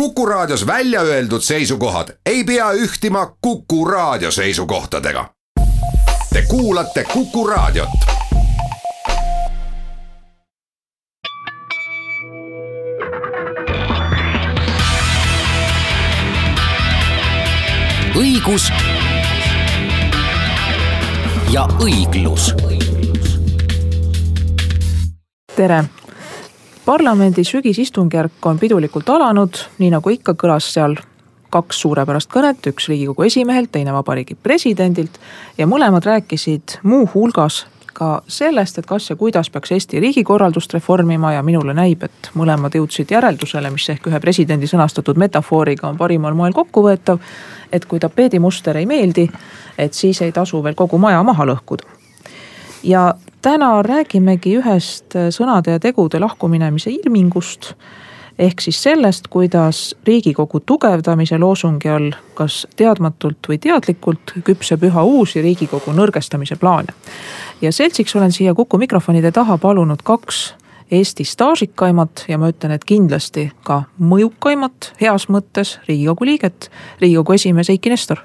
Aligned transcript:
Kuku 0.00 0.26
Raadios 0.26 0.66
välja 0.66 1.00
öeldud 1.00 1.40
seisukohad 1.40 2.08
ei 2.26 2.44
pea 2.44 2.72
ühtima 2.72 3.36
Kuku 3.40 3.84
Raadio 3.84 4.30
seisukohtadega. 4.30 5.30
Te 6.32 6.42
kuulate 6.42 7.04
Kuku 7.04 7.46
Raadiot. 7.46 7.88
õigus 18.16 18.72
ja 21.50 21.68
õiglus. 21.80 22.54
tere 25.56 25.84
parlamendi 26.86 27.44
sügisistungjärk 27.44 28.46
on 28.46 28.58
pidulikult 28.58 29.08
alanud, 29.08 29.58
nii 29.78 29.90
nagu 29.90 30.10
ikka, 30.14 30.36
kõlas 30.38 30.68
seal 30.70 30.94
kaks 31.50 31.80
suurepärast 31.82 32.30
kõnet, 32.30 32.62
üks 32.70 32.86
riigikogu 32.90 33.26
esimehelt, 33.26 33.72
teine 33.72 33.94
vabariigi 33.94 34.34
presidendilt. 34.34 35.18
ja 35.58 35.66
mõlemad 35.66 36.06
rääkisid 36.06 36.78
muuhulgas 36.82 37.66
ka 37.92 38.22
sellest, 38.28 38.78
et 38.78 38.86
kas 38.86 39.10
ja 39.10 39.16
kuidas 39.16 39.50
peaks 39.50 39.72
Eesti 39.72 40.00
riigikorraldust 40.00 40.74
reformima 40.74 41.32
ja 41.32 41.42
minule 41.42 41.74
näib, 41.74 42.02
et 42.02 42.30
mõlemad 42.34 42.74
jõudsid 42.76 43.10
järeldusele, 43.10 43.70
mis 43.70 43.88
ehk 43.90 44.06
ühe 44.06 44.20
presidendi 44.20 44.68
sõnastatud 44.70 45.18
metafooriga 45.18 45.88
on 45.88 45.96
parimal 45.96 46.34
moel 46.34 46.52
kokkuvõetav. 46.52 47.18
et 47.72 47.84
kui 47.84 47.98
tapeedimuster 47.98 48.76
ei 48.76 48.86
meeldi, 48.86 49.30
et 49.78 49.94
siis 49.94 50.22
ei 50.22 50.32
tasu 50.32 50.62
veel 50.62 50.74
kogu 50.74 50.98
maja 50.98 51.22
maha 51.22 51.44
lõhkuda. 51.44 51.95
Ja 52.86 53.14
täna 53.42 53.82
räägimegi 53.82 54.56
ühest 54.60 55.16
sõnade 55.34 55.76
ja 55.76 55.82
tegude 55.82 56.20
lahkuminemise 56.22 56.90
ilmingust 56.90 57.72
ehk 58.38 58.60
siis 58.60 58.78
sellest, 58.82 59.28
kuidas 59.32 59.96
riigikogu 60.06 60.60
tugevdamise 60.60 61.38
loosungi 61.38 61.88
all, 61.88 62.10
kas 62.36 62.66
teadmatult 62.76 63.48
või 63.48 63.58
teadlikult, 63.62 64.34
küpseb 64.44 64.84
üha 64.90 65.04
uusi 65.08 65.42
riigikogu 65.42 65.94
nõrgestamise 65.96 66.58
plaane. 66.60 66.92
ja 67.60 67.72
seltsiks 67.72 68.16
olen 68.16 68.32
siia 68.32 68.54
Kuku 68.54 68.78
mikrofonide 68.78 69.32
taha 69.32 69.58
palunud 69.58 70.02
kaks 70.02 70.54
Eesti 70.90 71.24
staažikaimat 71.24 72.24
ja 72.28 72.38
ma 72.38 72.48
ütlen, 72.52 72.70
et 72.70 72.84
kindlasti 72.84 73.50
ka 73.66 73.82
mõjukaimat 73.98 74.92
heas 75.00 75.26
mõttes 75.28 75.80
riigikogu 75.88 76.24
liiget, 76.24 76.70
riigikogu 77.00 77.32
esimees 77.32 77.70
Eiki 77.70 77.90
Nestor. 77.90 78.18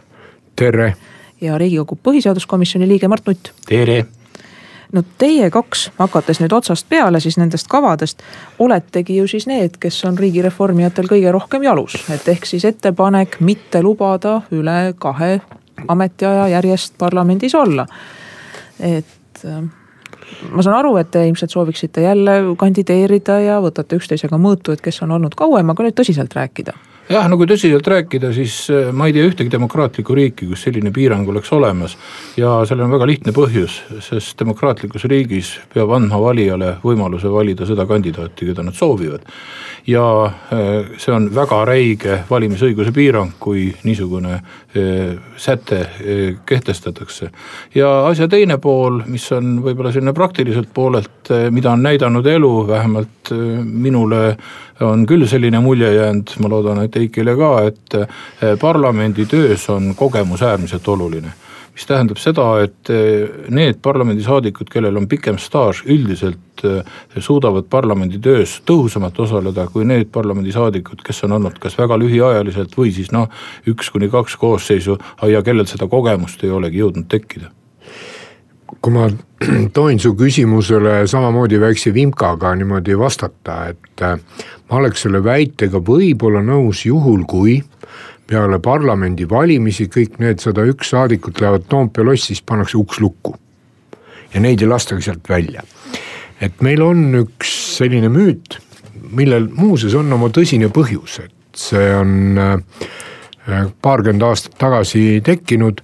tere. 0.55 0.95
ja 1.41 1.57
riigikogu 1.57 1.97
põhiseaduskomisjoni 2.03 2.87
liige 2.87 3.07
Mart 3.07 3.25
Nutt. 3.27 3.53
tere 3.65 4.05
no 4.91 5.03
teie 5.17 5.49
kaks, 5.53 5.89
hakates 5.97 6.41
nüüd 6.41 6.53
otsast 6.55 6.87
peale 6.89 7.19
siis 7.23 7.37
nendest 7.39 7.69
kavadest, 7.71 8.23
oletegi 8.59 9.17
ju 9.17 9.27
siis 9.27 9.47
need, 9.47 9.77
kes 9.81 10.01
on 10.09 10.19
riigireformijatel 10.19 11.09
kõige 11.11 11.33
rohkem 11.33 11.65
jalus, 11.67 11.97
et 12.13 12.27
ehk 12.33 12.47
siis 12.49 12.65
ettepanek 12.67 13.39
mitte 13.39 13.81
lubada 13.83 14.41
üle 14.51 14.93
kahe 14.99 15.39
ametiaja 15.87 16.47
järjest 16.57 16.97
parlamendis 16.97 17.55
olla. 17.55 17.87
et 18.79 19.45
äh, 19.45 19.63
ma 20.51 20.63
saan 20.63 20.77
aru, 20.77 20.95
et 20.97 21.11
te 21.11 21.25
ilmselt 21.27 21.51
sooviksite 21.51 22.01
jälle 22.01 22.37
kandideerida 22.57 23.39
ja 23.39 23.59
võtate 23.61 23.99
üksteisega 23.99 24.37
mõõtu, 24.37 24.73
et 24.73 24.81
kes 24.81 25.01
on 25.01 25.11
olnud 25.17 25.35
kauem, 25.35 25.69
aga 25.69 25.87
nüüd 25.87 25.97
tõsiselt 25.97 26.35
rääkida 26.35 26.77
jah, 27.09 27.27
no 27.29 27.37
kui 27.39 27.47
tõsiselt 27.49 27.87
rääkida, 27.87 28.31
siis 28.35 28.55
äh, 28.73 28.91
ma 28.93 29.07
ei 29.09 29.15
tea 29.15 29.25
ühtegi 29.29 29.51
demokraatlikku 29.53 30.15
riiki, 30.17 30.47
kus 30.51 30.65
selline 30.67 30.91
piirang 30.93 31.27
oleks 31.29 31.51
olemas. 31.55 31.97
ja 32.37 32.61
sellel 32.67 32.85
on 32.85 32.95
väga 32.95 33.07
lihtne 33.09 33.33
põhjus, 33.35 33.81
sest 34.03 34.39
demokraatlikus 34.39 35.05
riigis 35.09 35.55
peab 35.73 35.91
andma 35.97 36.21
valijale 36.21 36.75
võimaluse 36.83 37.31
valida 37.31 37.65
seda 37.65 37.85
kandidaati, 37.89 38.45
keda 38.51 38.63
nad 38.63 38.77
soovivad. 38.77 39.25
ja 39.87 40.05
äh, 40.25 40.97
see 40.97 41.13
on 41.15 41.29
väga 41.35 41.63
räige 41.65 42.19
valimisõiguse 42.29 42.93
piirang, 42.93 43.33
kui 43.39 43.69
niisugune 43.83 44.33
äh, 44.37 45.17
säte 45.37 45.85
kehtestatakse. 46.45 47.31
ja 47.75 47.91
asja 48.07 48.27
teine 48.27 48.57
pool, 48.57 49.01
mis 49.07 49.31
on 49.31 49.59
võib-olla 49.63 49.91
selline 49.91 50.13
praktiliselt 50.13 50.73
poolelt, 50.73 51.31
mida 51.49 51.71
on 51.71 51.83
näidanud 51.83 52.25
elu, 52.27 52.67
vähemalt 52.67 53.31
minule 53.31 54.35
on 54.85 55.05
küll 55.09 55.25
selline 55.29 55.59
mulje 55.61 55.93
jäänud, 55.93 56.33
ma 56.41 56.49
loodan, 56.51 56.81
et 56.85 56.90
Eikile 56.99 57.35
ka, 57.39 57.53
et 57.69 57.95
eh, 57.97 58.57
parlamendi 58.59 59.25
töös 59.29 59.69
on 59.69 59.93
kogemus 59.95 60.41
äärmiselt 60.41 60.87
oluline. 60.87 61.33
Mis 61.71 61.87
tähendab 61.87 62.19
seda, 62.19 62.47
et 62.65 62.89
eh, 62.91 63.29
need 63.49 63.79
parlamendisaadikud, 63.81 64.69
kellel 64.71 64.99
on 64.99 65.07
pikem 65.11 65.39
staaž, 65.39 65.85
üldiselt 65.87 66.65
eh, 66.67 66.81
suudavad 67.17 67.69
parlamendi 67.71 68.19
töös 68.19 68.57
tõhusamalt 68.67 69.19
osaleda 69.23 69.67
kui 69.71 69.87
need 69.87 70.11
parlamendisaadikud, 70.11 71.05
kes 71.05 71.23
on 71.27 71.39
olnud 71.39 71.61
kas 71.63 71.79
väga 71.79 71.99
lühiajaliselt 72.01 72.75
või 72.77 72.91
siis 72.95 73.13
noh, 73.15 73.31
üks 73.71 73.93
kuni 73.93 74.11
kaks 74.11 74.35
koosseisu 74.41 74.99
ja 75.31 75.41
kellel 75.45 75.69
seda 75.69 75.87
kogemust 75.87 76.43
ei 76.43 76.53
olegi 76.53 76.83
jõudnud 76.83 77.09
tekkida 77.11 77.53
kui 78.81 78.93
ma 78.93 79.09
tohin 79.75 79.99
su 79.99 80.13
küsimusele 80.17 81.01
samamoodi 81.07 81.59
väikse 81.61 81.93
vimkaga 81.93 82.53
niimoodi 82.55 82.97
vastata, 82.99 83.65
et 83.73 84.05
äh, 84.05 84.17
ma 84.69 84.79
oleks 84.79 85.05
selle 85.05 85.23
väitega 85.23 85.81
võib-olla 85.83 86.43
nõus 86.45 86.85
juhul, 86.85 87.25
kui 87.27 87.59
peale 88.31 88.61
parlamendivalimisi 88.63 89.89
kõik 89.91 90.19
need 90.23 90.39
sada 90.43 90.63
üks 90.69 90.93
saadikut 90.93 91.41
lähevad 91.41 91.67
Toompea 91.69 92.05
lossi, 92.07 92.31
siis 92.31 92.43
pannakse 92.45 92.77
uks 92.79 93.01
lukku. 93.03 93.35
ja 94.33 94.39
neid 94.39 94.61
ei 94.61 94.67
lastagi 94.67 95.03
sealt 95.03 95.29
välja. 95.29 95.63
et 96.41 96.61
meil 96.61 96.81
on 96.81 97.03
üks 97.25 97.51
selline 97.77 98.09
müüt, 98.09 98.59
millel 99.11 99.49
muuseas 99.53 99.95
on 99.95 100.13
oma 100.13 100.29
tõsine 100.29 100.71
põhjus, 100.71 101.19
et 101.25 101.57
see 101.57 101.89
on 101.95 102.37
äh, 102.39 102.55
paarkümmend 103.81 104.23
aastat 104.23 104.55
tagasi 104.57 105.21
tekkinud 105.25 105.81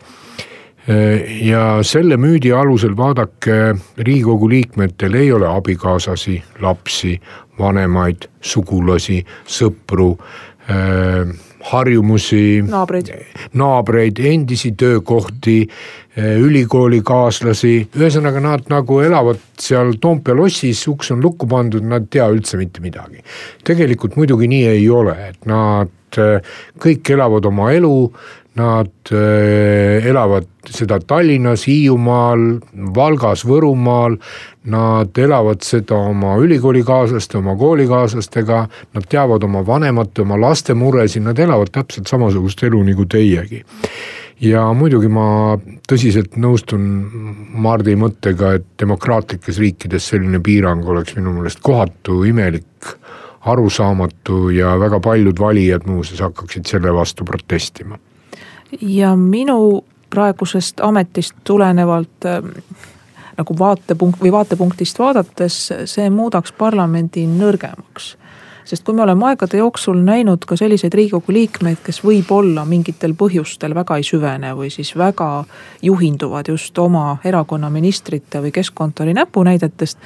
ja 1.44 1.84
selle 1.84 2.16
müüdi 2.16 2.54
alusel 2.56 2.94
vaadake, 2.98 3.76
riigikogu 3.98 4.50
liikmetel 4.50 5.18
ei 5.20 5.32
ole 5.36 5.48
abikaasasi, 5.50 6.38
lapsi, 6.64 7.18
vanemaid, 7.60 8.30
sugulasi, 8.42 9.20
sõpru 9.44 10.14
äh, 10.70 11.28
harjumusi. 11.72 12.64
naabreid. 12.68 13.12
naabreid, 13.54 14.20
endisi 14.20 14.72
töökohti, 14.78 15.58
äh, 16.18 16.38
ülikoolikaaslasi, 16.40 17.74
ühesõnaga 17.98 18.42
nad 18.44 18.72
nagu 18.72 19.02
elavad 19.04 19.42
seal 19.60 19.98
Toompea 20.02 20.36
lossis, 20.38 20.86
uks 20.88 21.12
on 21.12 21.24
lukku 21.24 21.50
pandud, 21.50 21.84
nad 21.84 22.08
ei 22.08 22.18
tea 22.18 22.30
üldse 22.32 22.58
mitte 22.58 22.82
midagi. 22.82 23.24
tegelikult 23.64 24.16
muidugi 24.16 24.48
nii 24.48 24.66
ei 24.78 24.90
ole, 24.90 25.18
et 25.30 25.46
nad 25.46 26.22
äh, 26.22 26.42
kõik 26.80 27.14
elavad 27.18 27.46
oma 27.46 27.72
elu, 27.76 27.96
Nad 28.58 29.12
äh, 29.12 30.06
elavad 30.08 30.48
seda 30.74 30.98
Tallinnas, 31.00 31.68
Hiiumaal, 31.68 32.46
Valgas, 32.96 33.44
Võrumaal. 33.46 34.18
Nad 34.72 35.18
elavad 35.22 35.62
seda 35.64 36.00
oma 36.10 36.36
ülikoolikaaslaste, 36.42 37.38
oma 37.40 37.56
koolikaaslastega, 37.60 38.62
nad 38.98 39.10
teavad 39.10 39.46
oma 39.48 39.62
vanemate, 39.68 40.24
oma 40.26 40.40
laste 40.42 40.76
muresid, 40.76 41.24
nad 41.28 41.40
elavad 41.40 41.72
täpselt 41.76 42.10
samasugust 42.10 42.64
elu 42.68 42.82
nagu 42.90 43.06
teiegi. 43.06 43.62
Ja 44.44 44.68
muidugi 44.78 45.10
ma 45.10 45.58
tõsiselt 45.90 46.36
nõustun 46.38 46.84
Mardi 47.58 47.96
mõttega, 47.98 48.58
et 48.60 48.68
demokraatlikes 48.80 49.62
riikides 49.62 50.12
selline 50.12 50.42
piirang 50.44 50.86
oleks 50.86 51.16
minu 51.18 51.34
meelest 51.38 51.64
kohatu, 51.66 52.20
imelik, 52.28 52.92
arusaamatu 53.48 54.50
ja 54.54 54.76
väga 54.82 55.00
paljud 55.02 55.40
valijad 55.40 55.88
muuseas 55.90 56.22
hakkaksid 56.26 56.70
selle 56.70 56.94
vastu 56.94 57.26
protestima 57.26 57.98
ja 58.82 59.16
minu 59.16 59.84
praegusest 60.10 60.80
ametist 60.82 61.36
tulenevalt 61.44 62.26
äh, 62.26 62.44
nagu 63.38 63.60
vaatepunkt 63.60 64.22
või 64.22 64.32
vaatepunktist 64.32 65.00
vaadates 65.00 65.60
see 65.86 66.10
muudaks 66.10 66.52
parlamendi 66.52 67.28
nõrgemaks 67.28 68.16
sest 68.68 68.84
kui 68.84 68.96
me 68.96 69.04
oleme 69.04 69.26
aegade 69.30 69.58
jooksul 69.58 70.00
näinud 70.04 70.44
ka 70.48 70.58
selliseid 70.60 70.94
riigikogu 70.98 71.32
liikmeid, 71.34 71.80
kes 71.84 72.02
võib-olla 72.04 72.66
mingitel 72.68 73.14
põhjustel 73.18 73.76
väga 73.78 73.98
ei 74.00 74.04
süvene 74.08 74.52
või 74.58 74.70
siis 74.74 74.92
väga 75.00 75.30
juhinduvad 75.86 76.52
just 76.52 76.80
oma 76.84 77.18
erakonna 77.26 77.70
ministrite 77.72 78.42
või 78.44 78.52
keskkontori 78.56 79.14
näpunäidetest. 79.16 79.98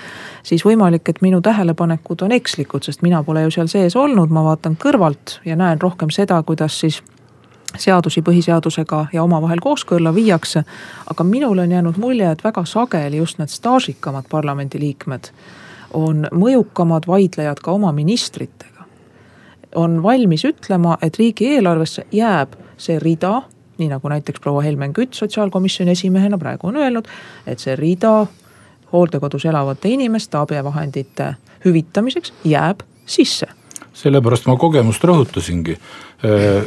siis 0.43 0.65
võimalik, 0.65 1.09
et 1.09 1.21
minu 1.21 1.41
tähelepanekud 1.41 2.21
on 2.21 2.31
ekslikud, 2.37 2.83
sest 2.83 3.01
mina 3.01 3.23
pole 3.23 3.47
ju 3.47 3.51
seal 3.51 3.67
sees 3.67 3.95
olnud, 3.95 4.29
ma 4.29 4.43
vaatan 4.43 4.77
kõrvalt 4.77 5.39
ja 5.45 5.55
näen 5.55 5.81
rohkem 5.81 6.09
seda, 6.09 6.43
kuidas 6.43 6.79
siis 6.79 7.01
seadusi 7.77 8.21
põhiseadusega 8.21 9.05
ja 9.13 9.23
omavahel 9.23 9.59
kooskõlla 9.61 10.15
viiakse. 10.15 10.63
aga 11.11 11.23
minule 11.23 11.61
on 11.61 11.71
jäänud 11.71 11.97
mulje, 11.97 12.31
et 12.31 12.43
väga 12.43 12.65
sageli 12.65 13.17
just 13.17 13.37
need 13.37 13.49
staažikamad 13.49 14.25
parlamendiliikmed 14.29 15.31
on 15.93 16.27
mõjukamad 16.31 17.07
vaidlejad 17.07 17.59
ka 17.59 17.71
oma 17.71 17.91
ministritega. 17.91 18.83
on 19.75 20.03
valmis 20.03 20.45
ütlema, 20.45 20.97
et 21.01 21.17
riigieelarvesse 21.17 22.05
jääb 22.11 22.55
see 22.77 22.99
rida, 22.99 23.41
nii 23.77 23.87
nagu 23.87 24.09
näiteks 24.09 24.39
proua 24.39 24.61
Helmen 24.61 24.93
Kütt 24.93 25.13
sotsiaalkomisjoni 25.13 25.91
esimehena 25.91 26.37
praegu 26.37 26.67
on 26.67 26.75
öelnud, 26.75 27.07
et 27.47 27.59
see 27.59 27.75
rida 27.75 28.27
hooldekodus 28.93 29.45
elavate 29.45 29.89
inimeste 29.89 30.37
abivahendite 30.37 31.35
hüvitamiseks 31.65 32.33
jääb 32.43 32.83
sisse 33.05 33.47
sellepärast 33.93 34.47
ma 34.47 34.55
kogemust 34.57 35.03
rõhutasingi. 35.03 35.77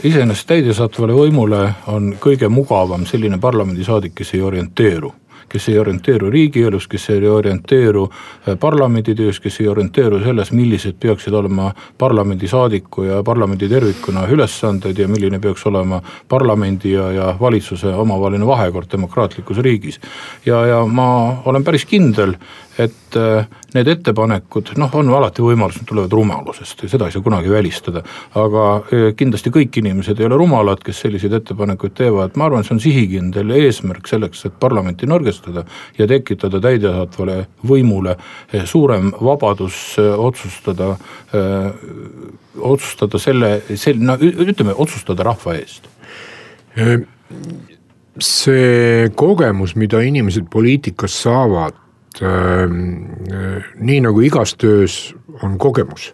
iseenesest 0.03 0.49
täidesaatvale 0.49 1.15
võimule 1.15 1.61
on 1.87 2.17
kõige 2.21 2.49
mugavam 2.49 3.07
selline 3.07 3.39
parlamendisaadik, 3.39 4.15
kes 4.15 4.35
ei 4.35 4.43
orienteeru 4.43 5.13
kes 5.49 5.69
ei 5.69 5.79
orienteeru 5.79 6.31
riigielus, 6.31 6.89
kes 6.89 7.11
ei 7.11 7.29
orienteeru 7.29 8.05
äh, 8.11 8.57
parlamendi 8.61 9.15
töös, 9.15 9.41
kes 9.41 9.61
ei 9.61 9.69
orienteeru 9.69 10.19
selles, 10.25 10.53
millised 10.53 10.99
peaksid 11.01 11.35
olema 11.35 11.71
parlamendisaadiku 11.99 13.03
ja 13.03 13.23
parlamendi 13.23 13.69
tervikuna 13.69 14.27
ülesanded 14.31 14.99
ja 14.99 15.09
milline 15.09 15.39
peaks 15.39 15.67
olema 15.71 16.03
parlamendi 16.29 16.93
ja, 16.93 17.11
ja 17.13 17.29
valitsuse 17.41 17.95
omavaheline 17.95 18.47
vahekord 18.47 18.91
demokraatlikus 18.93 19.59
riigis. 19.59 20.01
ja, 20.47 20.67
ja 20.67 20.85
ma 20.87 21.09
olen 21.45 21.65
päris 21.65 21.85
kindel, 21.87 22.35
et 22.79 23.17
äh, 23.17 23.47
need 23.75 23.89
ettepanekud, 23.91 24.73
noh, 24.81 24.93
on 24.99 25.11
alati 25.15 25.43
võimalus, 25.45 25.79
need 25.79 25.89
tulevad 25.89 26.15
rumalusest 26.15 26.85
ja 26.85 26.91
seda 26.91 27.09
ei 27.09 27.15
saa 27.15 27.25
kunagi 27.25 27.51
välistada. 27.53 28.03
aga 28.41 28.65
äh, 28.77 29.07
kindlasti 29.17 29.53
kõik 29.55 29.79
inimesed 29.81 30.21
ei 30.21 30.27
ole 30.27 30.39
rumalad, 30.41 30.83
kes 30.85 31.05
selliseid 31.05 31.37
ettepanekuid 31.39 31.95
teevad, 31.99 32.39
ma 32.41 32.49
arvan, 32.49 32.67
see 32.67 32.75
on 32.77 32.83
sihikindel 32.83 33.55
eesmärk 33.59 34.09
selleks, 34.11 34.45
et 34.49 34.57
parlamenti 34.61 35.07
nõrgestada 35.11 35.65
ja 35.99 36.09
tekitada 36.11 36.61
täidesaatvale 36.65 37.39
võimule 37.67 38.17
äh, 38.17 38.65
suurem 38.67 39.13
vabadus 39.21 39.97
otsustada, 39.99 40.95
otsustada 42.59 43.19
selle, 43.21 43.51
sel-, 43.79 44.01
no 44.03 44.17
ütleme, 44.19 44.75
otsustada 44.75 45.27
rahva 45.27 45.57
eest 45.59 45.89
see 48.23 49.09
kogemus, 49.19 49.75
mida 49.79 50.01
inimesed 50.05 50.47
poliitikas 50.51 51.17
saavad, 51.25 51.75
äh, 52.23 52.69
nii 53.81 54.01
nagu 54.05 54.21
igas 54.25 54.55
töös 54.61 55.15
on 55.43 55.59
kogemus 55.59 56.13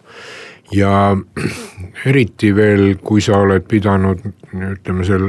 ja 0.71 1.15
eriti 2.09 2.53
veel, 2.55 2.95
kui 3.03 3.21
sa 3.21 3.41
oled 3.43 3.67
pidanud 3.69 4.23
ütleme 4.51 5.05
seal 5.07 5.27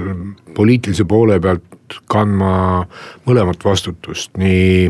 poliitilise 0.56 1.06
poole 1.08 1.40
pealt 1.42 1.98
kandma 2.08 2.84
mõlemat 3.26 3.64
vastutust, 3.64 4.32
nii 4.40 4.88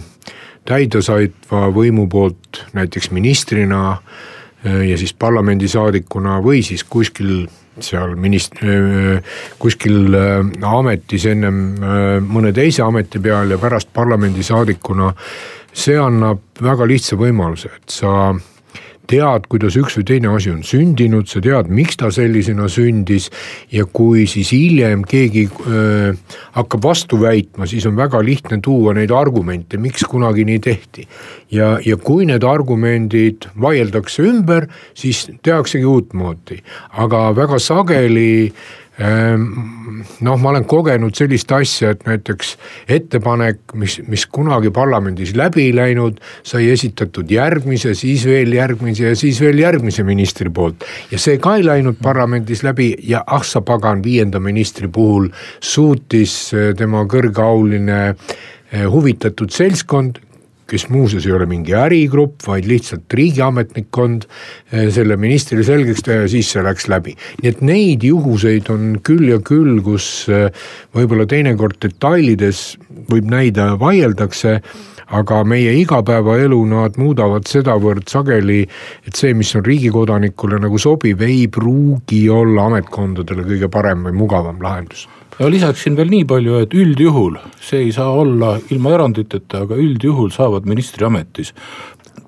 täidesaatva 0.69 1.67
võimu 1.75 2.07
poolt 2.11 2.63
näiteks 2.77 3.11
ministrina 3.11 3.83
äh, 3.97 4.23
ja 4.63 4.99
siis 4.99 5.15
parlamendisaadikuna 5.19 6.39
või 6.45 6.63
siis 6.63 6.85
kuskil 6.85 7.49
seal 7.81 8.15
minist-, 8.21 8.61
kuskil 9.59 10.15
ametis 10.69 11.25
ennem 11.31 11.63
mõne 12.29 12.53
teise 12.53 12.85
ameti 12.85 13.21
peal 13.23 13.55
ja 13.55 13.59
pärast 13.59 13.89
parlamendisaadikuna. 13.97 15.09
See 15.73 15.99
annab 15.99 16.43
väga 16.63 16.87
lihtsa 16.89 17.17
võimaluse, 17.21 17.71
et 17.77 17.93
sa 17.93 18.33
tead, 19.11 19.47
kuidas 19.51 19.75
üks 19.77 19.97
või 19.99 20.07
teine 20.09 20.31
asi 20.33 20.51
on 20.53 20.63
sündinud, 20.67 21.27
sa 21.29 21.43
tead, 21.43 21.69
miks 21.73 21.99
ta 22.01 22.11
sellisena 22.15 22.69
sündis. 22.71 23.29
ja 23.73 23.85
kui 23.85 24.27
siis 24.31 24.53
hiljem 24.55 25.03
keegi 25.09 25.47
äh, 25.49 26.37
hakkab 26.57 26.85
vastu 26.85 27.19
väitma, 27.21 27.67
siis 27.67 27.87
on 27.87 27.97
väga 27.99 28.23
lihtne 28.25 28.61
tuua 28.63 28.95
neid 28.95 29.11
argumente, 29.11 29.77
miks 29.77 30.07
kunagi 30.09 30.45
nii 30.49 30.59
tehti. 30.59 31.09
ja, 31.51 31.79
ja 31.85 31.97
kui 31.97 32.27
need 32.27 32.45
argumendid 32.45 33.49
vaieldakse 33.61 34.23
ümber, 34.23 34.69
siis 34.95 35.27
tehaksegi 35.43 35.85
uutmoodi, 35.85 36.63
aga 37.03 37.31
väga 37.37 37.59
sageli 37.59 38.33
Ehm, 38.43 38.82
noh, 38.99 40.37
ma 40.37 40.51
olen 40.51 40.67
kogenud 40.69 41.17
sellist 41.17 41.53
asja, 41.57 41.95
et 41.95 42.03
näiteks 42.05 42.53
ettepanek, 42.93 43.75
mis, 43.81 43.97
mis 44.09 44.27
kunagi 44.29 44.73
parlamendis 44.75 45.33
läbi 45.39 45.71
ei 45.71 45.77
läinud, 45.77 46.21
sai 46.45 46.69
esitatud 46.73 47.31
järgmise, 47.33 47.95
siis 47.97 48.27
veel 48.29 48.53
järgmise 48.53 49.09
ja 49.09 49.17
siis 49.17 49.41
veel 49.41 49.63
järgmise 49.63 50.05
ministri 50.05 50.53
poolt. 50.53 50.85
ja 51.11 51.19
see 51.19 51.39
ka 51.41 51.57
ei 51.57 51.65
läinud 51.65 51.97
parlamendis 52.03 52.63
läbi 52.67 52.93
ja 53.09 53.25
ah 53.27 53.45
sa 53.45 53.63
pagan, 53.65 54.05
viienda 54.05 54.41
ministri 54.41 54.89
puhul 54.89 55.31
suutis 55.61 56.53
eh, 56.53 56.75
tema 56.77 57.07
kõrgeauline 57.09 58.03
eh, 58.13 58.85
huvitatud 58.91 59.51
seltskond 59.51 60.21
kes 60.73 60.89
muuseas 60.93 61.27
ei 61.29 61.35
ole 61.37 61.47
mingi 61.51 61.75
ärigrupp, 61.77 62.41
vaid 62.47 62.69
lihtsalt 62.71 63.13
riigiametnikkond, 63.19 64.27
eh, 64.73 64.89
selle 64.95 65.19
ministrile 65.21 65.65
selgeks 65.67 66.07
teha 66.07 66.25
ja 66.25 66.31
siis 66.33 66.53
see 66.55 66.65
läks 66.65 66.89
läbi. 66.89 67.17
nii 67.43 67.51
et 67.51 67.61
neid 67.63 68.07
juhuseid 68.07 68.71
on 68.73 68.97
küll 69.05 69.29
ja 69.29 69.39
küll, 69.39 69.83
kus 69.85 70.29
eh, 70.33 70.49
võib-olla 70.97 71.29
teinekord 71.29 71.79
detailides 71.83 72.65
võib 73.11 73.29
näida, 73.31 73.75
vaieldakse 73.81 74.61
aga 75.13 75.43
meie 75.45 75.75
igapäevaelu 75.77 76.59
nad 76.71 76.97
muudavad 76.97 77.45
sedavõrd 77.49 78.09
sageli, 78.09 78.63
et 79.05 79.19
see, 79.19 79.35
mis 79.37 79.51
on 79.59 79.65
riigikodanikule 79.67 80.61
nagu 80.63 80.81
sobiv, 80.81 81.21
ei 81.21 81.45
pruugi 81.53 82.25
olla 82.33 82.71
ametkondadele 82.71 83.45
kõige 83.45 83.69
parem 83.73 84.09
või 84.09 84.17
mugavam 84.25 84.63
lahendus 84.65 85.09
ja 85.39 85.51
lisaksin 85.51 85.97
veel 85.97 86.11
nii 86.13 86.25
palju, 86.29 86.61
et 86.63 86.75
üldjuhul, 86.77 87.39
see 87.61 87.87
ei 87.87 87.93
saa 87.95 88.11
olla 88.11 88.57
ilma 88.71 88.93
eranditeta, 88.97 89.65
aga 89.67 89.79
üldjuhul 89.81 90.31
saavad 90.35 90.69
ministriametis 90.69 91.55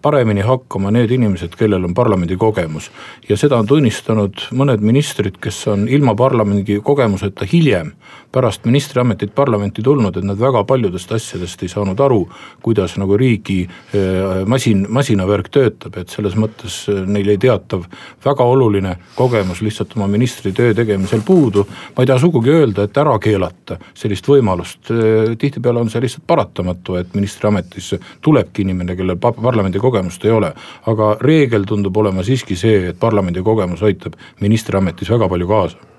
paremini 0.05 0.45
hakkama 0.45 0.91
need 0.93 1.13
inimesed, 1.17 1.55
kellel 1.57 1.87
on 1.89 1.95
parlamendi 1.97 2.37
kogemus. 2.37 2.91
ja 3.29 3.37
seda 3.41 3.57
on 3.63 3.67
tunnistanud 3.67 4.49
mõned 4.53 4.85
ministrid, 4.85 5.39
kes 5.41 5.63
on 5.73 5.89
ilma 5.89 6.15
parlamendi 6.15 6.81
kogemuseta 6.85 7.49
hiljem, 7.53 7.95
pärast 8.35 8.65
ministriametit 8.69 9.35
parlamenti 9.35 9.83
tulnud, 9.83 10.17
et 10.17 10.27
nad 10.27 10.41
väga 10.41 10.65
paljudest 10.69 11.13
asjadest 11.15 11.63
ei 11.63 11.71
saanud 11.73 12.01
aru, 12.01 12.21
kuidas 12.63 12.97
nagu 13.01 13.17
riigi 13.21 13.63
eh, 13.65 14.45
masin, 14.51 14.87
masinavärk 14.91 15.51
töötab, 15.55 15.99
et 16.03 16.13
selles 16.13 16.37
mõttes 16.39 16.81
eh, 16.93 17.03
neil 17.07 17.31
ei 17.35 17.41
teatav 17.41 17.87
väga 18.25 18.49
oluline 18.55 18.97
kogemus 19.15 19.63
lihtsalt 19.65 19.97
oma 19.97 20.09
ministritöö 20.11 20.75
tegemisel 20.75 21.23
puudu. 21.27 21.67
ma 21.97 22.03
ei 22.03 22.11
taha 22.11 22.23
sugugi 22.23 22.51
öelda, 22.55 22.89
et 22.89 23.03
ära 23.03 23.19
keelata 23.19 23.79
sellist 23.95 24.29
võimalust, 24.29 24.91
eh, 24.91 25.35
tihtipeale 25.39 25.81
on 25.81 25.91
see 25.91 26.03
lihtsalt 26.05 26.27
paratamatu, 26.27 26.99
et 27.01 27.15
ministriametisse 27.15 28.01
tulebki 28.21 28.63
inimene, 28.63 28.97
kellel 28.97 29.19
parlamendi 29.19 29.79
kogemus 29.79 30.05
kogemust 30.05 30.25
ei 30.25 30.31
ole. 30.31 30.53
aga 30.87 31.17
reegel 31.21 31.65
tundub 31.65 31.97
olema 31.97 32.23
siiski 32.23 32.57
see, 32.57 32.89
et 32.91 33.01
parlamendi 33.01 33.43
kogemus 33.43 33.83
aitab 33.83 34.15
ministriametis 34.41 35.11
väga 35.11 35.29
palju 35.29 35.49
kaasa. 35.49 35.94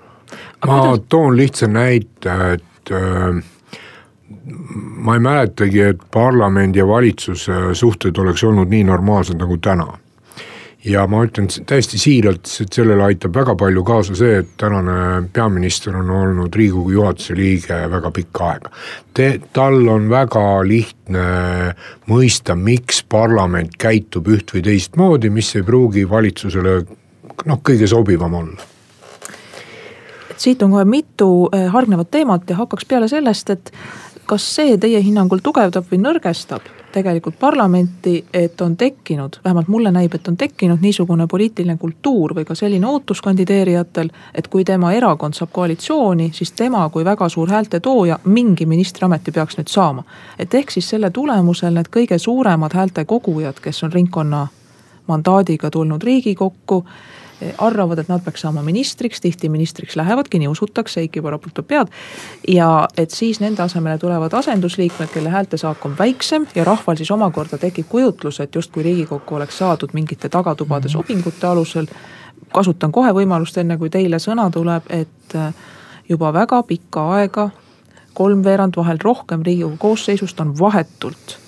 Ma 0.66 0.80
kuidas... 0.80 1.04
toon 1.08 1.36
lihtsa 1.36 1.68
näite, 1.68 2.38
et 2.56 2.92
äh, 2.92 3.42
ma 4.96 5.14
ei 5.14 5.20
mäletagi, 5.20 5.80
et 5.92 6.02
parlamendi 6.10 6.78
ja 6.78 6.86
valitsuse 6.88 7.74
suhted 7.74 8.18
oleks 8.18 8.44
olnud 8.44 8.70
nii 8.70 8.84
normaalsed 8.84 9.38
nagu 9.38 9.58
täna 9.62 9.86
ja 10.86 11.06
ma 11.10 11.22
ütlen 11.26 11.48
täiesti 11.66 11.98
siiralt, 11.98 12.46
et 12.62 12.76
sellele 12.78 13.02
aitab 13.08 13.34
väga 13.34 13.56
palju 13.58 13.82
kaasa 13.86 14.14
see, 14.18 14.38
et 14.42 14.52
tänane 14.60 15.26
peaminister 15.34 15.96
on 15.98 16.10
olnud 16.14 16.54
riigikogu 16.54 16.94
juhatuse 16.94 17.36
liige 17.38 17.80
väga 17.90 18.12
pikka 18.14 18.50
aega. 18.52 18.72
Te, 19.14 19.28
tal 19.56 19.80
on 19.90 20.08
väga 20.10 20.44
lihtne 20.66 21.26
mõista, 22.10 22.54
miks 22.54 23.02
parlament 23.02 23.74
käitub 23.82 24.30
üht 24.30 24.54
või 24.54 24.62
teistmoodi, 24.68 25.32
mis 25.32 25.54
ei 25.58 25.66
pruugi 25.66 26.06
valitsusele 26.10 26.78
noh, 27.46 27.62
kõige 27.66 27.90
sobivam 27.90 28.40
olla 28.44 28.72
siit 30.36 30.62
on 30.62 30.70
kohe 30.70 30.84
mitu 30.84 31.48
eh, 31.52 31.68
hargnevat 31.72 32.10
teemat 32.10 32.50
ja 32.50 32.56
hakkaks 32.56 32.84
peale 32.84 33.08
sellest, 33.08 33.50
et 33.50 33.72
kas 34.26 34.54
see 34.56 34.78
teie 34.78 35.00
hinnangul 35.02 35.42
tugevdab 35.42 35.86
või 35.90 36.02
nõrgestab 36.02 36.66
tegelikult 36.96 37.38
parlamenti, 37.38 38.24
et 38.32 38.60
on 38.60 38.76
tekkinud, 38.76 39.36
vähemalt 39.44 39.68
mulle 39.68 39.90
näib, 39.92 40.14
et 40.14 40.28
on 40.28 40.36
tekkinud 40.36 40.80
niisugune 40.80 41.26
poliitiline 41.28 41.76
kultuur 41.76 42.32
või 42.38 42.46
ka 42.48 42.54
selline 42.56 42.88
ootus 42.88 43.20
kandideerijatel, 43.22 44.08
et 44.34 44.48
kui 44.48 44.64
tema 44.64 44.94
erakond 44.96 45.36
saab 45.36 45.52
koalitsiooni, 45.52 46.30
siis 46.32 46.54
tema 46.56 46.86
kui 46.88 47.04
väga 47.04 47.28
suur 47.28 47.52
häältetooja 47.52 48.18
mingi 48.24 48.66
ministriameti 48.66 49.32
peaks 49.32 49.58
nüüd 49.58 49.68
saama. 49.68 50.04
et 50.38 50.54
ehk 50.54 50.70
siis 50.70 50.88
selle 50.88 51.10
tulemusel 51.10 51.74
need 51.74 51.92
kõige 51.92 52.18
suuremad 52.18 52.72
häälte 52.72 53.04
kogujad, 53.04 53.60
kes 53.60 53.82
on 53.82 53.92
ringkonna 53.92 54.46
mandaadiga 55.06 55.70
tulnud 55.70 56.02
Riigikokku 56.02 56.84
arvavad, 57.58 57.98
et 57.98 58.08
nad 58.08 58.22
peaks 58.24 58.40
saama 58.40 58.62
ministriks, 58.62 59.20
tihti 59.20 59.48
ministriks 59.48 59.96
lähevadki, 59.96 60.38
nii 60.38 60.48
usutakse, 60.48 61.00
Eiki 61.00 61.22
Poro 61.22 61.38
puutab 61.38 61.66
pead. 61.68 61.92
ja 62.48 62.88
et 62.96 63.10
siis 63.10 63.40
nende 63.40 63.62
asemele 63.62 63.98
tulevad 63.98 64.32
asendusliikmed, 64.32 65.08
kelle 65.12 65.28
häältesaak 65.30 65.86
on 65.86 65.98
väiksem 65.98 66.46
ja 66.54 66.64
rahval 66.64 66.96
siis 66.96 67.10
omakorda 67.10 67.58
tekib 67.58 67.86
kujutlus, 67.88 68.40
et 68.40 68.54
justkui 68.54 68.82
Riigikokku 68.82 69.34
oleks 69.34 69.58
saadud 69.58 69.92
mingite 69.92 70.28
tagatubade 70.28 70.88
sobingute 70.88 71.46
alusel. 71.46 71.86
kasutan 72.52 72.92
kohe 72.92 73.12
võimalust, 73.12 73.58
enne 73.58 73.76
kui 73.78 73.90
teile 73.90 74.16
sõna 74.16 74.50
tuleb, 74.50 74.82
et 74.88 75.34
äh, 75.34 75.54
juba 76.08 76.32
väga 76.32 76.62
pikka 76.62 77.10
aega, 77.16 77.50
kolmveerand, 78.14 78.76
vahel 78.76 78.98
rohkem 79.02 79.42
Riigikogu 79.42 79.76
koosseisust 79.76 80.40
on 80.40 80.58
vahetult 80.58 81.38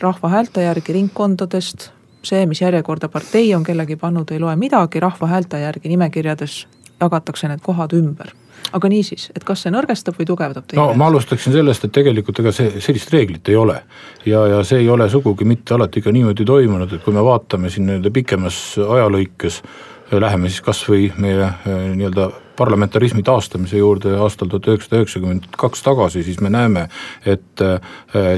rahva 0.00 0.28
häälte 0.28 0.62
järgi 0.62 0.92
ringkondadest 0.92 1.90
see, 2.24 2.46
mis 2.50 2.62
järjekorda 2.62 3.08
partei 3.08 3.54
on 3.54 3.64
kellegi 3.64 3.96
pannud, 4.00 4.30
ei 4.32 4.40
loe 4.40 4.56
midagi, 4.56 5.00
rahva 5.00 5.28
häälte 5.30 5.60
järgi 5.60 5.92
nimekirjades 5.92 6.64
jagatakse 7.00 7.50
need 7.50 7.62
kohad 7.62 7.92
ümber 7.96 8.32
aga 8.74 8.88
niisiis, 8.90 9.28
et 9.36 9.44
kas 9.46 9.64
see 9.64 9.72
nõrgestab 9.74 10.16
või 10.18 10.26
tugevdab 10.26 10.66
teie 10.66 10.80
no 10.80 10.94
ma 10.98 11.08
alustaksin 11.10 11.52
sellest, 11.54 11.84
et 11.84 11.92
tegelikult 11.94 12.40
ega 12.42 12.52
see, 12.54 12.80
sellist 12.82 13.12
reeglit 13.14 13.48
ei 13.52 13.56
ole. 13.60 13.80
ja, 14.26 14.46
ja 14.50 14.62
see 14.66 14.80
ei 14.82 14.88
ole 14.90 15.08
sugugi 15.10 15.44
mitte 15.44 15.74
alati 15.76 16.02
ka 16.02 16.12
niimoodi 16.14 16.46
toimunud, 16.48 16.92
et 16.92 17.04
kui 17.04 17.14
me 17.14 17.24
vaatame 17.24 17.70
siin 17.70 17.86
nii-öelda 17.90 18.14
pikemas 18.14 18.62
ajalõikes 18.78 19.62
Läheme 20.12 20.50
siis 20.52 20.60
kasvõi 20.62 21.08
meie 21.18 21.46
nii-öelda 21.64 22.28
parlamentarismi 22.56 23.22
taastamise 23.22 23.78
juurde 23.78 24.14
aastal 24.22 24.48
tuhat 24.48 24.68
üheksasada 24.68 25.00
üheksakümmend 25.02 25.48
kaks 25.58 25.82
tagasi, 25.82 26.22
siis 26.22 26.40
me 26.40 26.50
näeme, 26.50 26.86
et 27.26 27.62
äh, 27.62 27.80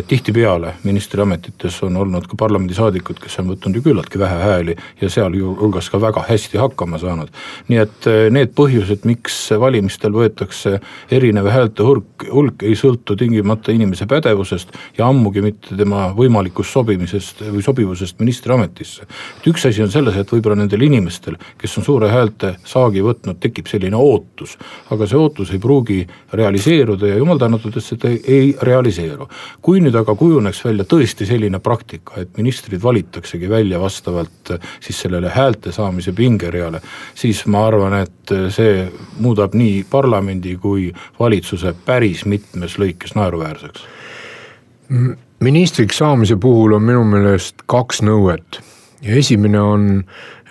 tihtipeale 0.08 0.74
ministriametites 0.84 1.82
on 1.82 1.96
olnud 1.96 2.28
ka 2.30 2.38
parlamendisaadikud, 2.40 3.20
kes 3.22 3.38
on 3.42 3.50
võtnud 3.52 3.76
ju 3.76 3.84
küllaltki 3.84 4.20
vähe 4.20 4.38
hääli 4.40 4.76
ja 5.00 5.10
sealhulgas 5.12 5.90
ka 5.92 6.00
väga 6.00 6.24
hästi 6.28 6.60
hakkama 6.60 6.98
saanud. 7.02 7.32
nii 7.68 7.80
et 7.82 8.08
äh, 8.10 8.22
need 8.32 8.54
põhjused, 8.56 9.04
miks 9.08 9.36
valimistel 9.60 10.16
võetakse 10.16 10.78
erinev 11.12 11.50
häälte 11.52 11.84
hulk, 11.86 12.26
hulk 12.32 12.64
ei 12.64 12.76
sõltu 12.78 13.16
tingimata 13.18 13.72
inimese 13.72 14.06
pädevusest 14.06 14.72
ja 14.98 15.08
ammugi 15.08 15.44
mitte 15.44 15.76
tema 15.76 16.08
võimalikust 16.16 16.72
sobimisest 16.72 17.44
või 17.50 17.62
sobivusest 17.62 18.20
ministriametisse. 18.20 19.06
et 19.40 19.50
üks 19.52 19.68
asi 19.68 19.82
on 19.82 19.92
selles, 19.92 20.16
et 20.16 20.32
võib-olla 20.32 20.56
nendel 20.56 20.82
inimestel, 20.82 21.36
kes 21.58 21.78
on 21.78 21.84
suure 21.84 22.08
häälte 22.10 22.56
saagi 22.64 23.04
võtnud, 23.04 23.40
tekib 23.40 23.68
selline 23.68 24.05
ootus. 24.06 24.56
aga 24.90 25.06
see 25.06 25.18
ootus 25.18 25.52
ei 25.54 25.58
pruugi 25.62 25.98
realiseeruda 26.32 27.10
ja 27.12 27.16
jumal 27.20 27.38
tänatud, 27.38 27.76
et 27.76 27.84
see 27.84 28.12
ei 28.24 28.54
realiseeru. 28.62 29.28
kui 29.62 29.80
nüüd 29.80 29.96
aga 29.98 30.14
kujuneks 30.14 30.64
välja 30.64 30.84
tõesti 30.84 31.26
selline 31.26 31.60
praktika, 31.60 32.20
et 32.20 32.36
ministrid 32.36 32.82
valitaksegi 32.82 33.50
välja 33.50 33.80
vastavalt 33.80 34.54
eh, 34.54 34.70
siis 34.80 35.00
sellele 35.06 35.32
häälte 35.34 35.72
saamise 35.72 36.12
pingereale, 36.12 36.80
siis 37.14 37.44
ma 37.46 37.66
arvan, 37.66 38.00
et 38.02 38.32
eh, 38.34 38.48
see 38.50 38.86
muudab 39.20 39.54
nii 39.54 39.84
parlamendi 39.90 40.56
kui 40.62 40.92
valitsuse 41.18 41.74
päris 41.86 42.24
mitmes 42.26 42.78
lõikes 42.78 43.16
naeruväärseks 43.18 43.86
ministriks 45.40 45.98
saamise 45.98 46.36
puhul 46.36 46.72
on 46.72 46.82
minu 46.82 47.02
meelest 47.04 47.66
kaks 47.66 48.02
nõuet 48.06 48.60
ja 49.06 49.14
esimene 49.14 49.60
on 49.60 50.04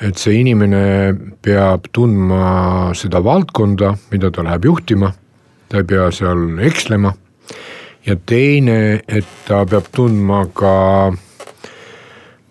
et 0.03 0.19
see 0.19 0.41
inimene 0.41 0.81
peab 1.43 1.88
tundma 1.95 2.91
seda 2.97 3.21
valdkonda, 3.24 3.93
mida 4.12 4.31
ta 4.33 4.43
läheb 4.45 4.67
juhtima, 4.67 5.12
ta 5.69 5.79
ei 5.79 5.88
pea 5.88 6.09
seal 6.12 6.59
ekslema. 6.67 7.13
ja 8.05 8.15
teine, 8.15 9.01
et 9.07 9.29
ta 9.47 9.63
peab 9.65 9.88
tundma 9.95 10.43
ka 10.53 11.13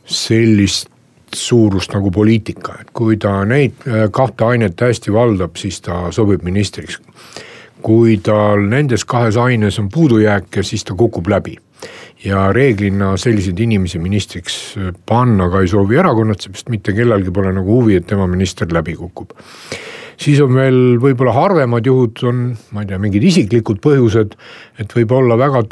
sellist 0.04 0.90
suurust 1.34 1.92
nagu 1.94 2.10
poliitika, 2.10 2.78
et 2.80 2.90
kui 2.94 3.16
ta 3.16 3.44
neid 3.44 3.86
äh, 3.86 4.08
kahte 4.10 4.44
ainet 4.44 4.80
hästi 4.80 5.12
valdab, 5.12 5.56
siis 5.56 5.80
ta 5.80 6.10
sobib 6.10 6.42
ministriks. 6.42 7.00
kui 7.82 8.16
tal 8.16 8.64
nendes 8.68 9.04
kahes 9.04 9.36
aines 9.36 9.78
on 9.78 9.90
puudujääke, 9.92 10.62
siis 10.62 10.84
ta 10.84 10.94
kukub 10.94 11.28
läbi 11.28 11.58
ja 12.24 12.46
reeglina 12.54 13.14
selliseid 13.20 13.58
inimesi 13.60 14.00
ministriks 14.02 14.58
panna 15.08 15.48
ka 15.52 15.64
ei 15.64 15.70
soovi 15.70 15.98
erakonnad, 16.00 16.40
seepärast 16.40 16.70
mitte 16.72 16.94
kellelgi 16.96 17.32
pole 17.34 17.52
nagu 17.54 17.80
huvi, 17.80 17.98
et 18.00 18.06
tema 18.08 18.28
minister 18.30 18.70
läbi 18.72 18.96
kukub. 18.98 19.34
siis 20.16 20.38
on 20.40 20.54
veel 20.54 20.96
võib-olla 21.02 21.34
harvemad 21.34 21.86
juhud 21.86 22.22
on, 22.30 22.46
ma 22.72 22.84
ei 22.84 22.88
tea, 22.88 23.00
mingid 23.02 23.24
isiklikud 23.26 23.82
põhjused, 23.82 24.36
et 24.78 24.94
võib 24.94 25.12
olla 25.12 25.36
väga 25.36 25.64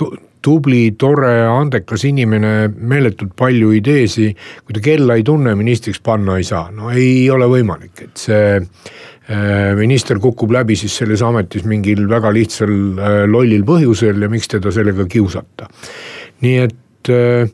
tubli, 0.42 0.96
tore, 0.98 1.30
andekas 1.46 2.02
inimene, 2.08 2.66
meeletult 2.74 3.36
palju 3.38 3.70
ideesi, 3.78 4.32
kui 4.66 4.74
ta 4.74 4.82
kella 4.82 5.14
ei 5.14 5.22
tunne, 5.22 5.54
ministriks 5.54 6.02
panna 6.02 6.36
ei 6.40 6.44
saa, 6.44 6.66
no 6.74 6.90
ei 6.90 7.30
ole 7.30 7.46
võimalik, 7.46 7.94
et 8.02 8.24
see 8.24 8.58
äh, 8.58 9.70
minister 9.78 10.18
kukub 10.20 10.50
läbi 10.52 10.76
siis 10.76 10.98
selles 10.98 11.22
ametis 11.22 11.62
mingil 11.70 12.08
väga 12.10 12.34
lihtsal 12.34 12.74
äh, 12.74 13.20
lollil 13.30 13.62
põhjusel 13.68 14.26
ja 14.26 14.32
miks 14.32 14.50
teda 14.56 14.74
sellega 14.74 15.06
kiusata 15.06 15.70
nii 16.42 16.56
et 16.58 17.10
äh, 17.12 17.50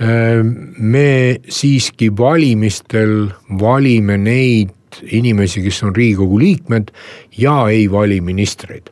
äh, 0.00 0.40
me 0.78 1.40
siiski 1.48 2.10
valimistel 2.16 3.30
valime 3.60 4.18
neid 4.18 4.72
inimesi, 5.10 5.62
kes 5.64 5.82
on 5.82 5.94
riigikogu 5.96 6.38
liikmed 6.38 6.92
ja 7.38 7.64
ei 7.68 7.90
vali 7.90 8.20
ministreid. 8.20 8.90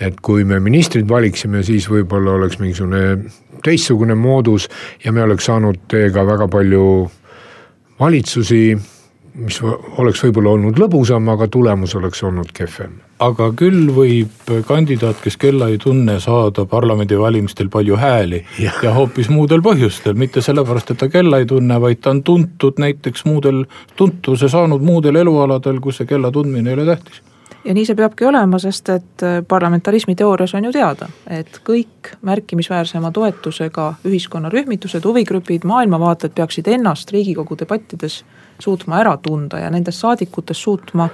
et 0.00 0.16
kui 0.20 0.44
me 0.44 0.58
ministrid 0.60 1.08
valiksime, 1.08 1.62
siis 1.62 1.86
võib-olla 1.86 2.32
oleks 2.34 2.58
mingisugune 2.58 3.30
teistsugune 3.64 4.14
moodus 4.18 4.66
ja 5.04 5.12
me 5.12 5.22
oleks 5.22 5.46
saanud 5.46 5.84
teiega 5.88 6.24
väga 6.26 6.48
palju 6.50 6.82
valitsusi 8.00 8.74
mis 9.34 9.58
oleks 9.98 10.22
võib-olla 10.24 10.54
olnud 10.54 10.78
lõbusam, 10.78 11.28
aga 11.32 11.48
tulemus 11.50 11.94
oleks 11.98 12.22
olnud 12.26 12.52
kehvem. 12.54 12.98
Aga 13.24 13.50
küll 13.56 13.90
võib 13.94 14.54
kandidaat, 14.68 15.20
kes 15.24 15.36
kella 15.40 15.68
ei 15.72 15.78
tunne, 15.82 16.18
saada 16.22 16.64
parlamendivalimistel 16.70 17.70
palju 17.72 17.98
hääli 18.00 18.40
ja. 18.62 18.72
ja 18.82 18.94
hoopis 18.96 19.30
muudel 19.32 19.62
põhjustel, 19.64 20.16
mitte 20.18 20.42
sellepärast, 20.44 20.94
et 20.94 21.02
ta 21.02 21.10
kella 21.12 21.40
ei 21.42 21.48
tunne, 21.50 21.78
vaid 21.80 22.02
ta 22.04 22.14
on 22.14 22.22
tuntud 22.26 22.80
näiteks 22.82 23.24
muudel, 23.28 23.64
tuntuse 23.96 24.48
saanud 24.52 24.84
muudel 24.84 25.22
elualadel, 25.22 25.80
kus 25.84 26.02
see 26.02 26.10
kella 26.10 26.32
tundmine 26.34 26.72
ei 26.72 26.80
ole 26.80 26.90
tähtis 26.94 27.22
ja 27.64 27.74
nii 27.74 27.86
see 27.88 27.96
peabki 27.96 28.26
olema, 28.28 28.58
sest 28.60 28.90
et 28.92 29.24
parlamentarismi 29.48 30.14
teoorias 30.18 30.54
on 30.54 30.66
ju 30.68 30.72
teada, 30.74 31.08
et 31.30 31.60
kõik 31.64 32.12
märkimisväärsema 32.26 33.08
toetusega 33.14 33.86
ühiskonnarühmitused, 34.04 35.04
huvigrupid, 35.04 35.64
maailmavaated 35.68 36.34
peaksid 36.36 36.68
ennast 36.74 37.12
riigikogu 37.14 37.56
debattides 37.60 38.20
suutma 38.60 39.00
ära 39.00 39.16
tunda 39.16 39.62
ja 39.64 39.70
nendest 39.72 40.04
saadikutest 40.04 40.60
suutma 40.60 41.08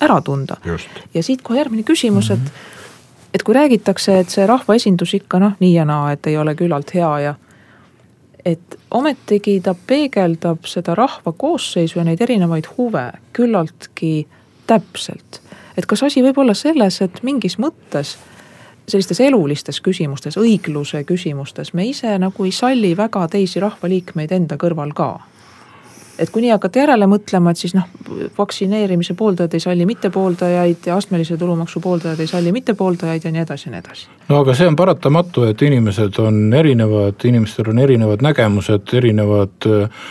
ära 0.00 0.20
tunda. 0.20 0.56
ja 1.14 1.22
siit 1.22 1.42
kohe 1.42 1.58
järgmine 1.58 1.82
küsimus, 1.82 2.30
et 2.30 2.38
-hmm. 2.38 3.30
et 3.34 3.42
kui 3.42 3.54
räägitakse, 3.54 4.18
et 4.18 4.28
see 4.28 4.46
rahvaesindus 4.46 5.14
ikka 5.14 5.38
noh, 5.38 5.52
nii 5.60 5.74
ja 5.74 5.84
naa, 5.84 6.12
et 6.12 6.26
ei 6.26 6.36
ole 6.36 6.54
küllalt 6.54 6.94
hea 6.94 7.20
ja 7.20 7.34
et 8.44 8.78
ometigi 8.90 9.60
ta 9.60 9.74
peegeldab 9.86 10.64
seda 10.64 10.94
rahva 10.94 11.32
koosseisu 11.32 11.98
ja 11.98 12.04
neid 12.04 12.20
erinevaid 12.20 12.64
huve 12.78 13.12
küllaltki 13.32 14.26
täpselt. 14.66 15.40
et 15.76 15.86
kas 15.86 16.02
asi 16.02 16.22
võib 16.22 16.38
olla 16.38 16.54
selles, 16.54 17.00
et 17.02 17.22
mingis 17.22 17.58
mõttes 17.58 18.16
sellistes 18.88 19.20
elulistes 19.20 19.80
küsimustes, 19.80 20.36
õigluse 20.36 21.04
küsimustes 21.04 21.74
me 21.74 21.86
ise 21.86 22.18
nagu 22.18 22.44
ei 22.44 22.52
salli 22.52 22.96
väga 22.96 23.28
teisi 23.28 23.60
rahvaliikmeid 23.60 24.32
enda 24.32 24.56
kõrval 24.56 24.94
ka 24.94 25.10
et 26.18 26.30
kui 26.30 26.42
nii 26.44 26.52
hakata 26.54 26.82
järele 26.82 27.06
mõtlema, 27.10 27.52
et 27.52 27.60
siis 27.60 27.74
noh, 27.76 27.86
vaktsineerimise 28.38 29.14
pooldajad 29.18 29.54
ei 29.56 29.62
salli 29.64 29.86
mittepooldajaid 29.88 30.88
ja 30.90 30.96
astmelise 30.96 31.36
tulumaksu 31.40 31.80
pooldajad 31.80 32.20
ei 32.20 32.30
salli 32.30 32.52
mittepooldajaid 32.52 33.24
ja 33.24 33.32
nii 33.34 33.44
edasi 33.44 33.68
ja 33.68 33.74
nii 33.74 33.82
edasi. 33.84 34.08
no 34.28 34.40
aga 34.44 34.54
see 34.58 34.68
on 34.68 34.76
paratamatu, 34.76 35.44
et 35.50 35.62
inimesed 35.62 36.18
on 36.22 36.40
erinevad, 36.54 37.20
inimestel 37.24 37.72
on 37.72 37.78
erinevad 37.78 38.24
nägemused, 38.26 38.94
erinevad 39.00 39.68
äh, 39.70 40.02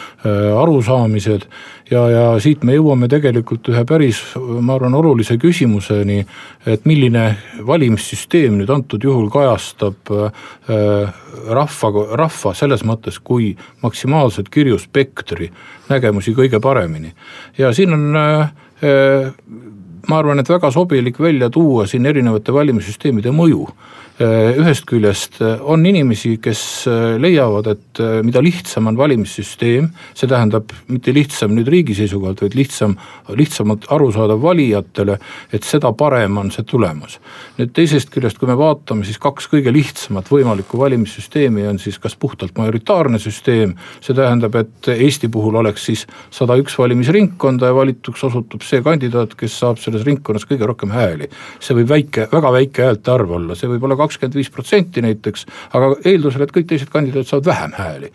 arusaamised 0.62 1.50
ja, 1.92 2.04
ja 2.10 2.24
siit 2.42 2.64
me 2.68 2.76
jõuame 2.76 3.10
tegelikult 3.12 3.70
ühe 3.72 3.84
päris, 3.88 4.22
ma 4.38 4.76
arvan, 4.76 4.96
olulise 5.00 5.38
küsimuseni, 5.42 6.20
et 6.70 6.86
milline 6.90 7.26
valimissüsteem 7.68 8.60
nüüd 8.60 8.72
antud 8.74 9.04
juhul 9.04 9.30
kajastab 9.34 10.14
äh, 10.14 10.46
rahva, 11.50 12.06
rahva 12.20 12.54
selles 12.58 12.86
mõttes 12.88 13.20
kui 13.24 13.52
maksimaalselt 13.84 14.52
kirju 14.54 14.80
spektri 14.82 15.50
nägemusi 15.90 16.36
kõige 16.38 16.62
paremini. 16.64 17.14
ja 17.58 17.74
siin 17.74 17.94
on 17.94 18.16
äh, 18.16 18.40
äh 18.84 19.34
ma 20.10 20.20
arvan, 20.20 20.40
et 20.42 20.50
väga 20.50 20.72
sobilik 20.72 21.20
välja 21.20 21.50
tuua 21.54 21.86
siin 21.88 22.06
erinevate 22.10 22.54
valimissüsteemide 22.54 23.34
mõju 23.36 23.68
ühest 24.20 24.84
küljest 24.90 25.38
äh, 25.42 25.62
on 25.64 25.86
inimesi, 25.88 26.34
kes 26.44 26.62
äh, 26.92 27.16
leiavad, 27.22 27.70
et 27.72 28.02
mida 28.24 28.42
lihtsam 28.44 28.90
on 28.92 28.98
valimissüsteem, 29.00 29.90
see 30.18 30.28
tähendab 30.30 30.74
mitte 30.92 31.14
lihtsam 31.16 31.54
nüüd 31.56 31.70
riigi 31.72 31.96
seisukohalt, 31.98 32.42
vaid 32.44 32.56
lihtsam, 32.58 32.96
lihtsamalt 33.36 33.88
arusaadav 33.92 34.42
valijatele, 34.44 35.18
et 35.56 35.68
seda 35.68 35.92
parem 35.98 36.38
on 36.42 36.52
see 36.52 36.66
tulemus. 36.68 37.20
nüüd 37.60 37.72
teisest 37.76 38.12
küljest, 38.14 38.40
kui 38.40 38.48
me 38.50 38.58
vaatame, 38.60 39.06
siis 39.08 39.20
kaks 39.22 39.50
kõige 39.52 39.72
lihtsamat 39.74 40.32
võimalikku 40.32 40.80
valimissüsteemi 40.80 41.68
on 41.68 41.80
siis 41.80 42.00
kas 42.00 42.16
puhtalt 42.20 42.58
majoritaarne 42.60 43.20
süsteem, 43.20 43.76
see 44.04 44.16
tähendab, 44.18 44.56
et 44.60 44.92
Eesti 45.00 45.30
puhul 45.32 45.60
oleks 45.60 45.86
siis 45.90 46.06
sada 46.32 46.58
üks 46.60 46.76
valimisringkonda 46.80 47.72
ja 47.72 47.76
valituks 47.76 48.24
osutub 48.28 48.64
see 48.68 48.84
kandidaat, 48.84 49.36
kes 49.40 49.60
saab 49.64 49.80
selles 49.80 50.06
ringkonnas 50.08 50.48
kõige 50.50 50.68
rohkem 50.68 50.92
hääli. 50.96 51.30
see 51.60 51.76
võib 51.78 51.90
väike, 51.96 52.28
väga 52.32 52.52
väike 52.56 52.88
häälte 52.88 53.12
arv 53.12 53.36
olla, 53.40 53.56
see 53.56 53.70
võib 53.72 53.88
olla 53.88 54.00
kakskümmend 54.10 54.40
viis 54.42 54.52
protsenti 54.54 55.06
näiteks, 55.06 55.46
aga 55.78 55.94
eeldusel, 56.04 56.44
et 56.46 56.56
kõik 56.56 56.68
teised 56.74 56.92
kandidaadid 56.94 57.30
saavad 57.30 57.52
vähem 57.54 57.78
hääli. 57.78 58.12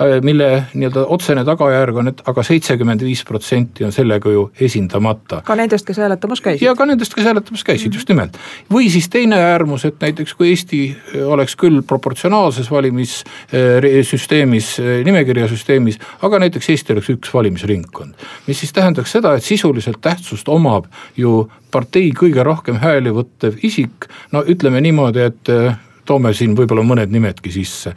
Äh, 0.00 0.22
mille 0.24 0.64
nii-öelda 0.74 1.02
otsene 1.12 1.42
tagajärg 1.44 1.96
on, 2.00 2.08
et 2.08 2.20
aga 2.30 2.42
seitsekümmend 2.46 3.02
viis 3.04 3.20
protsenti 3.28 3.84
on 3.84 3.90
sellega 3.92 4.30
ju 4.32 4.46
esindamata. 4.64 5.42
ka 5.44 5.54
nendest, 5.58 5.84
kes 5.86 5.98
hääletamas 6.00 6.40
käisid. 6.40 6.64
ja 6.64 6.72
ka 6.74 6.86
nendest, 6.88 7.14
kes 7.14 7.24
hääletamas 7.28 7.64
käisid 7.64 7.86
mm, 7.86 7.92
-hmm. 7.92 7.98
just 7.98 8.08
nimelt. 8.08 8.38
või 8.72 8.90
siis 8.90 9.08
teine 9.08 9.36
äärmus, 9.36 9.84
et 9.84 10.00
näiteks 10.00 10.34
kui 10.34 10.48
Eesti 10.48 10.96
äh, 10.96 11.28
oleks 11.28 11.56
küll 11.56 11.82
proportsionaalses 11.82 12.70
valimissüsteemis, 12.70 14.80
äh, 14.80 15.04
nimekirjasüsteemis, 15.04 15.98
aga 16.22 16.38
näiteks 16.38 16.70
Eesti 16.70 16.92
oleks 16.92 17.10
üks 17.10 17.34
valimisringkond. 17.34 18.14
mis 18.46 18.60
siis 18.60 18.72
tähendaks 18.72 19.12
seda, 19.12 19.34
et 19.34 19.44
sisuliselt 19.44 20.00
tähtsust 20.00 20.48
omab 20.48 20.84
ju 21.16 21.50
partei 21.70 22.12
kõige 22.22 22.42
rohkem 22.42 22.76
hääli 22.80 23.10
võttev 23.10 23.52
isik, 23.62 24.08
no 24.32 24.44
ütleme 24.48 24.80
niimoodi, 24.80 25.20
et 25.20 25.48
toome 26.04 26.34
siin 26.34 26.56
võib-olla 26.56 26.82
mõned 26.82 27.12
nimedki 27.12 27.52
sisse 27.52 27.94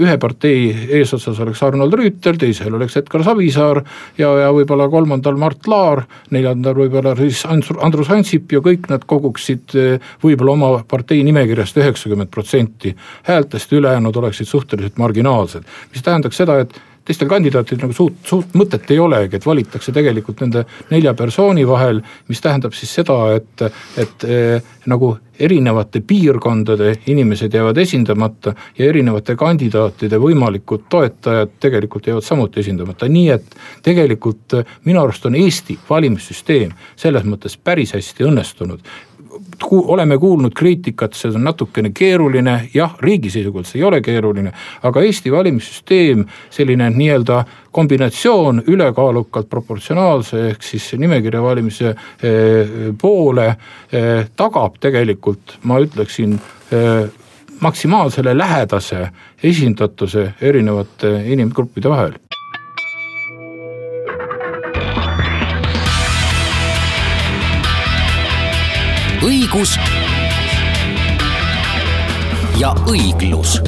ühe 0.00 0.16
partei 0.20 0.70
eesotsas 0.98 1.40
oleks 1.44 1.62
Arnold 1.66 1.96
Rüütel, 1.98 2.38
teisel 2.40 2.74
oleks 2.74 2.96
Edgar 3.00 3.24
Savisaar 3.26 3.82
ja, 4.18 4.30
ja 4.44 4.52
võib-olla 4.54 4.88
kolmandal 4.92 5.36
Mart 5.40 5.68
Laar, 5.68 6.04
neljandal 6.32 6.78
võib-olla 6.78 7.16
siis 7.18 7.42
Andrus 7.48 8.12
Ansip 8.12 8.52
ja 8.52 8.62
kõik 8.64 8.88
nad 8.92 9.04
koguksid 9.08 9.76
võib-olla 10.22 10.56
oma 10.56 10.70
partei 10.88 11.20
nimekirjast 11.26 11.76
üheksakümmend 11.82 12.32
protsenti 12.32 12.94
häältest, 13.28 13.72
ülejäänud 13.72 14.16
oleksid 14.22 14.48
suhteliselt 14.48 14.96
marginaalsed. 15.02 15.68
mis 15.92 16.02
tähendaks 16.02 16.36
seda, 16.36 16.58
et 16.64 16.80
teistel 17.04 17.30
kandidaatidel 17.30 17.86
nagu 17.86 17.96
suurt, 17.96 18.18
suurt 18.26 18.54
mõtet 18.58 18.90
ei 18.94 19.00
olegi, 19.02 19.38
et 19.38 19.46
valitakse 19.46 19.94
tegelikult 19.94 20.42
nende 20.44 20.64
nelja 20.92 21.14
persooni 21.18 21.66
vahel, 21.68 22.02
mis 22.30 22.42
tähendab 22.42 22.76
siis 22.78 22.94
seda, 23.00 23.18
et, 23.38 23.64
et 23.98 24.26
eh, 24.28 24.74
nagu 24.90 25.16
erinevate 25.42 26.00
piirkondade 26.06 26.94
inimesed 27.06 27.54
jäävad 27.54 27.76
esindamata 27.82 28.54
ja 28.78 28.88
erinevate 28.88 29.36
kandidaatide 29.36 30.20
võimalikud 30.22 30.86
toetajad 30.88 31.56
tegelikult 31.60 32.06
jäävad 32.06 32.26
samuti 32.26 32.60
esindamata, 32.62 33.08
nii 33.08 33.28
et 33.34 33.56
tegelikult 33.82 34.58
minu 34.84 35.02
arust 35.02 35.26
on 35.26 35.38
Eesti 35.38 35.78
valimissüsteem 35.90 36.74
selles 36.96 37.26
mõttes 37.26 37.58
päris 37.58 37.94
hästi 37.96 38.28
õnnestunud 38.30 38.86
oleme 39.70 40.18
kuulnud 40.18 40.52
kriitikat, 40.54 41.14
see 41.16 41.30
on 41.32 41.44
natukene 41.46 41.92
keeruline, 41.94 42.56
jah, 42.74 42.96
riigi 43.00 43.30
seisukohalt 43.32 43.68
see 43.68 43.80
ei 43.80 43.86
ole 43.88 44.00
keeruline, 44.04 44.52
aga 44.82 45.04
Eesti 45.06 45.32
valimissüsteem, 45.32 46.24
selline 46.50 46.90
nii-öelda 46.90 47.42
kombinatsioon 47.72 48.62
ülekaalukalt 48.66 49.48
proportsionaalse 49.50 50.48
ehk 50.50 50.66
siis 50.66 50.92
nimekirja 51.00 51.42
valimise 51.42 51.94
eh, 51.94 52.76
poole 53.00 53.48
eh, 53.48 54.26
tagab 54.36 54.76
tegelikult, 54.80 55.58
ma 55.64 55.80
ütleksin 55.80 56.36
eh, 56.36 57.08
maksimaalsele 57.62 58.36
lähedase 58.38 59.08
esindatuse 59.42 60.32
erinevate 60.40 61.16
inimgruppide 61.32 61.90
vahel 61.90 62.18
õigus 69.52 69.76
ja 72.56 72.74
õiglus. 72.88 73.60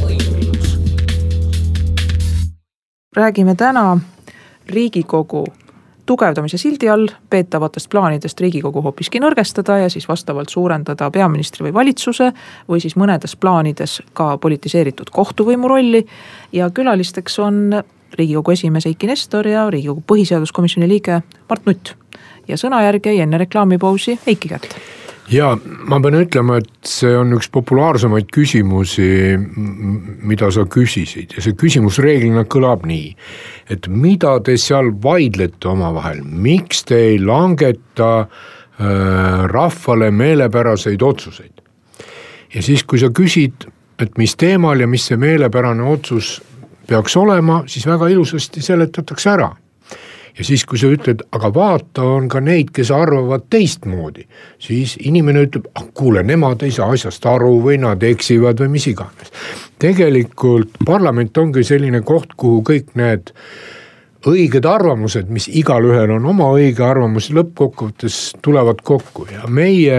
räägime 3.17 3.55
täna 3.55 3.99
Riigikogu 4.69 5.45
tugevdamise 6.07 6.59
sildi 6.59 6.88
all 6.88 7.09
peetavatest 7.31 7.91
plaanidest 7.91 8.41
Riigikogu 8.41 8.83
hoopiski 8.83 9.21
nõrgestada 9.21 9.79
ja 9.79 9.91
siis 9.91 10.09
vastavalt 10.09 10.49
suurendada 10.49 11.11
peaministri 11.11 11.69
või 11.69 11.75
valitsuse 11.75 12.33
või 12.69 12.81
siis 12.81 12.97
mõnedes 12.97 13.37
plaanides 13.37 14.00
ka 14.12 14.38
politiseeritud 14.38 15.12
kohtuvõimu 15.12 15.69
rolli. 15.69 16.07
ja 16.53 16.71
külalisteks 16.71 17.38
on 17.38 17.83
Riigikogu 18.12 18.50
esimees 18.50 18.87
Eiki 18.87 19.07
Nestor 19.07 19.49
ja 19.49 19.71
Riigikogu 19.71 20.03
põhiseaduskomisjoni 20.07 20.88
liige 20.88 21.23
Mart 21.49 21.67
Nutt. 21.67 21.95
ja 22.49 22.57
sõnajärg 22.57 23.07
jäi 23.07 23.21
enne 23.21 23.38
reklaamipausi 23.38 24.21
Eiki 24.26 24.49
kätte 24.49 25.03
ja 25.33 25.54
ma 25.88 26.00
pean 26.02 26.19
ütlema, 26.19 26.59
et 26.61 26.88
see 26.88 27.14
on 27.16 27.33
üks 27.37 27.49
populaarsemaid 27.52 28.28
küsimusi, 28.35 29.09
mida 30.28 30.50
sa 30.52 30.66
küsisid 30.71 31.37
ja 31.37 31.45
see 31.45 31.57
küsimus 31.59 32.00
reeglina 32.02 32.45
kõlab 32.50 32.85
nii. 32.88 33.14
et 33.73 33.88
mida 33.88 34.37
te 34.45 34.57
seal 34.61 34.93
vaidlete 35.02 35.69
omavahel, 35.71 36.23
miks 36.25 36.85
te 36.85 37.00
ei 37.12 37.19
langeta 37.19 38.12
äh, 38.21 39.47
rahvale 39.50 40.11
meelepäraseid 40.11 41.02
otsuseid? 41.02 41.62
ja 42.54 42.62
siis, 42.62 42.85
kui 42.85 43.00
sa 43.00 43.11
küsid, 43.11 43.69
et 43.99 44.19
mis 44.19 44.37
teemal 44.37 44.81
ja 44.81 44.87
mis 44.87 45.09
see 45.09 45.16
meelepärane 45.16 45.83
otsus 45.83 46.40
peaks 46.87 47.16
olema, 47.16 47.62
siis 47.66 47.87
väga 47.88 48.11
ilusasti 48.12 48.62
seletatakse 48.62 49.31
ära 49.31 49.54
ja 50.38 50.45
siis, 50.45 50.64
kui 50.67 50.79
sa 50.81 50.91
ütled, 50.91 51.23
aga 51.37 51.50
vaata, 51.55 52.07
on 52.17 52.29
ka 52.33 52.41
neid, 52.43 52.73
kes 52.75 52.91
arvavad 52.95 53.47
teistmoodi, 53.53 54.26
siis 54.62 54.97
inimene 55.07 55.45
ütleb, 55.47 55.69
ah 55.79 55.87
kuule, 55.95 56.25
nemad 56.26 56.64
ei 56.67 56.75
saa 56.75 56.91
asjast 56.95 57.26
aru 57.31 57.57
või 57.64 57.79
nad 57.83 58.03
eksivad 58.03 58.61
või 58.64 58.75
mis 58.76 58.89
iganes. 58.91 59.32
tegelikult 59.78 60.78
parlament 60.87 61.39
ongi 61.39 61.65
selline 61.65 62.00
koht, 62.06 62.35
kuhu 62.37 62.63
kõik 62.67 62.95
need 62.99 63.35
õiged 64.25 64.65
arvamused, 64.65 65.28
mis 65.28 65.47
igalühel 65.52 66.15
on 66.17 66.26
oma 66.32 66.49
õige 66.56 66.85
arvamus, 66.87 67.28
lõppkokkuvõttes 67.35 68.19
tulevad 68.43 68.80
kokku 68.85 69.26
ja 69.30 69.45
meie 69.49 69.99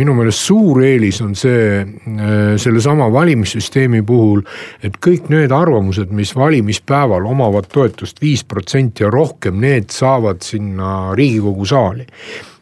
minu 0.00 0.14
meelest 0.16 0.46
suur 0.46 0.82
eelis 0.84 1.20
on 1.24 1.34
see 1.38 1.80
äh, 1.82 2.54
sellesama 2.60 3.10
valimissüsteemi 3.12 4.02
puhul, 4.08 4.40
et 4.84 4.96
kõik 5.04 5.28
need 5.32 5.52
arvamused, 5.52 6.12
mis 6.16 6.32
valimispäeval 6.36 7.26
omavad 7.28 7.68
toetust 7.72 8.22
viis 8.22 8.44
protsenti 8.44 9.04
ja 9.04 9.12
rohkem, 9.12 9.60
need 9.60 9.92
saavad 9.92 10.42
sinna 10.46 11.12
riigikogu 11.18 11.68
saali 11.68 12.08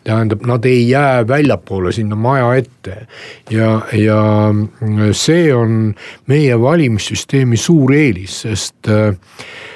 tähendab, 0.04 0.46
nad 0.48 0.64
ei 0.64 0.88
jää 0.88 1.26
väljapoole 1.28 1.92
sinna 1.92 2.16
maja 2.16 2.54
ette. 2.56 3.06
ja, 3.50 3.82
ja 3.92 4.20
see 5.12 5.50
on 5.54 5.94
meie 6.26 6.56
valimissüsteemi 6.60 7.56
suur 7.60 7.92
eelis, 7.92 8.40
sest 8.46 8.88
äh, 8.88 9.12
Äh, 9.12 9.69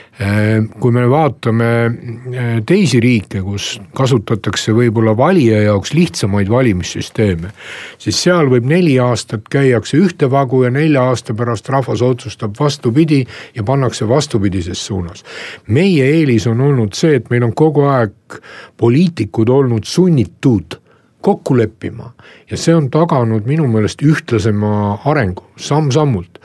kui 0.81 0.92
me 0.94 1.09
vaatame 1.11 1.68
äh, 1.85 2.50
teisi 2.66 3.00
riike, 3.03 3.40
kus 3.42 3.81
kasutatakse 3.98 4.74
võib-olla 4.77 5.16
valija 5.18 5.64
jaoks 5.64 5.90
lihtsamaid 5.94 6.50
valimissüsteeme, 6.50 7.50
siis 7.98 8.20
seal 8.22 8.46
võib 8.53 8.68
neli 8.70 8.94
aastat 9.03 9.48
käiakse 9.50 9.98
ühte 9.98 10.31
vagu 10.31 10.62
ja 10.64 10.70
nelja 10.70 11.03
aasta 11.11 11.35
pärast 11.35 11.68
rahvas 11.68 12.03
otsustab 12.07 12.55
vastupidi 12.61 13.24
ja 13.55 13.66
pannakse 13.66 14.09
vastupidises 14.09 14.87
suunas. 14.87 15.24
meie 15.66 16.07
eelis 16.07 16.46
on 16.46 16.61
olnud 16.61 16.94
see, 16.94 17.16
et 17.18 17.31
meil 17.31 17.42
on 17.50 17.55
kogu 17.55 17.88
aeg 17.90 18.38
poliitikud 18.77 19.50
olnud 19.50 19.85
sunnitud 19.85 20.79
kokku 21.24 21.57
leppima 21.59 22.12
ja 22.50 22.57
see 22.61 22.74
on 22.77 22.90
taganud 22.92 23.46
minu 23.48 23.66
meelest 23.66 24.03
ühtlasema 24.05 25.00
arengu 25.11 25.46
samm-sammult. 25.56 26.40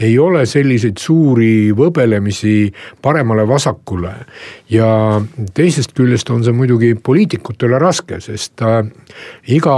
ei 0.00 0.14
ole 0.18 0.46
selliseid 0.48 0.96
suuri 0.96 1.74
võbelemisi 1.76 2.70
paremale-vasakule 3.04 4.12
ja 4.72 4.86
teisest 5.54 5.92
küljest 5.92 6.30
on 6.32 6.40
see 6.44 6.54
muidugi 6.56 6.94
poliitikutele 6.96 7.76
raske, 7.82 8.16
sest 8.24 8.62
äh, 8.64 8.78
iga 9.52 9.74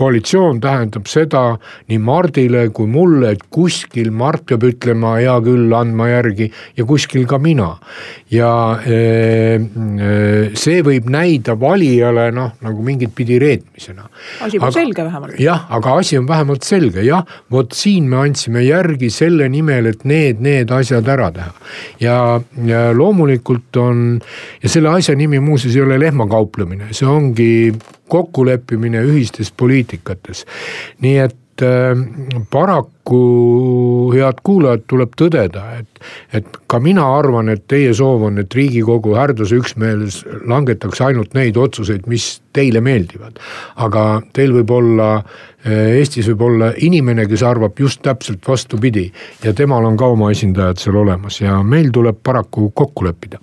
koalitsioon 0.00 0.58
tähendab 0.64 1.06
seda 1.10 1.42
nii 1.92 2.00
Mardile 2.02 2.64
kui 2.74 2.90
mulle, 2.90 3.34
et 3.36 3.44
kuskil 3.54 4.10
Mart 4.14 4.46
peab 4.48 4.66
ütlema 4.66 5.16
hea 5.20 5.36
küll, 5.44 5.70
andma 5.76 6.08
järgi 6.10 6.50
ja 6.78 6.88
kuskil 6.88 7.28
ka 7.30 7.38
mina. 7.38 7.76
ja 8.34 8.50
äh, 8.80 9.60
äh, 9.60 10.50
see 10.58 10.82
võib 10.82 11.06
näida 11.12 11.54
valijale 11.60 12.30
noh, 12.34 12.56
nagu 12.64 12.82
mingit 12.82 13.14
pidi 13.14 13.38
reetmisena. 13.38 14.08
asi 14.40 14.58
pole 14.58 14.72
selge 14.72 15.04
vähemalt. 15.04 15.38
jah, 15.38 15.66
aga 15.70 15.98
asi 16.00 16.18
on 16.18 16.28
vähemalt 16.28 16.66
selge, 16.66 17.04
jah, 17.06 17.22
vot 17.50 17.72
siin 17.76 18.03
me 18.10 18.20
andsime 18.22 18.64
järgi 18.64 19.10
selle 19.12 19.48
nimel, 19.52 19.90
et 19.92 20.04
need, 20.08 20.40
need 20.44 20.72
asjad 20.74 21.08
ära 21.08 21.30
teha. 21.34 21.52
ja, 22.00 22.18
ja 22.66 22.82
loomulikult 22.96 23.76
on 23.80 24.04
ja 24.62 24.72
selle 24.72 24.94
asja 24.94 25.16
nimi 25.18 25.40
muuseas 25.40 25.76
ei 25.76 25.84
ole 25.84 25.98
lehmakauplemine, 26.00 26.92
see 26.92 27.08
ongi 27.08 27.52
kokkuleppimine 28.08 29.02
ühistes 29.04 29.52
poliitikates. 29.56 30.44
nii 31.04 31.16
et 31.24 31.36
äh, 31.62 31.92
paraku 32.50 33.20
head 34.14 34.40
kuulajad, 34.46 34.84
tuleb 34.90 35.14
tõdeda, 35.18 35.64
et, 35.78 36.04
et 36.32 36.58
ka 36.70 36.80
mina 36.82 37.04
arvan, 37.18 37.50
et 37.52 37.66
teie 37.70 37.92
soov 37.94 38.26
on, 38.30 38.38
et 38.42 38.54
riigikogu 38.54 39.14
härduse 39.18 39.58
üksmeeles 39.60 40.22
langetaks 40.50 41.02
ainult 41.04 41.34
neid 41.38 41.58
otsuseid, 41.60 42.08
mis 42.10 42.28
teile 42.54 42.80
meeldivad. 42.84 43.38
aga 43.76 44.22
teil 44.32 44.54
võib 44.58 44.70
olla, 44.74 45.10
äh, 45.66 45.98
Eestis 45.98 46.28
võib 46.32 46.46
olla 46.48 46.72
inimene, 46.76 47.28
kes 47.30 47.42
arvab 47.42 47.78
just 47.80 48.02
täpselt 48.02 48.46
vastupidi 48.48 49.10
ja 49.44 49.52
temal 49.52 49.84
on 49.84 49.96
ka 49.96 50.12
oma 50.16 50.30
esindajad 50.34 50.80
seal 50.80 51.02
olemas 51.04 51.40
ja 51.40 51.62
meil 51.62 51.92
tuleb 51.92 52.22
paraku 52.22 52.70
kokku 52.74 53.04
leppida 53.04 53.42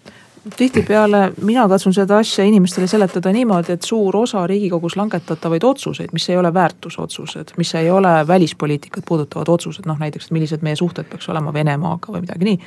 tihtipeale 0.57 1.31
mina 1.41 1.67
katsun 1.69 1.93
seda 1.93 2.17
asja 2.17 2.45
inimestele 2.45 2.87
seletada 2.87 3.31
niimoodi, 3.31 3.73
et 3.73 3.85
suur 3.85 4.15
osa 4.17 4.47
riigikogus 4.47 4.95
langetatavaid 4.97 5.63
otsuseid, 5.63 6.09
mis 6.13 6.29
ei 6.29 6.37
ole 6.37 6.53
väärtusotsused, 6.53 7.53
mis 7.57 7.75
ei 7.75 7.91
ole 7.91 8.27
välispoliitikat 8.27 9.05
puudutavad 9.07 9.49
otsused, 9.49 9.85
noh 9.85 9.99
näiteks, 9.99 10.25
et 10.25 10.31
millised 10.31 10.65
meie 10.65 10.75
suhted 10.75 11.05
peaks 11.09 11.29
olema 11.29 11.53
Venemaaga 11.53 12.13
või 12.13 12.23
midagi 12.25 12.45
nii. 12.49 12.59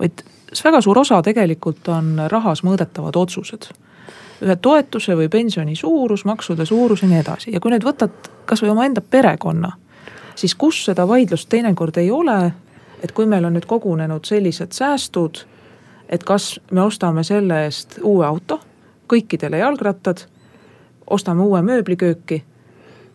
vaid 0.00 0.24
väga 0.64 0.80
suur 0.80 0.98
osa 0.98 1.22
tegelikult 1.22 1.88
on 1.88 2.20
rahas 2.28 2.64
mõõdetavad 2.64 3.16
otsused. 3.16 3.70
ühe 4.42 4.56
toetuse 4.56 5.14
või 5.16 5.28
pensioni 5.28 5.76
suurus, 5.76 6.24
maksude 6.24 6.66
suurus 6.66 7.02
ja 7.02 7.08
nii 7.08 7.20
edasi 7.20 7.52
ja 7.52 7.60
kui 7.60 7.70
nüüd 7.70 7.84
võtad 7.86 8.12
kasvõi 8.44 8.70
omaenda 8.70 9.00
perekonna, 9.00 9.72
siis 10.34 10.54
kus 10.54 10.84
seda 10.84 11.08
vaidlust 11.08 11.48
teinekord 11.48 11.96
ei 11.96 12.10
ole, 12.10 12.52
et 13.02 13.12
kui 13.12 13.26
meil 13.26 13.44
on 13.44 13.54
nüüd 13.54 13.66
kogunenud 13.66 14.24
sellised 14.24 14.72
säästud 14.72 15.46
et 16.14 16.24
kas 16.24 16.54
me 16.70 16.84
ostame 16.86 17.24
selle 17.26 17.64
eest 17.66 17.98
uue 18.02 18.26
auto, 18.26 18.60
kõikidele 19.10 19.58
jalgrattad, 19.60 20.24
ostame 21.10 21.44
uue 21.44 21.60
mööblikööki 21.66 22.40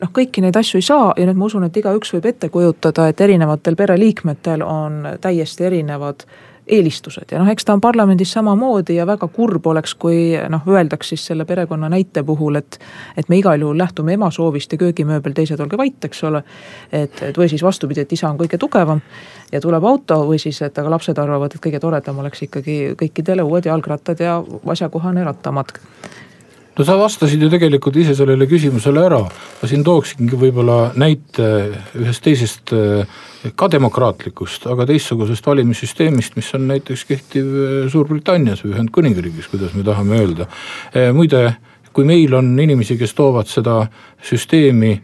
noh, 0.02 0.12
kõiki 0.16 0.44
neid 0.44 0.58
asju 0.60 0.80
ei 0.80 0.86
saa 0.86 1.12
ja 1.18 1.28
nüüd 1.28 1.40
ma 1.40 1.50
usun, 1.50 1.66
et 1.68 1.78
igaüks 1.80 2.14
võib 2.16 2.30
ette 2.32 2.50
kujutada, 2.54 3.10
et 3.10 3.22
erinevatel 3.22 3.78
pereliikmetel 3.80 4.64
on 4.66 5.02
täiesti 5.22 5.68
erinevad 5.70 6.26
eelistused 6.70 7.32
ja 7.32 7.40
noh, 7.42 7.50
eks 7.52 7.66
ta 7.66 7.74
on 7.76 7.82
parlamendis 7.82 8.32
samamoodi 8.36 8.96
ja 8.96 9.08
väga 9.10 9.28
kurb 9.34 9.68
oleks, 9.68 9.96
kui 10.00 10.38
noh, 10.50 10.68
öeldaks 10.68 11.14
siis 11.14 11.26
selle 11.32 11.46
perekonna 11.50 11.90
näite 11.90 12.24
puhul, 12.24 12.60
et. 12.62 12.80
et 13.18 13.30
me 13.30 13.40
igal 13.40 13.62
juhul 13.62 13.78
lähtume 13.78 14.14
ema 14.14 14.32
soovist 14.32 14.72
ja 14.72 14.78
köögimööbel, 14.78 15.34
teised 15.34 15.60
olge 15.60 15.78
vait, 15.78 16.06
eks 16.06 16.24
ole. 16.30 16.44
et, 16.92 17.22
et 17.30 17.38
või 17.38 17.50
siis 17.50 17.64
vastupidi, 17.64 18.06
et 18.06 18.14
isa 18.14 18.30
on 18.30 18.38
kõige 18.40 18.58
tugevam 18.58 19.02
ja 19.52 19.62
tuleb 19.62 19.86
auto 19.86 20.22
või 20.30 20.40
siis, 20.40 20.62
et 20.62 20.78
aga 20.78 20.96
lapsed 20.96 21.18
arvavad, 21.18 21.56
et 21.56 21.64
kõige 21.64 21.82
toredam 21.82 22.20
oleks 22.24 22.46
ikkagi 22.48 22.80
kõikidele 23.00 23.46
uued 23.46 23.66
jalgrattad 23.66 24.20
ja 24.24 24.40
asjakohane 24.66 25.24
rattamatk 25.24 25.82
no 26.80 26.86
sa 26.88 26.96
vastasid 26.96 27.42
ju 27.44 27.50
tegelikult 27.52 27.98
ise 28.00 28.14
sellele 28.16 28.48
küsimusele 28.48 29.02
ära, 29.04 29.20
ma 29.28 29.68
siin 29.68 29.84
tooksingi 29.84 30.38
võib-olla 30.40 30.78
näite 31.00 31.50
ühest 32.00 32.24
teisest 32.24 32.72
ka 33.60 33.68
demokraatlikust, 33.72 34.68
aga 34.72 34.88
teistsugusest 34.88 35.46
valimissüsteemist, 35.48 36.38
mis 36.40 36.54
on 36.56 36.70
näiteks 36.72 37.04
kehtiv 37.10 37.52
Suurbritannias 37.92 38.64
või 38.64 38.78
Ühendkuningriigis, 38.78 39.52
kuidas 39.52 39.76
me 39.76 39.84
tahame 39.88 40.22
öelda. 40.24 40.48
muide, 41.16 41.44
kui 41.92 42.08
meil 42.08 42.34
on 42.40 42.54
inimesi, 42.60 42.98
kes 43.00 43.16
toovad 43.18 43.52
seda 43.52 43.82
süsteemi 44.24 44.96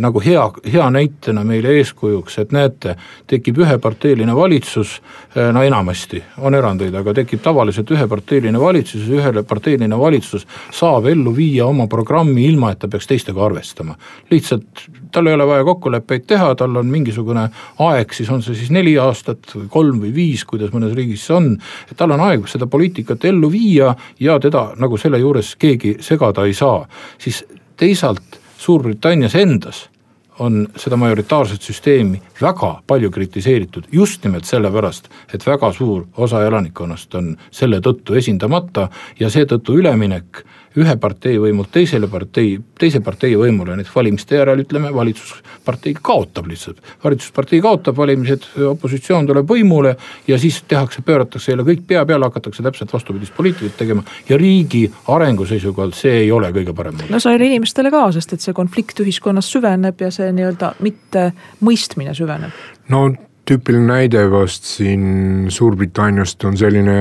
nagu 0.00 0.20
hea, 0.20 0.44
hea 0.72 0.86
näitena 0.90 1.44
meile 1.44 1.72
eeskujuks, 1.78 2.38
et 2.42 2.52
näete, 2.52 2.96
tekib 3.30 3.58
üheparteiline 3.64 4.34
valitsus, 4.36 4.96
äh, 5.36 5.50
no 5.54 5.62
enamasti, 5.64 6.22
on 6.38 6.54
erandeid, 6.54 6.94
aga 6.94 7.14
tekib 7.16 7.42
tavaliselt 7.44 7.90
üheparteiline 7.94 8.60
valitsus 8.60 9.06
ja 9.08 9.22
üheparteiline 9.22 9.98
valitsus 9.98 10.46
saab 10.74 11.08
ellu 11.10 11.34
viia 11.36 11.66
oma 11.66 11.86
programmi, 11.90 12.44
ilma 12.48 12.74
et 12.74 12.82
ta 12.82 12.90
peaks 12.92 13.08
teistega 13.10 13.44
arvestama. 13.44 13.96
lihtsalt 14.30 14.86
tal 15.14 15.26
ei 15.26 15.34
ole 15.34 15.46
vaja 15.46 15.64
kokkuleppeid 15.64 16.26
teha, 16.26 16.54
tal 16.58 16.76
on 16.76 16.86
mingisugune 16.90 17.48
aeg, 17.78 18.12
siis 18.12 18.30
on 18.34 18.42
see 18.42 18.56
siis 18.58 18.70
neli 18.74 18.96
aastat 18.98 19.46
või 19.54 19.68
kolm 19.70 20.00
või 20.02 20.14
viis, 20.14 20.44
kuidas 20.44 20.72
mõnes 20.74 20.94
riigis 20.96 21.26
see 21.26 21.36
on. 21.36 21.50
et 21.90 21.96
tal 21.96 22.10
on 22.10 22.20
aeg 22.20 22.48
seda 22.50 22.66
poliitikat 22.66 23.24
ellu 23.24 23.50
viia 23.52 23.94
ja 24.20 24.38
teda 24.40 24.72
nagu 24.76 24.98
selle 24.98 25.22
juures 25.22 25.54
keegi 25.56 25.96
segada 26.00 26.44
ei 26.44 26.54
saa, 26.54 26.82
siis 27.18 27.44
teisalt 27.76 28.43
Suurbritannias 28.64 29.34
endas 29.34 29.90
on 30.38 30.62
seda 30.80 30.96
majoritaarset 30.96 31.62
süsteemi 31.62 32.16
väga 32.40 32.70
palju 32.86 33.10
kritiseeritud 33.12 33.90
just 33.92 34.24
nimelt 34.24 34.48
sellepärast, 34.48 35.10
et 35.34 35.44
väga 35.46 35.68
suur 35.72 36.06
osa 36.16 36.40
elanikkonnast 36.46 37.14
on 37.20 37.34
selle 37.52 37.82
tõttu 37.84 38.16
esindamata 38.16 38.88
ja 39.20 39.28
seetõttu 39.30 39.76
üleminek 39.82 40.40
ühe 40.80 40.94
partei 41.00 41.36
võimult 41.38 41.70
teisele 41.74 42.08
partei, 42.10 42.56
teise 42.78 43.00
partei 43.04 43.36
võimule, 43.38 43.76
näiteks 43.78 43.94
valimiste 43.94 44.38
järel 44.38 44.64
ütleme, 44.64 44.90
valitsuspartei 44.94 45.94
kaotab 46.02 46.48
lihtsalt. 46.50 46.80
valitsuspartei 47.04 47.60
kaotab 47.62 47.96
valimised, 47.96 48.48
opositsioon 48.68 49.28
tuleb 49.30 49.50
võimule 49.50 49.94
ja 50.28 50.38
siis 50.38 50.62
tehakse, 50.68 51.02
pööratakse 51.06 51.52
jälle 51.52 51.66
kõik 51.66 51.84
pea 51.86 52.04
peale, 52.06 52.26
hakatakse 52.26 52.62
täpselt 52.62 52.92
vastupidist 52.92 53.36
poliitikat 53.36 53.76
tegema. 53.76 54.02
ja 54.28 54.36
riigi 54.36 54.90
arengu 55.08 55.46
seisukohalt 55.46 55.94
see 55.94 56.24
ei 56.24 56.32
ole 56.32 56.50
kõige 56.52 56.74
parem. 56.74 56.98
no 57.08 57.20
see 57.20 57.34
oli 57.34 57.52
inimestele 57.52 57.90
ka, 57.90 58.06
sest 58.12 58.32
et 58.32 58.40
see 58.40 58.54
konflikt 58.54 59.00
ühiskonnas 59.00 59.50
süveneb 59.52 60.00
ja 60.00 60.10
see 60.10 60.32
nii-öelda 60.32 60.74
mitte 60.80 61.30
mõistmine 61.62 62.14
süveneb. 62.14 62.50
no 62.88 63.06
tüüpiline 63.44 63.86
näide 63.86 64.24
vast 64.32 64.64
siin 64.64 65.46
Suurbritanniast 65.52 66.44
on 66.48 66.56
selline 66.56 66.96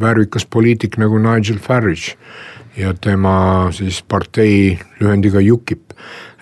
värvikas 0.00 0.46
poliitik 0.46 0.96
nagu 1.02 1.18
Nigel 1.18 1.58
Farage 1.58 2.14
ja 2.76 2.94
tema 2.94 3.68
siis 3.72 4.02
partei 4.02 4.78
lühendiga 5.00 5.38
UKIP. 5.52 5.82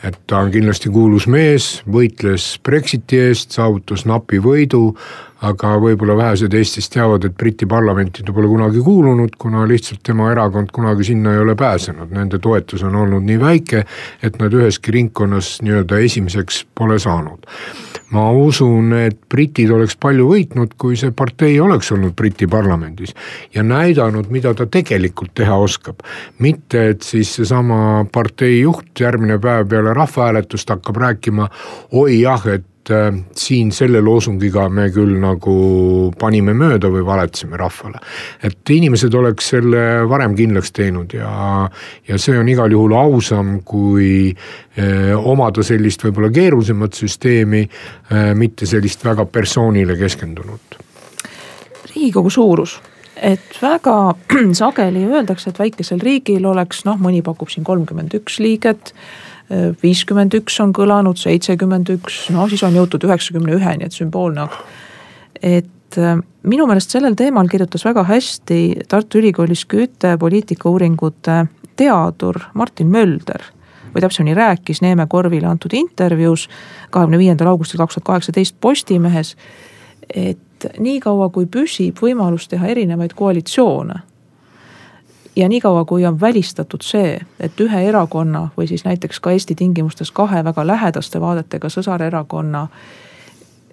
et 0.04 0.18
ta 0.26 0.38
on 0.38 0.50
kindlasti 0.52 0.90
kuulus 0.92 1.24
mees, 1.26 1.82
võitles 1.90 2.58
Brexiti 2.62 3.18
eest, 3.18 3.56
saavutas 3.56 4.04
napi 4.06 4.38
võidu, 4.38 4.92
aga 5.44 5.75
võib-olla 5.81 6.16
vähesed 6.16 6.55
Eestis 6.57 6.88
teavad, 6.92 7.27
et 7.29 7.35
Briti 7.37 7.66
parlamenti 7.68 8.25
ta 8.25 8.33
pole 8.33 8.49
kunagi 8.49 8.81
kuulunud, 8.85 9.35
kuna 9.38 9.66
lihtsalt 9.68 10.01
tema 10.07 10.31
erakond 10.33 10.72
kunagi 10.72 11.05
sinna 11.11 11.35
ei 11.35 11.42
ole 11.42 11.57
pääsenud, 11.59 12.12
nende 12.14 12.40
toetus 12.42 12.87
on 12.87 12.96
olnud 12.96 13.27
nii 13.27 13.40
väike, 13.40 13.85
et 14.25 14.38
nad 14.40 14.55
üheski 14.57 14.94
ringkonnas 14.96 15.59
nii-öelda 15.66 16.01
esimeseks 16.09 16.64
pole 16.75 16.99
saanud 17.03 17.44
ma 18.14 18.29
usun, 18.31 18.92
et 18.94 19.18
britid 19.31 19.70
oleks 19.75 19.96
palju 19.99 20.29
võitnud, 20.31 20.77
kui 20.79 20.99
see 20.99 21.12
partei 21.16 21.57
oleks 21.62 21.90
olnud 21.94 22.14
Briti 22.18 22.46
parlamendis 22.51 23.14
ja 23.55 23.64
näidanud, 23.66 24.31
mida 24.31 24.55
ta 24.55 24.68
tegelikult 24.70 25.35
teha 25.35 25.57
oskab. 25.59 26.05
mitte, 26.38 26.88
et 26.90 27.03
siis 27.03 27.35
seesama 27.35 28.07
partei 28.12 28.61
juht 28.61 29.01
järgmine 29.01 29.38
päev 29.42 29.68
peale 29.68 29.94
rahvahääletust 29.94 30.70
hakkab 30.70 30.96
rääkima, 30.96 31.49
oi 31.92 32.20
jah, 32.20 32.46
et 32.46 32.64
et 32.87 32.90
äh, 32.94 33.18
siin 33.35 33.72
selle 33.75 34.01
loosungiga 34.01 34.68
me 34.70 34.88
küll 34.94 35.16
nagu 35.20 36.12
panime 36.18 36.55
mööda 36.55 36.88
või 36.92 37.05
valetasime 37.07 37.59
rahvale. 37.59 37.99
et 38.42 38.70
inimesed 38.70 39.14
oleks 39.14 39.51
selle 39.55 40.07
varem 40.09 40.37
kindlaks 40.37 40.72
teinud 40.72 41.12
ja, 41.14 41.68
ja 42.07 42.18
see 42.18 42.38
on 42.38 42.49
igal 42.49 42.70
juhul 42.70 42.94
ausam, 42.94 43.61
kui 43.64 44.31
eh, 44.31 45.14
omada 45.16 45.62
sellist 45.66 46.05
võib-olla 46.05 46.31
keerulisemat 46.31 46.94
süsteemi 46.94 47.62
eh,, 47.66 48.35
mitte 48.35 48.66
sellist 48.66 49.05
väga 49.05 49.27
persoonile 49.27 49.96
keskendunut. 49.99 50.79
riigikogu 51.94 52.31
suurus 52.31 52.81
et 53.16 53.62
väga 53.62 54.14
sageli 54.62 55.07
öeldakse, 55.09 55.51
et 55.51 55.59
väikesel 55.59 56.03
riigil 56.03 56.46
oleks 56.46 56.85
noh, 56.87 57.01
mõni 57.01 57.22
pakub 57.25 57.51
siin 57.51 57.64
kolmkümmend 57.64 58.14
üks 58.20 58.38
liiget 58.38 58.92
viiskümmend 59.82 60.35
üks 60.35 60.59
on 60.62 60.72
kõlanud, 60.74 61.18
seitsekümmend 61.20 61.90
üks, 61.94 62.26
no 62.35 62.48
siis 62.50 62.64
on 62.66 62.74
jõutud 62.74 63.04
üheksakümne 63.06 63.54
üheni, 63.54 63.87
et 63.87 63.94
sümboolne 63.94 64.46
akt. 64.46 64.59
et 65.42 65.98
äh, 65.98 66.16
minu 66.42 66.66
meelest 66.66 66.90
sellel 66.90 67.14
teemal 67.14 67.48
kirjutas 67.48 67.85
väga 67.85 68.04
hästi 68.09 68.88
Tartu 68.88 69.18
Ülikoolis 69.18 69.66
Goethe 69.66 70.16
poliitikauuringute 70.18 71.44
teadur 71.76 72.40
Martin 72.54 72.90
Mölder 72.90 73.44
või 73.94 74.02
täpsemini 74.02 74.35
rääkis 74.35 74.82
Neeme 74.82 75.06
Korvile 75.09 75.46
antud 75.46 75.72
intervjuus 75.72 76.48
kahekümne 76.90 77.18
viiendal 77.18 77.52
augustil 77.52 77.78
kaks 77.78 77.94
tuhat 77.94 78.04
kaheksateist 78.04 78.56
Postimehes. 78.61 79.37
et 80.14 80.38
niikaua, 80.78 81.28
kui 81.28 81.46
püsib 81.46 81.98
võimalus 82.02 82.48
teha 82.48 82.66
erinevaid 82.66 83.14
koalitsioone 83.14 84.00
ja 85.37 85.49
niikaua, 85.49 85.85
kui 85.85 86.07
on 86.07 86.20
välistatud 86.20 86.83
see, 86.83 87.18
et 87.40 87.61
ühe 87.61 87.83
erakonna 87.88 88.49
või 88.57 88.68
siis 88.68 88.85
näiteks 88.85 89.20
ka 89.20 89.31
Eesti 89.31 89.55
tingimustes 89.55 90.11
kahe 90.12 90.44
väga 90.44 90.66
lähedaste 90.66 91.20
vaadetega 91.20 91.68
sõsarerakonna 91.68 92.68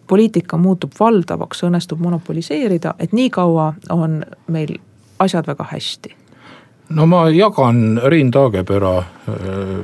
poliitika 0.07 0.57
muutub 0.57 0.91
valdavaks, 0.99 1.63
õnnestub 1.63 1.99
monopoliseerida, 2.03 2.93
et 2.99 3.13
niikaua 3.13 3.73
on 3.89 4.23
meil 4.47 4.75
asjad 5.19 5.47
väga 5.47 5.65
hästi. 5.71 6.15
No 6.93 7.05
ma 7.07 7.29
jagan 7.31 8.01
Rein 8.11 8.31
Taagepera 8.31 8.97
äh, 8.97 9.05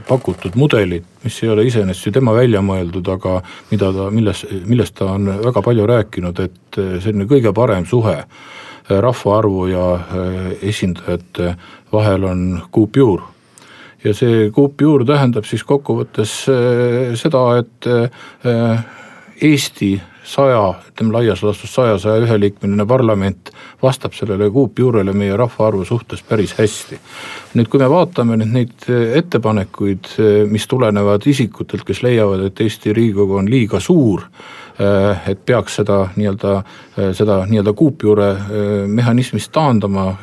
pakutud 0.08 0.56
mudelit, 0.60 1.06
mis 1.24 1.44
ei 1.44 1.50
ole 1.50 1.63
iseenesest 1.65 2.10
ju 2.10 2.12
tema 2.12 2.34
välja 2.36 2.62
mõeldud, 2.62 3.08
aga 3.08 3.39
mida 3.72 3.94
ta, 3.96 4.10
milles, 4.12 4.44
millest 4.68 4.98
ta 5.00 5.13
on 5.15 5.32
väga 5.46 5.63
palju 5.65 5.88
rääkinud, 5.88 6.39
et 6.44 6.78
äh, 6.78 6.98
selline 7.00 7.26
kõige 7.30 7.54
parem 7.56 7.88
suhe 7.88 8.18
rahvaarvu 8.89 9.67
ja 9.67 9.93
äh, 9.93 10.52
esindajate 10.62 11.56
vahel 11.91 12.23
on 12.23 12.62
kuupjuur. 12.71 13.21
ja 14.04 14.13
see 14.15 14.49
kuupjuur 14.56 15.04
tähendab 15.06 15.43
siis 15.45 15.63
kokkuvõttes 15.67 16.45
äh, 16.49 17.15
seda, 17.19 17.43
et 17.60 17.88
äh, 17.88 18.86
Eesti 19.41 19.93
saja, 20.23 20.73
ütleme 20.89 21.13
laias 21.15 21.39
laastus 21.43 21.71
saja, 21.73 21.97
saja 21.97 22.19
ühe 22.25 22.36
liikmeline 22.39 22.86
parlament 22.86 23.52
vastab 23.82 24.13
sellele 24.13 24.49
kuupjuurele 24.52 25.13
meie 25.15 25.38
rahvaarvu 25.39 25.86
suhtes 25.88 26.21
päris 26.28 26.54
hästi. 26.58 26.99
nüüd, 27.56 27.69
kui 27.71 27.80
me 27.80 27.88
vaatame 27.89 28.36
nüüd 28.38 28.52
neid 28.52 28.89
ettepanekuid, 29.15 30.12
mis 30.52 30.67
tulenevad 30.67 31.23
isikutelt, 31.25 31.86
kes 31.88 32.04
leiavad, 32.04 32.43
et 32.49 32.62
Eesti 32.62 32.93
Riigikogu 32.93 33.39
on 33.39 33.49
liiga 33.49 33.80
suur 33.80 34.28
et 35.28 35.46
peaks 35.46 35.80
seda 35.82 36.02
nii-öelda, 36.15 36.58
äh, 36.98 37.13
seda 37.18 37.44
nii-öelda 37.50 37.74
kuupjuure 37.78 38.30
äh, 38.32 38.68
mehhanismist 38.88 39.52
taandama, 39.56 40.13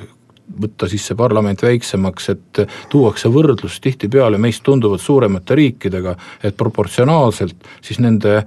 võtta 0.56 0.88
siis 0.88 1.04
see 1.04 1.16
parlament 1.18 1.60
väiksemaks, 1.62 2.28
et 2.32 2.60
tuuakse 2.88 3.28
võrdlus 3.28 3.80
tihtipeale 3.84 4.38
meist 4.40 4.62
tunduvalt 4.64 5.02
suuremate 5.04 5.58
riikidega, 5.58 6.14
et 6.42 6.56
proportsionaalselt 6.56 7.68
siis 7.84 8.00
nende 8.00 8.38
äh, 8.38 8.46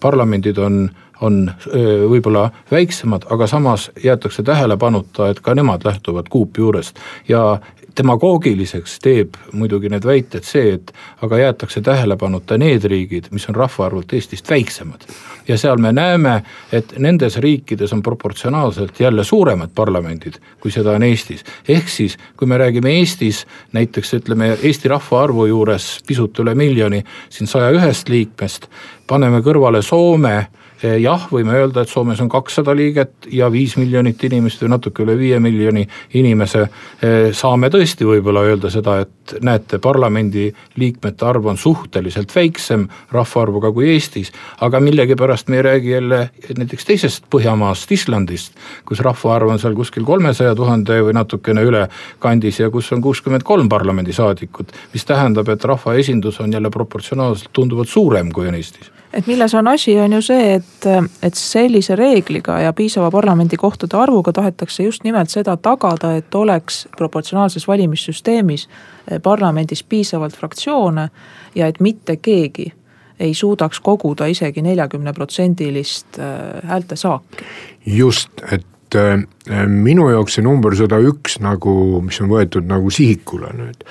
parlamendid 0.00 0.58
on 0.58 0.88
on 1.18 1.48
võib-olla 1.58 2.44
väiksemad, 2.70 3.24
aga 3.34 3.48
samas 3.50 3.88
jäetakse 4.04 4.44
tähelepanuta, 4.46 5.26
et 5.32 5.40
ka 5.42 5.50
nemad 5.58 5.82
lähtuvad 5.82 6.28
kuupjuurest 6.30 7.00
ja 7.26 7.58
demagoogiliseks 7.98 8.98
teeb 9.02 9.36
muidugi 9.52 9.90
need 9.92 10.04
väited 10.06 10.46
see, 10.46 10.74
et 10.78 10.92
aga 11.24 11.40
jäetakse 11.42 11.82
tähelepanuta 11.84 12.58
need 12.58 12.84
riigid, 12.90 13.28
mis 13.34 13.48
on 13.50 13.56
rahvaarvult 13.58 14.12
Eestist 14.12 14.50
väiksemad. 14.50 15.06
ja 15.48 15.58
seal 15.58 15.76
me 15.76 15.92
näeme, 15.92 16.42
et 16.72 16.94
nendes 16.98 17.36
riikides 17.36 17.92
on 17.92 18.02
proportsionaalselt 18.02 19.00
jälle 19.00 19.24
suuremad 19.24 19.70
parlamendid, 19.74 20.34
kui 20.60 20.70
seda 20.70 20.92
on 20.92 21.02
Eestis. 21.02 21.44
ehk 21.68 21.88
siis, 21.88 22.18
kui 22.36 22.48
me 22.48 22.58
räägime 22.58 22.90
Eestis 22.98 23.46
näiteks 23.72 24.14
ütleme 24.14 24.56
Eesti 24.62 24.88
rahvaarvu 24.88 25.46
juures 25.46 25.98
pisut 26.06 26.38
üle 26.38 26.54
miljoni, 26.54 27.04
siin 27.28 27.46
saja 27.46 27.70
ühest 27.70 28.08
liikmest, 28.08 28.68
paneme 29.06 29.40
kõrvale 29.40 29.82
Soome 29.82 30.46
jah, 30.82 31.26
võime 31.32 31.54
öelda, 31.58 31.82
et 31.82 31.90
Soomes 31.90 32.20
on 32.22 32.28
kakssada 32.30 32.74
liiget 32.76 33.26
ja 33.34 33.48
viis 33.50 33.76
miljonit 33.78 34.22
inimest 34.24 34.62
või 34.62 34.72
natuke 34.74 35.02
üle 35.02 35.16
viie 35.18 35.38
miljoni 35.42 35.84
inimese. 36.18 36.66
Eh, 37.02 37.30
saame 37.34 37.70
tõesti 37.72 38.06
võib-olla 38.06 38.44
öelda 38.46 38.70
seda, 38.70 38.98
et 39.02 39.34
näete, 39.44 39.80
parlamendi 39.82 40.48
liikmete 40.78 41.26
arv 41.26 41.48
on 41.50 41.58
suhteliselt 41.58 42.34
väiksem 42.34 42.86
rahvaarvuga 43.12 43.72
kui 43.72 43.90
Eestis. 43.92 44.32
aga 44.60 44.80
millegipärast 44.80 45.48
me 45.48 45.56
ei 45.56 45.62
räägi 45.62 45.90
jälle 45.90 46.30
näiteks 46.56 46.84
teisest 46.84 47.24
Põhjamaast, 47.30 47.92
Islandist, 47.92 48.54
kus 48.84 49.00
rahvaarv 49.00 49.48
on 49.48 49.58
seal 49.58 49.74
kuskil 49.74 50.04
kolmesaja 50.04 50.54
tuhande 50.54 51.00
või 51.02 51.14
natukene 51.14 51.62
üle 51.62 51.88
kandis 52.18 52.60
ja 52.60 52.70
kus 52.70 52.92
on 52.92 53.02
kuuskümmend 53.02 53.42
kolm 53.42 53.68
parlamendisaadikut. 53.68 54.72
mis 54.92 55.04
tähendab, 55.04 55.48
et 55.48 55.64
rahvaesindus 55.64 56.40
on 56.40 56.52
jälle 56.52 56.70
proportsionaalselt 56.70 57.52
tunduvalt 57.52 57.88
suurem, 57.88 58.32
kui 58.32 58.48
on 58.48 58.54
Eestis 58.54 58.97
et 59.12 59.26
milles 59.26 59.54
on 59.54 59.68
asi, 59.68 59.98
on 60.00 60.12
ju 60.12 60.22
see, 60.22 60.54
et, 60.58 60.86
et 61.22 61.34
sellise 61.38 61.96
reegliga 61.96 62.58
ja 62.60 62.72
piisava 62.76 63.10
parlamendikohtade 63.10 63.96
arvuga 63.96 64.32
tahetakse 64.32 64.84
just 64.84 65.04
nimelt 65.04 65.30
seda 65.32 65.56
tagada, 65.56 66.14
et 66.16 66.34
oleks 66.34 66.86
proportsionaalses 66.96 67.68
valimissüsteemis 67.68 68.68
eh, 68.68 69.20
parlamendis 69.22 69.82
piisavalt 69.82 70.36
fraktsioone 70.36 71.08
ja 71.54 71.66
et 71.66 71.80
mitte 71.80 72.16
keegi 72.16 72.72
ei 73.18 73.34
suudaks 73.34 73.80
koguda 73.80 74.28
isegi 74.30 74.62
neljakümneprotsendilist 74.62 76.18
eh, 76.18 76.68
häälte 76.68 76.96
saaki. 76.96 77.44
just, 77.86 78.30
et 78.52 78.94
eh, 78.94 79.66
minu 79.66 80.10
jaoks 80.10 80.38
see 80.38 80.44
number 80.44 80.76
sada 80.76 81.00
üks 81.00 81.40
nagu, 81.40 82.02
mis 82.04 82.20
on 82.20 82.32
võetud 82.32 82.68
nagu 82.68 82.90
sihikule 82.90 83.52
nüüd 83.56 83.84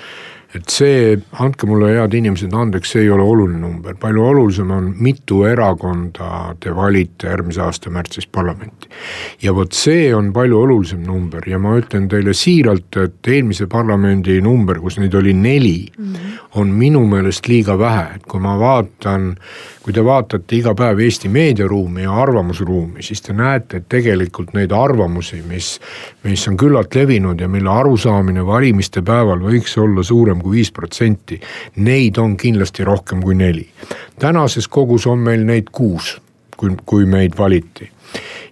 et 0.57 0.73
see, 0.73 1.15
andke 1.43 1.67
mulle 1.69 1.91
head 1.93 2.15
inimesed 2.17 2.53
andeks, 2.55 2.93
see 2.93 3.05
ei 3.05 3.11
ole 3.13 3.25
oluline 3.25 3.59
number, 3.61 3.95
palju 3.99 4.25
olulisem 4.31 4.71
on, 4.73 4.89
mitu 5.03 5.43
erakonda 5.49 6.55
te 6.63 6.73
valite 6.75 7.29
järgmise 7.29 7.61
aasta 7.65 7.93
märtsis 7.93 8.27
parlamenti. 8.27 8.89
ja 9.41 9.53
vot 9.55 9.73
see 9.77 10.09
on 10.15 10.31
palju 10.33 10.59
olulisem 10.65 11.03
number 11.05 11.45
ja 11.49 11.59
ma 11.61 11.77
ütlen 11.79 12.07
teile 12.11 12.33
siiralt, 12.37 12.89
et 13.03 13.31
eelmise 13.33 13.67
parlamendi 13.71 14.39
number, 14.41 14.81
kus 14.81 14.99
neid 15.01 15.15
oli 15.15 15.33
neli 15.33 15.79
mm, 15.97 16.13
-hmm. 16.13 16.37
on 16.61 16.73
minu 16.73 17.05
meelest 17.07 17.47
liiga 17.47 17.77
vähe, 17.79 18.07
et 18.15 18.25
kui 18.25 18.41
ma 18.41 18.57
vaatan, 18.59 19.35
kui 19.87 19.95
te 19.95 20.03
vaatate 20.03 20.57
iga 20.57 20.73
päev 20.75 20.99
Eesti 20.99 21.29
meediaruumi 21.31 22.03
ja 22.03 22.11
arvamusruumi, 22.19 22.99
siis 23.05 23.21
te 23.23 23.31
näete, 23.31 23.79
et 23.79 23.85
tegelikult 23.87 24.51
neid 24.51 24.73
arvamusi, 24.75 25.39
mis, 25.47 25.69
mis 26.27 26.43
on 26.51 26.57
küllalt 26.59 26.97
levinud 26.99 27.39
ja 27.39 27.47
mille 27.47 27.71
arusaamine 27.71 28.43
valimiste 28.43 28.99
päeval 29.07 29.45
võiks 29.45 29.77
olla 29.79 30.03
suurem 30.03 30.43
kui 30.43 30.57
viis 30.57 30.73
protsenti, 30.75 31.39
neid 31.87 32.19
on 32.19 32.35
kindlasti 32.35 32.83
rohkem 32.83 33.23
kui 33.23 33.39
neli. 33.39 33.63
tänases 34.19 34.67
kogus 34.67 35.07
on 35.07 35.23
meil 35.23 35.47
neid 35.47 35.71
kuus, 35.71 36.17
kui, 36.57 36.75
kui 36.85 37.07
meid 37.07 37.39
valiti. 37.39 37.87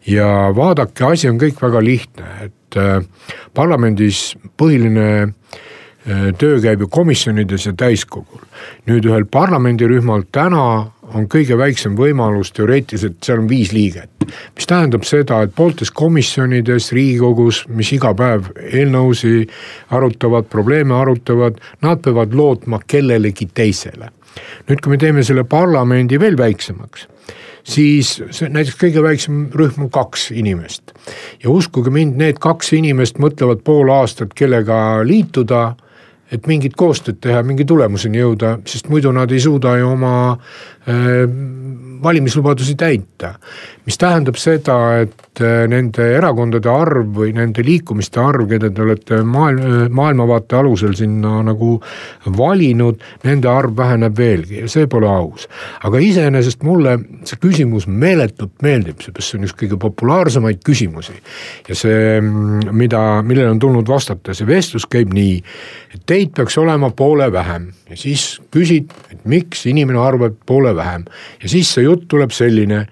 ja 0.07 0.53
vaadake, 0.55 1.03
asi 1.03 1.27
on 1.27 1.41
kõik 1.41 1.59
väga 1.59 1.83
lihtne, 1.83 2.31
et 2.47 2.79
äh, 2.79 3.03
parlamendis 3.53 4.37
põhiline 4.55 5.09
äh, 5.27 6.31
töö 6.39 6.63
käib 6.63 6.87
ju 6.87 6.87
komisjonides 6.87 7.65
ja 7.65 7.73
täiskogul. 7.73 8.47
nüüd 8.87 9.03
ühel 9.03 9.27
parlamendirühmal 9.27 10.29
täna 10.31 10.94
on 11.15 11.27
kõige 11.31 11.57
väiksem 11.57 11.95
võimalus 11.97 12.51
teoreetiliselt, 12.55 13.17
seal 13.23 13.41
on 13.43 13.49
viis 13.49 13.71
liiget. 13.75 14.11
mis 14.55 14.67
tähendab 14.67 15.05
seda, 15.07 15.41
et 15.45 15.55
pooltes 15.55 15.91
komisjonides 15.91 16.91
Riigikogus, 16.91 17.65
mis 17.67 17.91
iga 17.93 18.13
päev 18.17 18.51
eelnõusi 18.59 19.47
arutavad, 19.95 20.49
probleeme 20.51 20.95
arutavad, 20.97 21.59
nad 21.81 22.01
peavad 22.01 22.33
lootma 22.33 22.79
kellelegi 22.87 23.49
teisele. 23.53 24.11
nüüd, 24.67 24.81
kui 24.81 24.91
me 24.91 24.97
teeme 24.97 25.23
selle 25.23 25.43
parlamendi 25.43 26.19
veel 26.19 26.37
väiksemaks 26.37 27.07
siis 27.65 28.19
näiteks 28.41 28.75
kõige 28.77 29.01
väiksem 29.01 29.47
rühm 29.55 29.87
on 29.87 29.89
kaks 29.89 30.29
inimest. 30.31 30.93
ja 31.43 31.49
uskuge 31.49 31.89
mind, 31.89 32.17
need 32.17 32.37
kaks 32.39 32.73
inimest 32.73 33.17
mõtlevad 33.17 33.63
pool 33.63 33.89
aastat, 33.89 34.33
kellega 34.37 35.01
liituda 35.03 35.75
et 36.33 36.47
mingit 36.49 36.75
koostööd 36.77 37.19
teha, 37.21 37.43
mingi 37.45 37.65
tulemuseni 37.67 38.21
jõuda, 38.21 38.55
sest 38.65 38.89
muidu 38.89 39.11
nad 39.13 39.31
ei 39.31 39.41
suuda 39.43 39.75
ju 39.79 39.91
oma 39.93 40.15
äh, 40.33 41.25
valimislubadusi 42.05 42.75
täita. 42.77 43.35
mis 43.85 43.99
tähendab 44.01 44.37
seda, 44.41 44.75
et 45.03 45.41
äh, 45.45 45.67
nende 45.69 46.07
erakondade 46.17 46.69
arv 46.71 47.11
või 47.19 47.35
nende 47.37 47.61
liikumiste 47.61 48.17
arv, 48.17 48.47
keda 48.49 48.71
te 48.73 48.81
olete 48.81 49.19
maailm, 49.21 49.91
maailmavaate 49.93 50.57
alusel 50.57 50.95
sinna 50.97 51.43
nagu 51.45 51.75
valinud, 52.37 53.03
nende 53.27 53.49
arv 53.51 53.75
väheneb 53.77 54.17
veelgi 54.17 54.63
ja 54.63 54.71
see 54.71 54.87
pole 54.89 55.09
aus. 55.09 55.45
aga 55.85 56.01
iseenesest 56.01 56.65
mulle 56.65 56.97
see 57.29 57.37
küsimus 57.41 57.85
meeletult 57.85 58.57
meeldib, 58.65 59.03
seepärast 59.05 59.35
see 59.35 59.39
on 59.39 59.45
üks 59.45 59.57
kõige 59.61 59.77
populaarsemaid 59.85 60.63
küsimusi. 60.65 61.13
ja 61.69 61.77
see, 61.77 62.19
mida, 62.71 63.03
millele 63.21 63.53
on 63.53 63.61
tulnud 63.61 63.89
vastata, 63.89 64.33
see 64.33 64.49
vestlus 64.49 64.89
käib 64.89 65.13
nii, 65.13 65.37
et 65.93 66.05
teid 66.09 66.33
peaks 66.33 66.57
olema 66.57 66.89
poole 66.89 67.29
vähem 67.31 67.69
ja 67.89 67.97
siis 67.99 68.39
küsid, 68.53 68.89
et 69.13 69.21
miks 69.29 69.65
inimene 69.69 70.01
arvab 70.01 70.39
poole 70.49 70.73
vähem 70.75 71.05
ja 71.43 71.49
siis 71.51 71.69
see 71.75 71.85
jutt 71.85 71.94
tuleb 72.07 72.31
selline, 72.35 72.85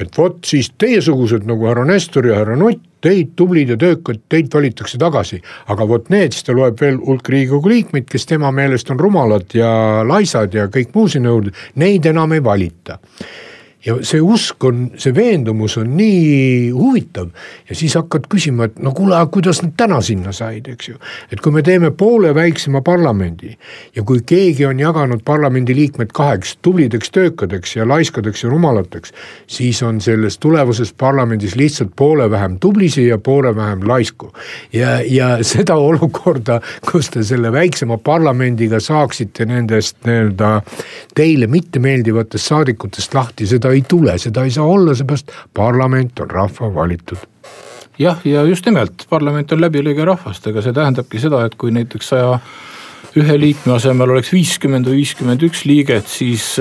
et 0.00 0.18
vot 0.18 0.38
siis 0.44 0.70
teiesugused 0.78 1.46
nagu 1.48 1.68
härra 1.68 1.84
Nestor 1.88 2.26
ja 2.26 2.40
härra 2.40 2.56
Nutt, 2.56 2.82
teid 3.04 3.34
tublid 3.36 3.70
ja 3.70 3.76
töökad, 3.78 4.22
teid 4.28 4.48
valitakse 4.54 4.98
tagasi. 4.98 5.40
aga 5.68 5.88
vot 5.88 6.08
need, 6.10 6.32
siis 6.32 6.44
ta 6.44 6.56
loeb 6.56 6.80
veel 6.80 6.96
hulk 6.96 7.28
riigikogu 7.28 7.68
liikmeid, 7.68 8.08
kes 8.10 8.26
tema 8.26 8.50
meelest 8.50 8.90
on 8.90 9.00
rumalad 9.00 9.54
ja 9.54 10.02
laisad 10.06 10.54
ja 10.54 10.66
kõik 10.66 10.94
muu 10.94 11.08
sinna 11.08 11.28
juurde, 11.28 11.52
neid 11.74 12.06
enam 12.06 12.32
ei 12.32 12.44
valita 12.44 12.98
ja 13.86 13.96
see 14.06 14.20
usk 14.22 14.64
on, 14.66 14.90
see 14.98 15.14
veendumus 15.14 15.76
on 15.80 15.92
nii 15.96 16.70
huvitav 16.74 17.30
ja 17.68 17.76
siis 17.78 17.94
hakkad 17.98 18.26
küsima, 18.32 18.66
et 18.66 18.80
no 18.82 18.92
kuule, 18.96 19.14
aga 19.16 19.30
kuidas 19.32 19.62
nad 19.62 19.76
täna 19.78 20.00
sinna 20.04 20.32
said, 20.34 20.66
eks 20.72 20.88
ju. 20.90 20.98
et 21.32 21.40
kui 21.42 21.54
me 21.54 21.62
teeme 21.66 21.92
poole 21.94 22.34
väiksema 22.34 22.82
parlamendi 22.86 23.52
ja 23.96 24.02
kui 24.02 24.22
keegi 24.26 24.66
on 24.66 24.80
jaganud 24.80 25.22
parlamendiliikmed 25.24 26.10
kaheks 26.16 26.56
tublideks 26.62 27.12
töökadeks 27.14 27.76
ja 27.76 27.86
laiskadeks 27.88 28.44
ja 28.44 28.50
rumalateks, 28.50 29.14
siis 29.46 29.82
on 29.86 30.00
selles 30.00 30.38
tulevases 30.42 30.92
parlamendis 30.92 31.56
lihtsalt 31.56 31.94
poole 31.96 32.30
vähem 32.30 32.58
tublisi 32.60 33.06
ja 33.06 33.18
poole 33.18 33.54
vähem 33.56 33.86
laisku. 33.88 34.32
ja, 34.72 35.00
ja 35.00 35.38
seda 35.42 35.76
olukorda, 35.90 36.60
kus 36.90 37.10
te 37.10 37.22
selle 37.24 37.52
väiksema 37.52 37.98
parlamendiga 37.98 38.80
saaksite 38.80 39.46
nendest 39.46 39.96
nii-öelda 40.06 40.50
teile 41.14 41.46
mittemeeldivatest 41.46 42.50
saadikutest 42.50 43.14
lahti, 43.14 43.46
seda 43.46 43.75
ei 43.76 43.84
tule, 43.88 44.16
seda 44.22 44.44
ei 44.46 44.54
saa 44.54 44.66
olla, 44.66 44.94
seepärast 44.96 45.32
parlament 45.54 46.24
on 46.24 46.30
rahva 46.30 46.72
valitud. 46.74 47.26
Jah, 47.98 48.20
ja 48.28 48.44
just 48.44 48.66
nimelt, 48.68 49.06
parlament 49.08 49.52
on 49.56 49.62
läbilõige 49.62 50.04
rahvast, 50.04 50.46
ega 50.50 50.64
see 50.64 50.76
tähendabki 50.76 51.20
seda, 51.20 51.46
et 51.46 51.54
kui 51.56 51.72
näiteks 51.72 52.12
saja 52.12 52.34
ühe 53.16 53.38
liikme 53.40 53.76
asemel 53.78 54.12
oleks 54.12 54.28
viiskümmend 54.34 54.88
või 54.90 55.00
viiskümmend 55.00 55.44
üks 55.46 55.64
liiget, 55.68 56.08
siis 56.10 56.58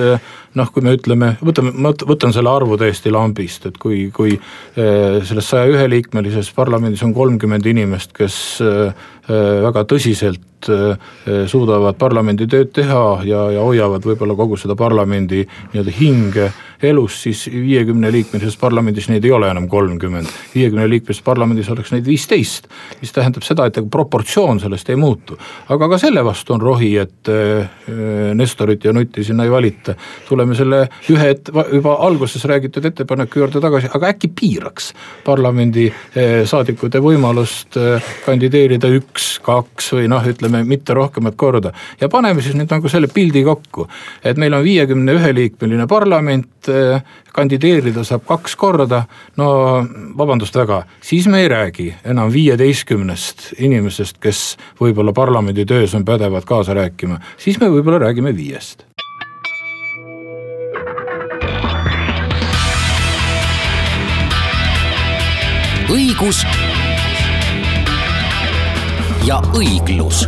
noh, 0.56 0.69
kui 0.71 0.84
me 0.86 0.93
ütleme, 0.95 1.34
võtame, 1.43 1.73
ma 1.75 1.91
võtan 2.08 2.34
selle 2.36 2.51
arvu 2.51 2.78
täiesti 2.80 3.12
lambist, 3.12 3.67
et 3.67 3.78
kui, 3.82 4.06
kui 4.15 4.36
eh, 4.36 5.19
selles 5.28 5.49
saja 5.51 5.67
ühe 5.71 5.86
liikmelises 5.91 6.51
parlamendis 6.56 7.04
on 7.04 7.13
kolmkümmend 7.15 7.67
inimest, 7.67 8.15
kes 8.15 8.38
eh, 8.63 9.08
väga 9.65 9.86
tõsiselt 9.89 10.43
suudavad 10.65 11.97
parlamendi 12.01 12.47
tööd 12.49 12.71
teha 12.73 13.01
ja, 13.28 13.43
ja 13.54 13.62
hoiavad 13.62 14.06
võib-olla 14.08 14.34
kogu 14.38 14.58
seda 14.58 14.73
parlamendi 14.78 15.43
nii-öelda 15.45 15.93
hinge 15.93 16.47
elus, 16.89 17.21
siis 17.26 17.45
viiekümne 17.52 18.12
liikmelises 18.12 18.58
parlamendis 18.62 19.10
neid 19.12 19.26
ei 19.26 19.32
ole 19.32 19.50
enam 19.52 19.67
kolmkümmend. 19.71 20.28
viiekümne 20.56 20.89
liikmelises 20.89 21.24
parlamendis 21.26 21.69
oleks 21.69 21.91
neid 21.95 22.06
viisteist, 22.06 22.69
mis 23.02 23.13
tähendab 23.15 23.43
seda, 23.43 23.65
et 23.65 23.80
proportsioon 23.91 24.60
sellest 24.60 24.89
ei 24.89 24.95
muutu. 24.95 25.38
aga 25.69 25.89
ka 25.89 25.98
selle 26.02 26.26
vastu 26.26 26.54
on 26.54 26.62
rohi, 26.62 26.95
et 26.98 27.34
Nestorit 28.36 28.84
ja 28.84 28.93
Nutti 28.93 29.24
sinna 29.24 29.43
ei 29.43 29.52
valita. 29.52 29.95
tuleme 30.30 30.56
selle 30.56 30.88
ühe 31.12 31.30
et-, 31.30 31.52
juba 31.74 31.95
alguses 32.06 32.45
räägitud 32.45 32.86
ettepaneku 32.86 33.39
juurde 33.39 33.62
tagasi, 33.62 33.89
aga 33.93 34.10
äkki 34.13 34.32
piiraks 34.39 34.91
parlamendi 35.26 35.86
eh, 35.88 36.43
saadikute 36.48 37.02
võimalust 37.04 37.78
eh, 37.80 38.13
kandideerida 38.26 38.89
üks, 39.00 39.36
kaks 39.45 39.91
või 39.98 40.10
noh, 40.12 40.26
ütleme 40.26 40.63
mitte 40.67 40.95
rohkemat 40.98 41.38
korda. 41.38 41.74
ja 42.02 42.10
paneme 42.10 42.43
siis 42.45 42.58
nüüd 42.58 42.71
nagu 42.71 42.89
selle 42.91 43.10
pildi 43.12 43.43
kokku, 43.45 43.88
et 44.24 44.39
meil 44.41 44.54
on 44.58 44.63
viiekümne 44.65 45.17
ühe 45.19 45.34
liikmeline 45.36 45.88
parlament, 45.88 46.69
äh, 46.69 46.74
kandideerida 47.35 48.03
saab 48.07 48.25
kaks 48.27 48.55
korda, 48.55 49.03
no 49.38 49.49
vabandust 50.17 50.55
väga, 50.55 50.83
siis 51.03 51.27
me 51.27 51.43
ei 51.43 51.49
räägi 51.51 51.89
enam 52.05 52.31
viieteistkümnest 52.33 53.53
inimesest, 53.59 54.19
kes 54.23 54.43
võib-olla 54.81 55.13
parlamendi 55.15 55.65
töös 55.65 55.95
on 55.95 56.05
pädevad 56.05 56.47
kaasa 56.47 56.77
rääkima, 56.77 57.19
siis 57.38 57.59
me 57.59 57.71
võib-olla 57.71 58.07
räägime 58.07 58.35
viiest. 58.35 58.85
õigus 65.95 66.41
ja 69.27 69.38
õiglus. 69.53 70.25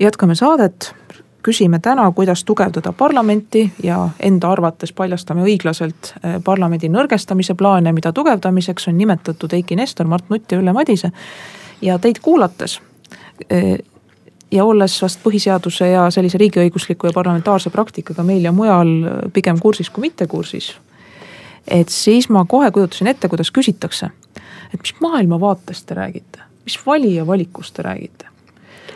jätkame 0.00 0.34
saadet, 0.34 0.94
küsime 1.42 1.78
täna, 1.78 2.12
kuidas 2.12 2.44
tugevdada 2.44 2.92
parlamenti 2.92 3.72
ja 3.82 4.08
enda 4.20 4.50
arvates 4.50 4.92
paljastame 4.92 5.44
õiglaselt 5.46 6.12
eh, 6.22 6.38
parlamendi 6.44 6.90
nõrgestamise 6.90 7.54
plaane, 7.54 7.92
mida 7.92 8.12
tugevdamiseks 8.12 8.88
on 8.88 8.98
nimetatud 8.98 9.52
Eiki 9.52 9.76
Nestor, 9.76 10.06
Mart 10.06 10.30
Nutt 10.30 10.52
ja 10.52 10.58
Ülle 10.58 10.72
Madise. 10.72 11.12
ja 11.82 11.98
teid 11.98 12.18
kuulates 12.22 12.80
eh, 13.50 13.78
ja 14.50 14.64
olles 14.64 15.02
vast 15.02 15.20
põhiseaduse 15.22 15.86
ja 15.92 16.10
sellise 16.10 16.38
riigiõigusliku 16.38 17.06
ja 17.06 17.14
parlamentaarse 17.14 17.70
praktikaga 17.70 18.22
meil 18.22 18.44
ja 18.44 18.52
mujal 18.52 18.88
pigem 19.32 19.58
kursis 19.58 19.90
kui 19.90 20.08
mitte 20.08 20.26
kursis. 20.26 20.74
et 21.68 21.88
siis 21.88 22.28
ma 22.28 22.44
kohe 22.44 22.70
kujutasin 22.70 23.06
ette, 23.06 23.28
kuidas 23.28 23.50
küsitakse, 23.50 24.10
et 24.74 24.80
mis 24.80 24.94
maailmavaatest 25.00 25.86
te 25.86 25.94
räägite, 25.94 26.42
mis 26.64 26.80
valija 26.86 27.26
valikust 27.26 27.74
te 27.74 27.82
räägite 27.82 28.37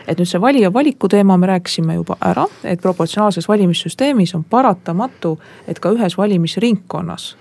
et 0.06 0.18
nüüd 0.18 0.28
see 0.28 0.40
valija 0.40 0.72
valiku 0.72 1.08
teema 1.08 1.36
me 1.36 1.46
rääkisime 1.46 1.94
juba 1.94 2.16
ära, 2.20 2.46
et 2.64 2.80
proportsionaalses 2.82 3.48
valimissüsteemis 3.48 4.34
on 4.34 4.44
paratamatu, 4.44 5.38
et 5.68 5.78
ka 5.78 5.92
ühes 5.94 6.18
valimisringkonnas 6.18 7.36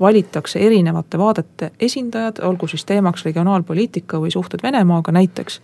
valitakse 0.00 0.58
erinevate 0.58 1.18
vaadete 1.18 1.70
esindajad, 1.80 2.42
olgu 2.42 2.66
siis 2.66 2.84
teemaks 2.84 3.24
regionaalpoliitika 3.24 4.20
või 4.20 4.30
suhted 4.30 4.62
Venemaaga 4.62 5.12
näiteks. 5.12 5.60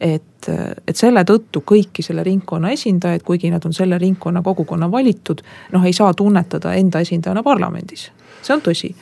et, 0.00 0.48
et 0.86 0.96
selle 0.96 1.24
tõttu 1.26 1.62
kõiki 1.66 2.02
selle 2.06 2.22
ringkonna 2.22 2.70
esindajaid, 2.70 3.22
kuigi 3.26 3.50
nad 3.50 3.64
on 3.66 3.72
selle 3.74 3.98
ringkonna 3.98 4.42
kogukonna 4.42 4.90
valitud, 4.90 5.40
noh 5.72 5.84
ei 5.84 5.92
saa 5.92 6.14
tunnetada 6.14 6.74
enda 6.74 7.00
esindajana 7.00 7.42
parlamendis, 7.42 8.10
see 8.42 8.54
on 8.54 8.62
tõsi. 8.62 8.94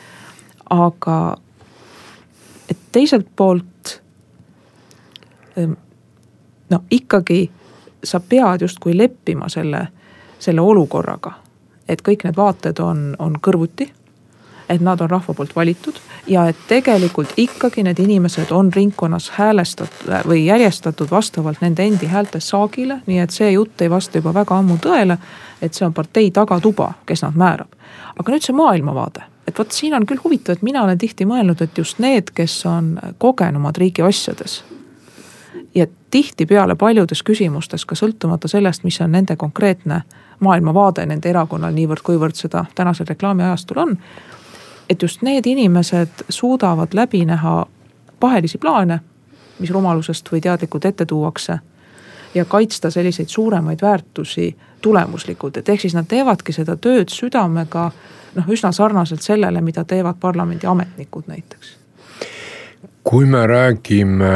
aga 0.71 1.37
et 2.71 2.79
teiselt 2.93 3.27
poolt 3.37 4.01
no 6.71 6.81
ikkagi 6.91 7.51
sa 8.05 8.21
pead 8.21 8.61
justkui 8.61 8.99
leppima 8.99 9.49
selle, 9.49 9.89
selle 10.39 10.61
olukorraga. 10.61 11.33
et 11.89 12.03
kõik 12.03 12.25
need 12.27 12.37
vaated 12.37 12.79
on, 12.83 13.17
on 13.19 13.37
kõrvuti. 13.43 13.91
et 14.69 14.81
nad 14.81 15.01
on 15.01 15.11
rahva 15.11 15.35
poolt 15.35 15.57
valitud 15.57 15.95
ja 16.27 16.49
et 16.49 16.57
tegelikult 16.69 17.33
ikkagi 17.37 17.83
need 17.83 17.99
inimesed 17.99 18.51
on 18.51 18.73
ringkonnas 18.73 19.31
häälestatud 19.31 20.11
või 20.27 20.47
järjestatud 20.47 21.11
vastavalt 21.11 21.61
nende 21.61 21.85
endi 21.85 22.07
häälte 22.07 22.41
saagile, 22.41 23.01
nii 23.07 23.19
et 23.19 23.31
see 23.31 23.51
jutt 23.53 23.81
ei 23.81 23.91
vasta 23.91 24.19
juba 24.19 24.35
väga 24.35 24.59
ammu 24.59 24.79
tõele. 24.83 25.19
et 25.63 25.75
see 25.75 25.87
on 25.87 25.95
partei 25.95 26.31
tagatuba, 26.31 26.93
kes 27.07 27.23
nad 27.23 27.35
määrab. 27.35 27.69
aga 28.19 28.33
nüüd 28.33 28.43
see 28.43 28.55
maailmavaade 28.55 29.23
et 29.47 29.59
vot 29.59 29.73
siin 29.73 29.95
on 29.95 30.07
küll 30.07 30.19
huvitav, 30.25 30.57
et 30.57 30.63
mina 30.63 30.83
olen 30.83 30.99
tihti 30.99 31.25
mõelnud, 31.25 31.63
et 31.63 31.79
just 31.79 31.99
need, 31.99 32.31
kes 32.35 32.67
on 32.67 32.99
kogenumad 33.19 33.77
riigi 33.77 34.03
asjades 34.03 34.63
ja 34.63 34.77
tihtipeale 36.17 36.75
paljudes 36.75 37.21
küsimustes 37.23 37.85
ka 37.85 37.95
sõltumata 37.95 38.49
sellest, 38.49 38.85
mis 38.85 38.97
on 39.05 39.13
nende 39.13 39.35
konkreetne 39.37 40.01
maailmavaade 40.41 41.05
nende 41.07 41.29
erakonnal, 41.29 41.75
niivõrd-kuivõrd 41.77 42.39
seda 42.41 42.65
tänasel 42.75 43.07
reklaamiajastul 43.11 43.83
on. 43.83 43.99
et 44.91 45.03
just 45.03 45.23
need 45.23 45.47
inimesed 45.47 46.25
suudavad 46.29 46.95
läbi 46.95 47.25
näha 47.25 47.67
pahelisi 48.21 48.59
plaane, 48.59 49.01
mis 49.59 49.71
rumalusest 49.71 50.33
või 50.33 50.41
teadlikult 50.41 50.85
ette 50.85 51.05
tuuakse. 51.07 51.59
ja 52.35 52.45
kaitsta 52.45 52.91
selliseid 52.91 53.29
suuremaid 53.29 53.83
väärtusi 53.83 54.57
tulemuslikult, 54.81 55.57
et 55.57 55.69
ehk 55.69 55.81
siis 55.81 55.95
nad 55.95 56.07
teevadki 56.09 56.53
seda 56.53 56.77
tööd 56.77 57.09
südamega 57.09 57.91
noh, 58.35 58.49
üsna 58.49 58.73
sarnaselt 58.73 59.23
sellele, 59.23 59.61
mida 59.61 59.85
teevad 59.85 60.17
parlamendi 60.21 60.67
ametnikud 60.67 61.25
näiteks 61.27 61.86
kui 63.07 63.27
me 63.27 63.47
räägime 63.47 64.33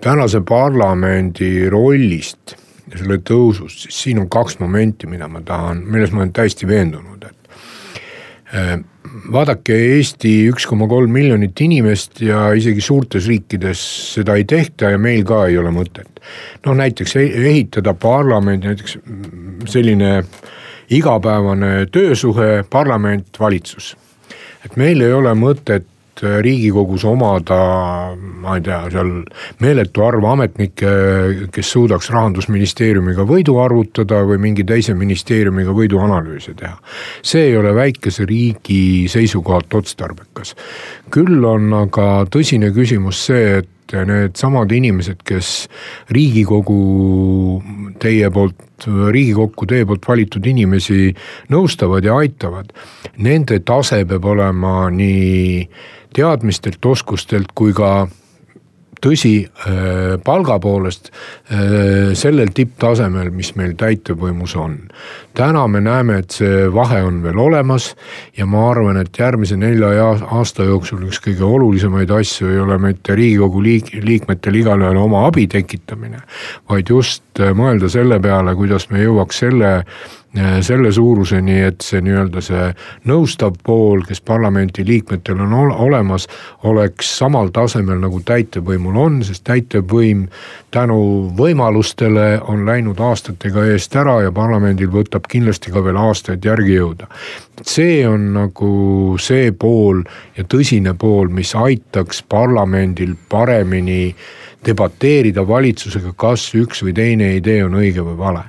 tänase 0.00 0.40
parlamendi 0.40 1.68
rollist 1.72 2.56
ja 2.90 3.00
selle 3.00 3.18
tõusust, 3.24 3.86
siis 3.86 4.02
siin 4.04 4.20
on 4.22 4.28
kaks 4.30 4.58
momenti, 4.60 5.08
mida 5.10 5.28
ma 5.28 5.40
tahan, 5.44 5.80
milles 5.90 6.12
ma 6.12 6.22
olen 6.22 6.34
täiesti 6.36 6.68
veendunud, 6.68 7.24
et 7.24 7.48
äh, 8.52 8.76
vaadake 9.32 9.78
Eesti 9.96 10.34
üks 10.52 10.68
koma 10.68 10.86
kolm 10.90 11.10
miljonit 11.16 11.60
inimest 11.64 12.20
ja 12.22 12.50
isegi 12.54 12.84
suurtes 12.84 13.26
riikides 13.30 13.82
seda 14.12 14.36
ei 14.36 14.44
tehta 14.44 14.92
ja 14.92 15.00
meil 15.00 15.24
ka 15.26 15.46
ei 15.48 15.58
ole 15.58 15.72
mõtet. 15.74 16.20
noh 16.66 16.76
näiteks 16.76 17.16
e-, 17.16 17.32
ehitada 17.48 17.94
parlamendi, 17.94 18.74
näiteks 18.74 18.98
selline 19.72 20.20
igapäevane 20.90 21.86
töösuhe, 21.90 22.64
parlament, 22.70 23.26
valitsus. 23.40 23.96
et 24.64 24.76
meil 24.76 25.00
ei 25.00 25.12
ole 25.12 25.34
mõtet 25.34 25.88
Äh, 25.88 25.95
riigikogus 26.22 27.04
omada, 27.08 27.58
ma 28.16 28.56
ei 28.56 28.64
tea, 28.64 28.80
seal 28.92 29.12
meeletu 29.62 30.04
arv 30.06 30.24
ametnikke, 30.30 30.90
kes 31.52 31.72
suudaks 31.74 32.10
rahandusministeeriumiga 32.14 33.26
võidu 33.28 33.58
arvutada 33.62 34.22
või 34.28 34.40
mingi 34.48 34.64
teise 34.68 34.96
ministeeriumiga 34.96 35.74
võiduanalüüse 35.76 36.56
teha. 36.56 36.76
see 37.22 37.50
ei 37.50 37.56
ole 37.56 37.74
väikese 37.74 38.26
riigi 38.26 39.06
seisukohalt 39.12 39.74
otstarbekas. 39.74 40.54
küll 41.10 41.44
on 41.44 41.72
aga 41.72 42.26
tõsine 42.30 42.72
küsimus 42.72 43.26
see, 43.28 43.58
et 43.58 43.68
needsamad 43.94 44.72
inimesed, 44.72 45.20
kes 45.26 45.68
riigikogu 46.10 47.62
teie 48.02 48.30
poolt, 48.30 48.86
riigikokku 48.86 49.66
teie 49.66 49.86
poolt 49.86 50.08
valitud 50.08 50.46
inimesi 50.46 51.14
nõustavad 51.52 52.04
ja 52.04 52.16
aitavad. 52.18 52.72
Nende 53.22 53.60
tase 53.60 54.04
peab 54.08 54.24
olema 54.24 54.88
nii 54.90 55.68
teadmistelt, 56.16 56.84
oskustelt 56.84 57.52
kui 57.54 57.74
ka 57.76 58.06
tõsi, 59.02 59.44
äh, 59.44 60.16
palga 60.24 60.58
poolest 60.62 61.10
äh, 61.10 62.14
sellel 62.16 62.52
tipptasemel, 62.54 63.30
mis 63.34 63.52
meil 63.58 63.74
täitevvõimus 63.78 64.56
on. 64.56 64.78
täna 65.36 65.66
me 65.68 65.80
näeme, 65.84 66.18
et 66.22 66.30
see 66.38 66.66
vahe 66.72 67.02
on 67.04 67.20
veel 67.22 67.38
olemas 67.38 67.90
ja 68.36 68.46
ma 68.46 68.70
arvan, 68.70 68.96
et 68.96 69.18
järgmise 69.18 69.56
nelja 69.56 69.90
aasta 70.32 70.64
jooksul 70.64 71.04
üks 71.10 71.20
kõige 71.24 71.44
olulisemaid 71.44 72.10
asju 72.10 72.50
ei 72.50 72.60
ole 72.60 72.78
mitte 72.80 73.14
riigikogu 73.14 73.62
liik-, 73.62 73.92
liikmetel 74.02 74.62
igalühel 74.62 74.96
oma 74.96 75.26
abi 75.26 75.46
tekitamine. 75.46 76.22
vaid 76.68 76.88
just 76.90 77.40
äh, 77.40 77.52
mõelda 77.52 77.92
selle 77.92 78.20
peale, 78.20 78.54
kuidas 78.56 78.90
me 78.90 79.04
jõuaks 79.04 79.44
selle 79.44 79.72
selle 80.60 80.92
suuruseni, 80.92 81.60
et 81.64 81.84
see 81.84 82.02
nii-öelda 82.04 82.42
see 82.44 82.66
nõustav 83.08 83.56
pool, 83.64 84.02
kes 84.06 84.20
parlamendi 84.20 84.84
liikmetel 84.86 85.40
on 85.40 85.54
olemas, 85.56 86.26
oleks 86.68 87.10
samal 87.18 87.48
tasemel 87.54 88.00
nagu 88.02 88.20
täitevvõimul 88.26 88.98
on, 89.00 89.20
sest 89.24 89.44
täitevvõim 89.48 90.26
tänu 90.74 90.98
võimalustele 91.38 92.40
on 92.52 92.66
läinud 92.68 93.00
aastatega 93.00 93.64
eest 93.72 93.96
ära 93.96 94.18
ja 94.26 94.32
parlamendil 94.32 94.90
võtab 94.92 95.28
kindlasti 95.30 95.72
ka 95.72 95.84
veel 95.84 95.96
aastaid 96.00 96.44
järgi 96.44 96.76
jõuda. 96.76 97.08
see 97.62 98.02
on 98.08 98.32
nagu 98.34 99.16
see 99.18 99.52
pool 99.52 100.02
ja 100.36 100.44
tõsine 100.44 100.92
pool, 100.94 101.28
mis 101.28 101.54
aitaks 101.54 102.22
parlamendil 102.22 103.14
paremini 103.28 104.14
debateerida 104.66 105.46
valitsusega, 105.48 106.12
kas 106.16 106.50
üks 106.54 106.82
või 106.82 106.92
teine 106.92 107.32
idee 107.36 107.64
on 107.64 107.74
õige 107.80 108.04
või 108.04 108.18
vale 108.18 108.44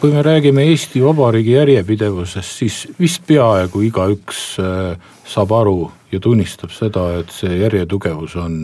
kui 0.00 0.12
me 0.12 0.22
räägime 0.22 0.64
Eesti 0.70 1.02
Vabariigi 1.04 1.58
järjepidevusest, 1.58 2.56
siis 2.62 2.78
vist 3.00 3.26
peaaegu 3.28 3.82
igaüks 3.84 4.44
äh, 4.62 4.94
saab 5.28 5.52
aru 5.52 5.90
ja 6.14 6.20
tunnistab 6.22 6.72
seda, 6.74 7.04
et 7.20 7.32
see 7.34 7.58
järjetugevus 7.60 8.36
on, 8.40 8.58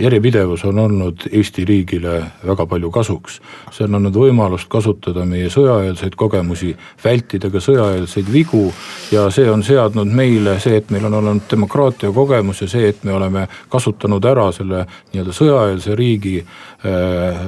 järjepidevus 0.00 0.64
on 0.68 0.78
olnud 0.78 1.26
Eesti 1.32 1.64
riigile 1.68 2.18
väga 2.46 2.66
palju 2.66 2.90
kasuks. 2.90 3.40
see 3.72 3.84
on 3.84 3.98
andnud 3.98 4.16
võimalust 4.16 4.68
kasutada 4.72 5.24
meie 5.26 5.50
sõjaeelseid 5.50 6.16
kogemusi, 6.16 6.74
vältida 7.04 7.50
ka 7.50 7.60
sõjaeelseid 7.60 8.32
vigu 8.32 8.64
ja 9.12 9.28
see 9.30 9.50
on 9.50 9.62
seadnud 9.62 10.08
meile 10.08 10.58
see, 10.60 10.76
et 10.76 10.90
meil 10.90 11.06
on 11.08 11.18
olnud 11.20 11.48
demokraatia 11.50 12.12
kogemus 12.12 12.62
ja 12.62 12.68
see, 12.68 12.88
et 12.88 13.04
me 13.04 13.12
oleme 13.12 13.46
kasutanud 13.72 14.24
ära 14.24 14.50
selle 14.52 14.84
nii-öelda 15.12 15.36
sõjaeelse 15.36 15.96
riigi 15.98 16.38
äh, 16.40 17.42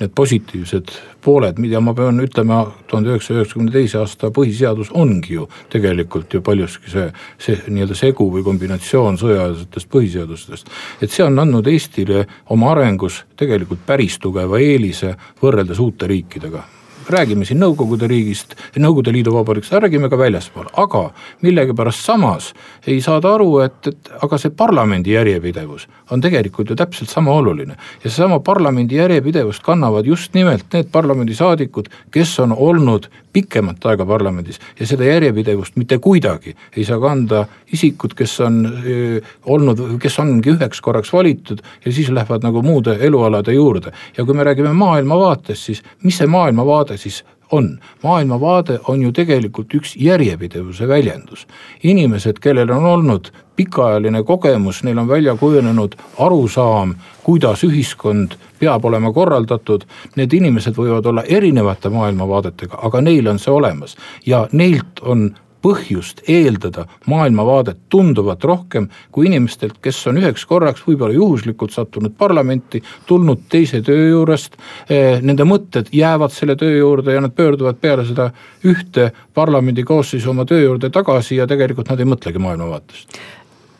need 0.00 0.12
positiivsed 0.14 0.92
pooled, 1.26 1.58
mida 1.58 1.80
ma 1.82 1.94
pean 1.96 2.20
ütlema, 2.22 2.60
tuhande 2.86 3.10
üheksasaja 3.12 3.42
üheksakümne 3.42 3.72
teise 3.74 3.98
aasta 4.02 4.30
põhiseadus 4.34 4.92
ongi 4.94 5.34
ju 5.38 5.48
tegelikult 5.72 6.34
ju 6.34 6.42
paljuski 6.46 6.92
see, 6.92 7.06
see 7.42 7.58
nii-öelda 7.66 7.96
segu 7.98 8.28
või 8.32 8.44
kombinatsioon 8.46 8.65
kombinatsioon 8.66 9.18
sõjaväelisest 9.18 9.90
põhiseadustest. 9.90 10.70
et 11.00 11.10
see 11.10 11.24
on 11.24 11.38
andnud 11.38 11.66
Eestile 11.66 12.26
oma 12.50 12.72
arengus 12.72 13.24
tegelikult 13.36 13.86
päris 13.86 14.18
tugeva 14.18 14.58
eelise 14.58 15.14
võrreldes 15.42 15.78
uute 15.80 16.06
riikidega 16.06 16.64
räägime 17.10 17.44
siin 17.44 17.60
Nõukogude 17.60 18.08
riigist, 18.10 18.54
Nõukogude 18.76 19.12
Liidu 19.14 19.34
vabariigist, 19.34 19.72
räägime 19.72 20.10
ka 20.10 20.18
väljaspool, 20.18 20.68
aga 20.76 21.10
millegipärast 21.42 22.04
samas 22.04 22.52
ei 22.86 23.00
saada 23.04 23.34
aru, 23.34 23.60
et, 23.64 23.92
et 23.92 24.10
aga 24.22 24.38
see 24.40 24.54
parlamendi 24.56 25.14
järjepidevus 25.14 25.86
on 26.10 26.22
tegelikult 26.22 26.70
ju 26.70 26.76
täpselt 26.78 27.10
sama 27.10 27.32
oluline. 27.32 27.76
ja 28.04 28.10
seesama 28.10 28.40
parlamendi 28.40 28.96
järjepidevust 28.96 29.62
kannavad 29.62 30.06
just 30.06 30.34
nimelt 30.34 30.66
need 30.72 30.90
parlamendisaadikud, 30.92 31.88
kes 32.10 32.38
on 32.40 32.52
olnud 32.52 33.08
pikemat 33.36 33.84
aega 33.90 34.06
parlamendis 34.08 34.60
ja 34.80 34.86
seda 34.88 35.04
järjepidevust 35.04 35.76
mitte 35.76 35.98
kuidagi 35.98 36.54
ei 36.76 36.84
saa 36.88 37.00
kanda 37.00 37.44
isikud, 37.72 38.14
kes 38.16 38.38
on 38.40 38.62
öö, 38.66 39.20
olnud, 39.52 39.82
kes 40.00 40.18
ongi 40.22 40.54
üheks 40.54 40.80
korraks 40.80 41.12
valitud 41.12 41.60
ja 41.84 41.92
siis 41.92 42.08
lähevad 42.08 42.46
nagu 42.46 42.62
muude 42.62 42.96
elualade 43.00 43.52
juurde. 43.52 43.92
ja 44.16 44.24
kui 44.24 44.34
me 44.34 44.44
räägime 44.44 44.72
maailmavaatest, 44.72 45.62
siis 45.62 45.82
mis 46.02 46.16
see 46.18 46.26
maailmavaade 46.26 46.95
siis 46.96 47.24
on, 47.52 47.78
maailmavaade 48.02 48.78
on 48.88 49.02
ju 49.02 49.12
tegelikult 49.12 49.74
üks 49.74 49.96
järjepidevuse 49.96 50.88
väljendus. 50.88 51.46
inimesed, 51.82 52.38
kellel 52.38 52.70
on 52.70 52.84
olnud 52.84 53.30
pikaajaline 53.56 54.22
kogemus, 54.22 54.82
neil 54.84 54.98
on 54.98 55.08
välja 55.08 55.36
kujunenud 55.36 55.94
arusaam, 56.18 56.94
kuidas 57.22 57.64
ühiskond 57.64 58.36
peab 58.58 58.84
olema 58.84 59.12
korraldatud, 59.12 59.84
need 60.16 60.32
inimesed 60.32 60.74
võivad 60.76 61.06
olla 61.06 61.22
erinevate 61.22 61.88
maailmavaadetega, 61.88 62.78
aga 62.82 63.00
neil 63.00 63.28
on 63.28 63.38
see 63.38 63.52
olemas. 63.52 63.96
Ja 64.26 64.46
neilt 64.52 65.00
on 65.02 65.30
põhjust 65.66 66.22
eeldada 66.30 66.86
maailmavaadet 67.10 67.86
tunduvalt 67.90 68.44
rohkem 68.46 68.88
kui 69.14 69.26
inimestelt, 69.26 69.80
kes 69.82 69.98
on 70.10 70.20
üheks 70.20 70.46
korraks 70.46 70.84
võib-olla 70.86 71.16
juhuslikult 71.16 71.74
sattunud 71.74 72.14
parlamenti, 72.18 72.82
tulnud 73.06 73.46
teise 73.50 73.82
töö 73.86 74.10
juurest. 74.12 74.54
Eh, 74.88 75.18
nende 75.22 75.46
mõtted 75.48 75.90
jäävad 75.94 76.34
selle 76.34 76.56
töö 76.60 76.76
juurde 76.78 77.16
ja 77.16 77.24
nad 77.24 77.34
pöörduvad 77.34 77.80
peale 77.82 78.06
seda 78.06 78.30
ühte 78.66 79.10
parlamendi 79.34 79.84
koosseisu 79.86 80.30
oma 80.30 80.46
töö 80.46 80.62
juurde 80.62 80.90
tagasi 80.94 81.40
ja 81.40 81.48
tegelikult 81.50 81.90
nad 81.90 82.00
ei 82.00 82.08
mõtlegi 82.14 82.42
maailmavaatest 82.42 83.18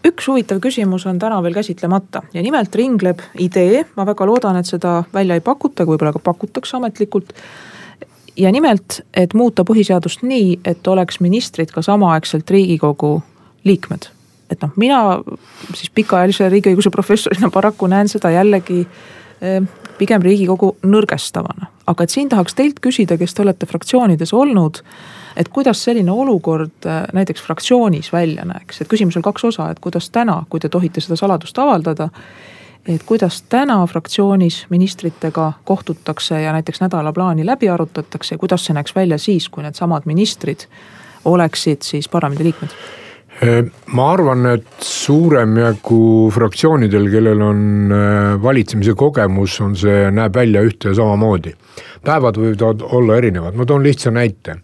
üks 0.07 0.29
huvitav 0.31 0.61
küsimus 0.63 1.07
on 1.11 1.19
täna 1.19 1.39
veel 1.43 1.55
käsitlemata 1.57 2.23
ja 2.35 2.43
nimelt 2.43 2.75
ringleb 2.79 3.23
idee, 3.43 3.85
ma 3.97 4.07
väga 4.07 4.27
loodan, 4.29 4.59
et 4.61 4.69
seda 4.69 5.01
välja 5.15 5.35
ei 5.35 5.43
pakuta, 5.43 5.87
võib-olla 5.89 6.13
ka 6.15 6.23
pakutakse 6.23 6.77
ametlikult 6.79 7.33
ja 8.37 8.53
nimelt, 8.53 9.01
et 9.15 9.35
muuta 9.35 9.65
põhiseadust 9.65 10.23
nii, 10.27 10.61
et 10.65 10.87
oleks 10.89 11.21
ministrid 11.21 11.73
ka 11.75 11.83
samaaegselt 11.83 12.51
riigikogu 12.51 13.23
liikmed. 13.65 14.11
et 14.51 14.63
noh, 14.63 14.71
mina 14.77 14.99
siis 15.75 15.91
pikaajalise 15.91 16.49
riigiõiguse 16.49 16.91
professorina 16.95 17.51
paraku 17.51 17.89
näen 17.91 18.09
seda 18.09 18.31
jällegi 18.31 18.85
eh, 19.41 19.63
pigem 19.99 20.23
riigikogu 20.23 20.77
nõrgestavana. 20.87 21.67
aga 21.87 22.05
et 22.05 22.11
siin 22.11 22.29
tahaks 22.29 22.55
teilt 22.55 22.81
küsida, 22.81 23.19
kes 23.19 23.35
te 23.35 23.43
olete 23.43 23.67
fraktsioonides 23.67 24.33
olnud, 24.33 24.83
et 25.37 25.49
kuidas 25.49 25.83
selline 25.85 26.13
olukord 26.13 26.87
eh, 26.87 27.03
näiteks 27.13 27.43
fraktsioonis 27.43 28.13
välja 28.13 28.45
näeks, 28.45 28.81
et 28.81 28.89
küsimusel 28.89 29.23
kaks 29.23 29.45
osa, 29.45 29.71
et 29.71 29.81
kuidas 29.81 30.11
täna, 30.11 30.45
kui 30.49 30.61
te 30.61 30.69
tohite 30.69 31.01
seda 31.01 31.17
saladust 31.17 31.59
avaldada 31.59 32.11
et 32.89 33.03
kuidas 33.07 33.43
täna 33.49 33.81
fraktsioonis 33.87 34.67
ministritega 34.71 35.53
kohtutakse 35.65 36.41
ja 36.43 36.53
näiteks 36.53 36.81
nädalaplaani 36.81 37.47
läbi 37.47 37.69
arutatakse 37.69 38.35
ja 38.35 38.39
kuidas 38.39 38.67
see 38.67 38.75
näeks 38.75 38.95
välja 38.97 39.19
siis, 39.19 39.49
kui 39.49 39.63
needsamad 39.63 40.07
ministrid 40.07 40.69
oleksid 41.25 41.83
siis 41.83 42.09
parlamendiliikmed? 42.09 42.79
ma 43.93 44.07
arvan, 44.13 44.47
et 44.49 44.81
suurem 44.81 45.59
jagu 45.61 46.31
fraktsioonidel, 46.33 47.11
kellel 47.13 47.43
on 47.45 47.59
äh, 47.93 48.43
valitsemise 48.43 48.95
kogemus, 48.97 49.59
on 49.61 49.75
see, 49.77 50.07
näeb 50.11 50.35
välja 50.35 50.63
ühte 50.65 50.89
ja 50.89 50.97
samamoodi. 51.03 51.53
päevad 52.05 52.39
võivad 52.41 52.87
olla 52.97 53.19
erinevad, 53.21 53.59
ma 53.59 53.67
toon 53.67 53.85
lihtsa 53.85 54.11
näite 54.11 54.57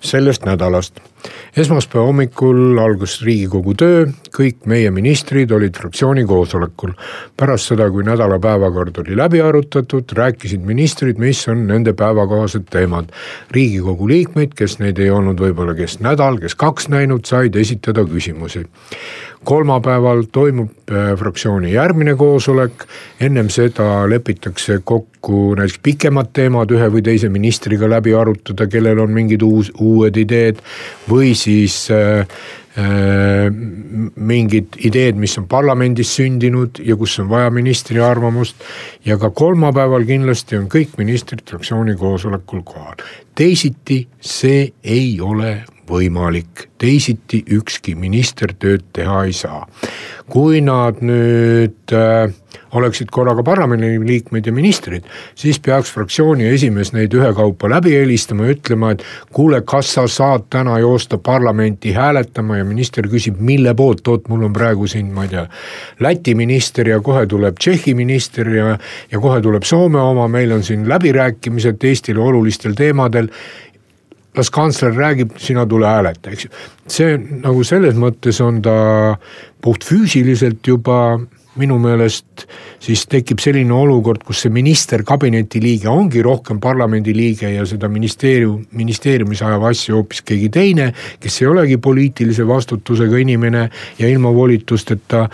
sellest 0.00 0.44
nädalast. 0.48 1.00
Esmaspäeva 1.56 2.06
hommikul 2.06 2.78
algas 2.78 3.18
riigikogu 3.26 3.74
töö, 3.74 4.04
kõik 4.34 4.66
meie 4.70 4.90
ministrid 4.94 5.50
olid 5.52 5.76
fraktsiooni 5.76 6.24
koosolekul. 6.26 6.92
pärast 7.36 7.72
seda, 7.72 7.90
kui 7.90 8.04
nädala 8.06 8.38
päevakord 8.38 8.98
oli 9.02 9.16
läbi 9.16 9.40
arutatud, 9.40 10.12
rääkisid 10.16 10.62
ministrid, 10.66 11.18
mis 11.18 11.48
on 11.48 11.66
nende 11.66 11.92
päevakohased 11.92 12.68
teemad. 12.70 13.10
riigikogu 13.50 14.08
liikmeid, 14.08 14.54
kes 14.54 14.78
neid 14.78 14.98
ei 14.98 15.10
olnud 15.10 15.40
võib-olla 15.40 15.74
kes 15.74 16.00
nädal, 16.00 16.38
kes 16.38 16.54
kaks 16.54 16.88
näinud, 16.88 17.24
said 17.24 17.56
esitada 17.56 18.04
küsimusi 18.04 18.66
kolmapäeval 19.44 20.22
toimub 20.32 20.70
äh, 20.92 21.16
fraktsiooni 21.16 21.72
järgmine 21.72 22.14
koosolek, 22.16 22.84
ennem 23.20 23.48
seda 23.48 24.04
lepitakse 24.10 24.80
kokku 24.84 25.54
näiteks 25.56 25.80
pikemad 25.82 26.32
teemad 26.36 26.72
ühe 26.76 26.88
või 26.92 27.02
teise 27.04 27.30
ministriga 27.32 27.88
läbi 27.88 28.12
arutada, 28.16 28.66
kellel 28.68 29.00
on 29.00 29.14
mingid 29.16 29.42
uus, 29.42 29.72
uued 29.80 30.16
ideed 30.20 30.60
või 31.10 31.34
siis 31.38 31.88
äh, 31.90 32.20
äh, 32.78 33.48
mingid 34.16 34.78
ideed, 34.86 35.18
mis 35.20 35.36
on 35.40 35.48
parlamendis 35.50 36.14
sündinud 36.18 36.80
ja 36.84 36.96
kus 37.00 37.18
on 37.22 37.28
vaja 37.30 37.50
ministri 37.50 38.00
arvamust. 38.00 38.56
ja 39.04 39.18
ka 39.18 39.30
kolmapäeval 39.30 40.06
kindlasti 40.06 40.58
on 40.60 40.68
kõik 40.70 40.96
ministrid 40.98 41.42
fraktsiooni 41.48 41.96
koosolekul 41.98 42.62
kohal, 42.64 43.02
teisiti 43.34 44.04
see 44.20 44.70
ei 44.84 45.20
ole 45.20 45.60
võimalik, 45.90 46.68
teisiti 46.80 47.42
ükski 47.56 47.96
minister 47.98 48.54
tööd 48.58 48.86
teha 48.96 49.24
ei 49.28 49.36
saa. 49.36 49.66
kui 50.30 50.60
nad 50.62 51.00
nüüd 51.02 51.90
äh, 51.90 52.30
oleksid 52.72 53.10
korraga 53.10 53.42
parlamendiliikmed 53.42 54.46
ja 54.46 54.52
ministrid, 54.54 55.06
siis 55.34 55.58
peaks 55.62 55.90
fraktsiooni 55.94 56.46
esimees 56.52 56.92
neid 56.94 57.14
ühekaupa 57.16 57.70
läbi 57.70 57.96
helistama 57.96 58.46
ja 58.46 58.54
ütlema, 58.54 58.92
et 58.94 59.04
kuule, 59.34 59.62
kas 59.66 59.94
sa 59.96 60.06
saad 60.10 60.46
täna 60.52 60.78
joosta 60.82 61.18
parlamenti 61.18 61.92
hääletama 61.96 62.60
ja 62.60 62.66
minister 62.68 63.08
küsib, 63.10 63.40
mille 63.42 63.74
poolt, 63.74 64.06
oot, 64.08 64.28
mul 64.30 64.46
on 64.46 64.54
praegu 64.54 64.86
siin, 64.90 65.10
ma 65.14 65.26
ei 65.26 65.34
tea. 65.34 65.46
Läti 66.00 66.36
minister 66.38 66.88
ja 66.88 67.00
kohe 67.04 67.26
tuleb 67.30 67.58
Tšehhi 67.58 67.94
minister 67.98 68.48
ja, 68.54 68.76
ja 69.10 69.22
kohe 69.22 69.40
tuleb 69.42 69.66
Soome 69.66 70.00
oma, 70.00 70.28
meil 70.30 70.54
on 70.54 70.62
siin 70.66 70.86
läbirääkimised 70.88 71.82
Eestile 71.90 72.22
olulistel 72.22 72.78
teemadel 72.78 73.30
las 74.36 74.50
kantsler 74.50 74.94
räägib, 74.94 75.34
sina 75.38 75.66
tule 75.66 75.88
hääleta, 75.90 76.30
eks 76.30 76.46
ju. 76.46 76.54
see 76.90 77.18
nagu 77.18 77.64
selles 77.66 77.98
mõttes 77.98 78.40
on 78.44 78.62
ta 78.62 78.74
puhtfüüsiliselt 79.62 80.66
juba 80.66 81.18
minu 81.58 81.76
meelest 81.82 82.44
siis 82.80 83.02
tekib 83.10 83.40
selline 83.42 83.74
olukord, 83.74 84.22
kus 84.26 84.44
see 84.44 84.52
minister, 84.54 85.02
kabineti 85.06 85.60
liige 85.62 85.88
ongi 85.90 86.22
rohkem 86.24 86.60
parlamendi 86.62 87.14
liige 87.16 87.50
ja 87.50 87.64
seda 87.68 87.90
ministeerium, 87.90 88.62
ministeeriumis 88.78 89.42
ajab 89.46 89.66
asju 89.72 89.98
hoopis 89.98 90.22
keegi 90.26 90.50
teine, 90.54 90.90
kes 91.20 91.40
ei 91.42 91.50
olegi 91.50 91.80
poliitilise 91.82 92.46
vastutusega 92.48 93.18
inimene 93.20 93.66
ja 93.98 94.08
ilma 94.08 94.32
volitusteta. 94.34 95.26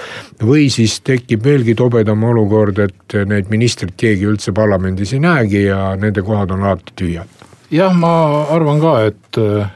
või 0.43 0.71
siis 0.71 1.01
tekib 1.01 1.45
veelgi 1.45 1.75
tobedam 1.75 2.25
olukord, 2.25 2.79
et 2.79 3.17
neid 3.27 3.51
ministreid 3.51 3.95
keegi 3.97 4.27
üldse 4.27 4.53
parlamendis 4.53 5.13
ei 5.13 5.21
näegi 5.21 5.67
ja 5.67 5.97
nende 5.97 6.23
kohad 6.23 6.51
on 6.51 6.65
alati 6.65 6.93
tühjad 6.97 7.37
jah, 7.71 7.95
ma 7.95 8.13
arvan 8.55 8.81
ka, 8.81 8.93
et 9.09 9.39
äh, 9.41 9.71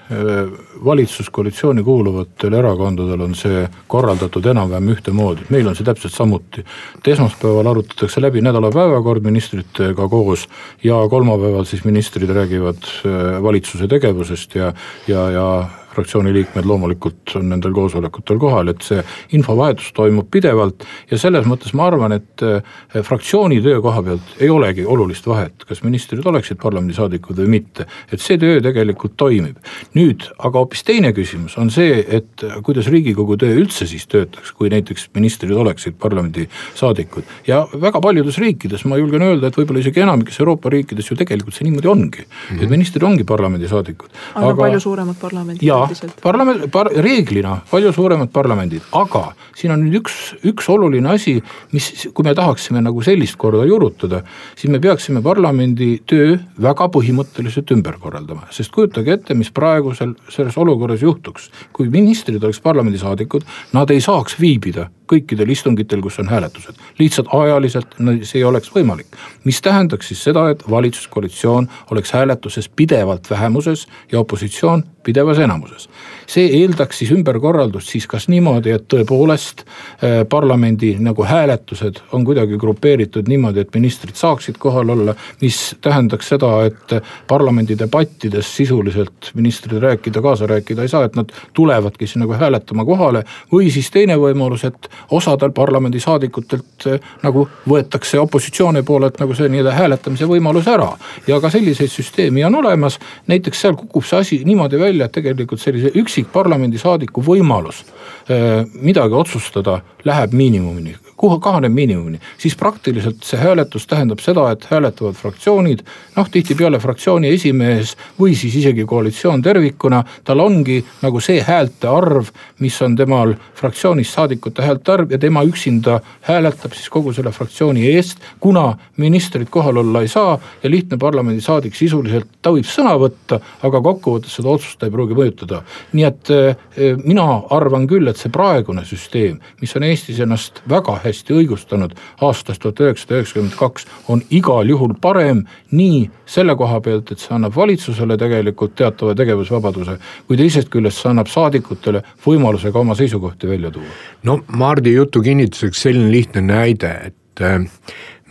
valitsuskoalitsiooni 0.84 1.82
kuuluvatel 1.84 2.54
erakondadel 2.56 3.24
on 3.26 3.34
see 3.38 3.64
korraldatud 3.90 4.46
enam-vähem 4.52 4.92
ühtemoodi, 4.94 5.48
meil 5.54 5.68
on 5.68 5.76
see 5.78 5.86
täpselt 5.86 6.14
samuti. 6.14 6.64
et 6.98 7.08
esmaspäeval 7.14 7.72
arutatakse 7.72 8.22
läbi 8.22 8.42
nädala 8.44 8.70
päevakord 8.74 9.24
ministritega 9.24 10.08
koos 10.08 10.48
ja 10.84 11.00
kolmapäeval 11.10 11.64
siis 11.64 11.84
ministrid 11.84 12.30
räägivad 12.30 12.82
äh, 12.84 13.42
valitsuse 13.42 13.88
tegevusest 13.88 14.54
ja, 14.54 14.72
ja, 15.08 15.30
ja 15.30 15.46
fraktsiooni 15.94 16.32
liikmed 16.34 16.66
loomulikult 16.68 17.36
on 17.40 17.48
nendel 17.50 17.74
koosolekutel 17.74 18.38
kohal, 18.40 18.70
et 18.72 18.84
see 18.86 19.02
infovahetus 19.36 19.92
toimub 19.96 20.30
pidevalt 20.30 20.86
ja 21.10 21.18
selles 21.20 21.46
mõttes 21.48 21.74
ma 21.76 21.88
arvan, 21.90 22.14
et 22.16 22.44
eh, 22.46 23.02
fraktsiooni 23.06 23.60
töö 23.64 23.80
koha 23.84 24.02
pealt 24.06 24.34
ei 24.40 24.50
olegi 24.52 24.84
olulist 24.86 25.26
vahet, 25.26 25.66
kas 25.68 25.82
ministrid 25.86 26.26
oleksid 26.26 26.60
parlamendisaadikud 26.62 27.42
või 27.42 27.54
mitte, 27.58 27.86
et 28.12 28.22
see 28.22 28.38
töö 28.40 28.60
tegelikult 28.64 29.16
toimib. 29.20 29.58
nüüd 29.94 30.26
aga 30.38 30.62
hoopis 30.62 30.84
teine 30.86 31.12
küsimus 31.16 31.56
on 31.58 31.70
see, 31.72 32.00
et 32.06 32.44
kuidas 32.66 32.88
Riigikogu 32.90 33.36
töö 33.40 33.56
üldse 33.62 33.86
siis 33.90 34.06
töötaks, 34.10 34.52
kui 34.56 34.70
näiteks 34.72 35.08
ministrid 35.14 35.56
oleksid 35.56 35.96
parlamendisaadikud 36.02 37.24
ja 37.46 37.62
väga 37.72 38.00
paljudes 38.00 38.38
riikides, 38.38 38.84
ma 38.90 38.98
julgen 39.00 39.24
öelda, 39.26 39.50
et 39.50 39.58
võib-olla 39.58 39.82
isegi 39.82 40.04
enamikes 40.04 40.40
Euroopa 40.40 40.72
riikides 40.72 41.10
ju 41.10 41.18
tegelikult 41.18 41.56
see 41.56 41.66
niimoodi 41.66 41.90
ongi 41.90 42.24
mm, 42.24 42.30
-hmm. 42.30 42.62
et 42.62 42.70
ministrid 42.70 43.06
ongi 43.06 43.24
parlamendisaadikud. 43.24 44.10
aga 44.34 44.54
palju 44.56 44.80
suuremad 44.80 45.18
parlamendid 45.20 45.66
üldiselt? 45.90 46.20
parlament 46.22 46.66
par,, 46.72 46.90
reeglina 47.04 47.58
palju 47.70 47.92
suuremad 47.94 48.30
parlamendid, 48.34 48.86
aga 48.96 49.30
siin 49.58 49.74
on 49.74 49.82
nüüd 49.84 50.00
üks, 50.00 50.18
üks 50.46 50.68
oluline 50.72 51.12
asi, 51.14 51.36
mis, 51.74 51.90
kui 52.14 52.26
me 52.26 52.34
tahaksime 52.38 52.82
nagu 52.84 53.02
sellist 53.06 53.38
korda 53.40 53.66
juurutada, 53.68 54.22
siis 54.58 54.72
me 54.72 54.80
peaksime 54.82 55.22
parlamendi 55.24 55.92
töö 56.08 56.38
väga 56.60 56.88
põhimõtteliselt 56.94 57.74
ümber 57.74 57.98
korraldama, 58.02 58.48
sest 58.54 58.72
kujutage 58.74 59.18
ette, 59.18 59.36
mis 59.38 59.52
praegusel 59.54 60.14
selles 60.30 60.56
olukorras 60.60 61.02
juhtuks. 61.04 61.50
kui 61.72 61.90
ministrid 61.90 62.42
oleks 62.42 62.60
parlamendisaadikud, 62.64 63.44
nad 63.76 63.90
ei 63.90 64.00
saaks 64.04 64.38
viibida 64.40 64.88
kõikidel 65.10 65.50
istungitel, 65.50 66.02
kus 66.04 66.18
on 66.22 66.28
hääletused. 66.30 66.78
lihtsalt 66.98 67.28
ajaliselt 67.34 67.98
no, 67.98 68.14
see 68.22 68.40
ei 68.40 68.44
oleks 68.44 68.70
võimalik, 68.74 69.18
mis 69.44 69.60
tähendaks 69.64 70.08
siis 70.12 70.22
seda, 70.28 70.48
et 70.50 70.64
valitsuskoalitsioon 70.70 71.68
oleks 71.90 72.12
hääletuses 72.12 72.68
pidevalt 72.68 73.30
vähemuses 73.30 73.86
ja 74.12 74.20
opositsioon 74.20 74.84
pidevas 75.02 75.38
enamuses. 75.38 75.88
see 76.30 76.46
eeldaks 76.60 76.98
siis 76.98 77.10
ümberkorraldust 77.10 77.88
siis 77.90 78.06
kas 78.06 78.28
niimoodi, 78.30 78.70
et 78.70 78.84
tõepoolest 78.92 79.64
äh, 79.64 80.20
parlamendi 80.30 80.92
nagu 81.02 81.24
hääletused 81.26 81.98
on 82.12 82.24
kuidagi 82.24 82.58
grupeeritud 82.60 83.28
niimoodi, 83.28 83.64
et 83.64 83.74
ministrid 83.74 84.14
saaksid 84.14 84.60
kohal 84.62 84.92
olla, 84.94 85.14
mis 85.40 85.58
tähendaks 85.80 86.28
seda, 86.30 86.52
et 86.68 86.94
parlamendi 87.28 87.78
debattides 87.78 88.52
sisuliselt 88.56 89.32
ministrid 89.34 89.82
rääkida, 89.82 90.22
kaasa 90.22 90.46
rääkida 90.46 90.86
ei 90.86 90.92
saa, 90.92 91.04
et 91.04 91.18
nad 91.18 91.32
tulevadki 91.54 92.06
siis 92.06 92.20
nagu 92.22 92.36
hääletama 92.38 92.84
kohale. 92.84 93.24
või 93.52 93.70
siis 93.70 93.90
teine 93.90 94.16
võimalus, 94.16 94.64
et 94.66 94.90
osadel 95.10 95.52
parlamendisaadikutelt 95.56 96.86
äh, 96.86 97.00
nagu 97.22 97.46
võetakse 97.68 98.20
opositsiooni 98.20 98.82
poolelt 98.82 99.20
nagu 99.20 99.34
see 99.34 99.48
nii-öelda 99.48 99.74
hääletamise 99.76 100.28
võimalus 100.30 100.68
ära. 100.68 100.90
ja 101.26 101.40
ka 101.40 101.50
selliseid 101.50 101.90
süsteeme 101.90 102.44
on 102.46 102.54
olemas, 102.54 102.98
näiteks 103.26 103.60
seal 103.60 103.76
kukub 103.76 104.04
see 104.04 104.18
asi 104.18 104.40
niimoodi 104.44 104.78
välja 104.78 105.08
et 105.10 105.12
tegelikult 105.18 105.60
sellise 105.60 105.92
üksik 105.98 106.30
parlamendisaadiku 106.32 107.22
võimalus 107.24 107.84
äh, 108.30 108.64
midagi 108.74 109.14
otsustada 109.14 109.80
läheb 110.04 110.32
miinimumini, 110.32 110.96
kuhu 111.20 111.36
kahaneb 111.40 111.72
miinimumini, 111.76 112.16
siis 112.38 112.54
praktiliselt 112.56 113.26
see 113.28 113.36
hääletus 113.36 113.84
tähendab 113.86 114.22
seda, 114.24 114.46
et 114.54 114.62
hääletavad 114.70 115.18
fraktsioonid, 115.18 115.82
noh 116.16 116.28
tihtipeale 116.32 116.78
fraktsiooni 116.80 117.28
esimees 117.28 117.92
või 118.16 118.32
siis 118.38 118.56
isegi 118.56 118.86
koalitsioon 118.88 119.42
tervikuna, 119.44 120.00
tal 120.24 120.40
ongi 120.40 120.78
nagu 121.02 121.20
see 121.20 121.42
häälte 121.44 121.90
arv, 121.92 122.30
mis 122.64 122.78
on 122.80 122.96
temal 122.96 123.34
fraktsioonis 123.58 124.14
saadikute 124.16 124.64
häälte 124.64 124.94
arv 124.94 125.12
ja 125.12 125.18
tema 125.20 125.42
üksinda 125.44 125.98
hääletab 126.24 126.72
siis 126.78 126.88
kogu 126.88 127.12
selle 127.12 127.34
fraktsiooni 127.36 127.84
eest, 127.92 128.24
kuna 128.40 128.70
ministrid 128.96 129.52
kohal 129.52 129.82
olla 129.84 130.00
ei 130.00 130.08
saa 130.08 130.38
ja 130.62 130.72
lihtne 130.72 130.96
parlamendisaadik 130.96 131.76
sisuliselt, 131.76 132.32
ta 132.40 132.54
võib 132.56 132.68
sõna 132.68 132.96
võtta, 132.96 133.42
aga 133.68 133.82
kokkuvõttes 133.90 134.40
seda 134.40 134.54
otsust 134.56 134.80
ta 134.80 134.88
ei 134.88 134.96
pruugi 134.96 135.20
mõjutada. 135.20 135.60
nii 135.92 136.08
et 136.08 136.32
eh, 136.32 136.96
mina 137.04 137.28
arvan 137.52 137.84
küll, 137.90 138.08
et 138.08 138.16
see 138.16 138.32
praegune 138.32 138.88
süsteem, 138.88 139.36
mis 139.60 139.76
on 139.76 139.84
Eestis 139.84 140.24
ennast 140.24 140.64
väga 140.68 140.96
hästi 140.96 141.09
õigustanud 141.34 141.94
aastast 142.26 142.62
tuhat 142.62 142.80
üheksasada 142.80 143.20
üheksakümmend 143.20 143.56
kaks, 143.58 143.86
on 144.08 144.22
igal 144.30 144.68
juhul 144.68 144.94
parem 145.00 145.44
nii 145.70 146.10
selle 146.26 146.56
koha 146.56 146.80
pealt, 146.84 147.12
et 147.12 147.22
see 147.22 147.34
annab 147.34 147.56
valitsusele 147.56 148.16
tegelikult 148.20 148.76
teatava 148.78 149.14
tegevusvabaduse, 149.18 149.98
kui 150.26 150.40
teisest 150.40 150.70
küljest 150.72 151.02
see 151.02 151.10
annab 151.12 151.30
saadikutele 151.30 152.02
võimaluse 152.26 152.72
ka 152.72 152.82
oma 152.82 152.96
seisukohti 152.98 153.50
välja 153.50 153.70
tuua. 153.70 153.88
no 154.24 154.40
Mardi 154.56 154.94
jutu 154.94 155.22
kinnituseks 155.22 155.82
selline 155.88 156.10
lihtne 156.12 156.44
näide, 156.46 156.94
et 157.10 157.44
eh, 157.44 157.60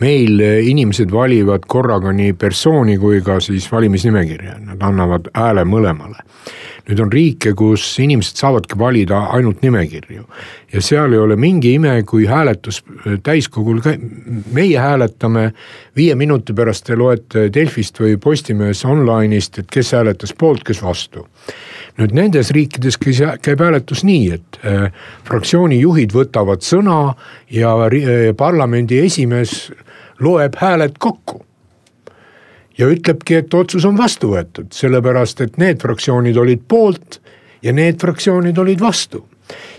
meil 0.00 0.40
inimesed 0.40 1.12
valivad 1.12 1.66
korraga 1.68 2.12
nii 2.16 2.32
persooni 2.38 2.96
kui 3.00 3.20
ka 3.24 3.38
siis 3.44 3.68
valimisnimekirja, 3.72 4.56
nad 4.64 4.82
annavad 4.82 5.30
hääle 5.36 5.66
mõlemale. 5.68 6.24
nüüd 6.90 7.00
on 7.04 7.10
riike, 7.12 7.52
kus 7.54 7.84
inimesed 8.02 8.40
saavadki 8.40 8.74
valida 8.78 9.18
ainult 9.36 9.60
nimekirju. 9.62 10.24
Ja 10.72 10.80
seal 10.82 11.12
ei 11.12 11.20
ole 11.22 11.36
mingi 11.38 11.74
ime, 11.76 11.92
kui 12.02 12.24
hääletus 12.26 12.80
täiskogul, 13.22 13.78
meie 14.52 14.78
hääletame, 14.78 15.52
viie 15.96 16.16
minuti 16.18 16.56
pärast 16.56 16.88
te 16.88 16.96
loete 16.96 17.46
Delfist 17.54 18.00
või 18.00 18.16
Postimehes 18.18 18.82
online'ist, 18.88 19.60
et 19.60 19.70
kes 19.70 19.92
hääletas 19.94 20.34
poolt, 20.34 20.64
kes 20.66 20.82
vastu. 20.82 21.28
Nüüd 22.00 22.16
nendes 22.16 22.50
riikides 22.56 22.98
käib 22.98 23.62
hääletus 23.62 24.02
nii, 24.08 24.24
et 24.34 24.58
äh, 24.64 24.88
fraktsiooni 25.28 25.78
juhid 25.84 26.16
võtavad 26.16 26.64
sõna 26.64 27.14
ja 27.54 27.76
parlamendi 28.38 28.98
esimees 29.04 29.70
loeb 30.20 30.56
hääled 30.60 30.98
kokku. 30.98 31.44
ja 32.78 32.86
ütlebki, 32.88 33.34
et 33.34 33.54
otsus 33.54 33.84
on 33.84 33.98
vastu 33.98 34.30
võetud, 34.32 34.70
sellepärast 34.72 35.40
et 35.44 35.58
need 35.60 35.82
fraktsioonid 35.82 36.36
olid 36.36 36.62
poolt 36.68 37.20
ja 37.62 37.72
need 37.76 38.00
fraktsioonid 38.00 38.58
olid 38.58 38.80
vastu 38.80 39.26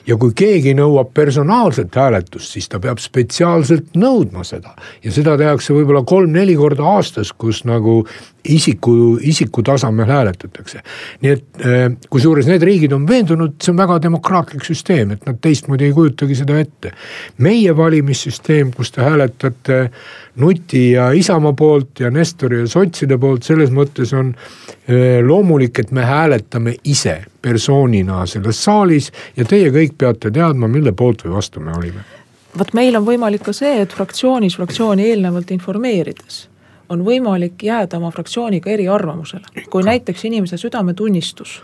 ja 0.07 0.17
kui 0.17 0.33
keegi 0.35 0.73
nõuab 0.77 1.11
personaalset 1.13 1.95
hääletust, 1.95 2.55
siis 2.55 2.69
ta 2.69 2.79
peab 2.79 3.01
spetsiaalselt 3.01 3.95
nõudma 3.99 4.45
seda 4.47 4.75
ja 5.03 5.13
seda 5.13 5.37
tehakse 5.39 5.75
võib-olla 5.75 6.03
kolm-neli 6.07 6.55
korda 6.59 6.87
aastas, 6.95 7.33
kus 7.33 7.63
nagu 7.69 8.01
isiku, 8.43 9.17
isiku 9.21 9.63
tasemel 9.63 10.05
hääletatakse. 10.05 10.81
nii 11.21 11.31
et 11.31 11.45
äh, 11.65 11.91
kusjuures 12.09 12.47
need 12.49 12.63
riigid 12.63 12.93
on 12.93 13.05
veendunud, 13.07 13.55
see 13.61 13.73
on 13.73 13.77
väga 13.77 13.99
demokraatlik 14.01 14.65
süsteem, 14.65 15.11
et 15.15 15.25
nad 15.25 15.37
teistmoodi 15.41 15.89
ei 15.89 15.93
kujutagi 15.93 16.35
seda 16.35 16.59
ette. 16.59 16.91
meie 17.37 17.77
valimissüsteem, 17.77 18.73
kus 18.73 18.91
te 18.91 19.01
hääletate 19.01 19.89
Nuti 20.35 20.91
ja 20.91 21.11
Isamaa 21.11 21.53
poolt 21.53 21.99
ja 21.99 22.11
Nestori 22.11 22.61
ja 22.61 22.67
sotside 22.67 23.17
poolt, 23.17 23.43
selles 23.43 23.69
mõttes 23.69 24.13
on 24.17 24.33
äh, 24.33 25.19
loomulik, 25.25 25.79
et 25.79 25.91
me 25.91 26.05
hääletame 26.05 26.75
ise 26.83 27.21
persoonina 27.41 28.25
selles 28.25 28.63
saalis 28.63 29.11
ja 29.37 29.45
teie 29.45 29.69
kõik 29.73 29.90
peate 29.97 30.31
teadma, 30.31 30.67
mille 30.67 30.91
poolt 30.91 31.25
või 31.25 31.37
vastu 31.39 31.59
me 31.59 31.75
olime 31.77 32.03
vot 32.57 32.73
meil 32.73 32.95
on 32.99 33.05
võimalik 33.07 33.45
ka 33.45 33.53
see, 33.55 33.81
et 33.81 33.93
fraktsioonis 33.93 34.57
fraktsiooni 34.59 35.07
eelnevalt 35.11 35.51
informeerides 35.55 36.47
on 36.91 37.05
võimalik 37.07 37.63
jääda 37.63 37.97
oma 37.97 38.11
fraktsiooniga 38.11 38.69
eriarvamusele. 38.69 39.63
kui 39.69 39.83
näiteks 39.83 40.25
inimese 40.25 40.57
südametunnistus 40.57 41.61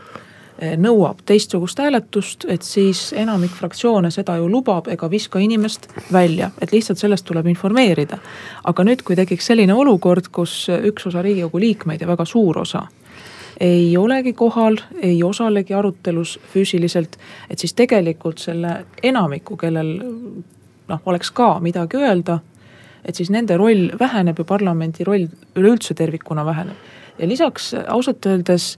eh, 0.59 0.77
nõuab 0.77 1.19
teistsugust 1.25 1.79
hääletust, 1.79 2.45
et 2.47 2.61
siis 2.61 3.13
enamik 3.13 3.51
fraktsioone 3.51 4.11
seda 4.11 4.37
ju 4.37 4.47
lubab 4.49 4.87
ega 4.87 5.09
viska 5.11 5.39
inimest 5.39 5.89
välja, 6.13 6.51
et 6.61 6.71
lihtsalt 6.71 6.99
sellest 6.99 7.25
tuleb 7.25 7.47
informeerida. 7.47 8.17
aga 8.63 8.83
nüüd, 8.83 9.03
kui 9.03 9.15
tekiks 9.15 9.45
selline 9.45 9.73
olukord, 9.73 10.31
kus 10.31 10.69
üks 10.69 11.07
osa 11.07 11.21
riigikogu 11.21 11.59
liikmeid 11.59 12.01
ja 12.01 12.07
väga 12.07 12.25
suur 12.25 12.63
osa 12.63 12.87
ei 13.59 13.97
olegi 13.97 14.33
kohal, 14.33 14.77
ei 15.01 15.23
osalegi 15.23 15.73
arutelus 15.73 16.39
füüsiliselt, 16.53 17.17
et 17.49 17.59
siis 17.59 17.73
tegelikult 17.73 18.37
selle 18.37 18.85
enamiku, 19.03 19.57
kellel 19.57 19.95
noh, 20.87 21.01
oleks 21.05 21.31
ka 21.31 21.57
midagi 21.59 21.97
öelda 21.97 22.39
et 23.07 23.15
siis 23.15 23.31
nende 23.33 23.57
roll 23.57 23.91
väheneb 23.99 24.39
ja 24.41 24.45
parlamendi 24.47 25.05
roll 25.07 25.27
üleüldse 25.55 25.95
tervikuna 25.95 26.45
väheneb. 26.45 26.75
ja 27.19 27.27
lisaks 27.27 27.73
ausalt 27.87 28.25
öeldes 28.25 28.77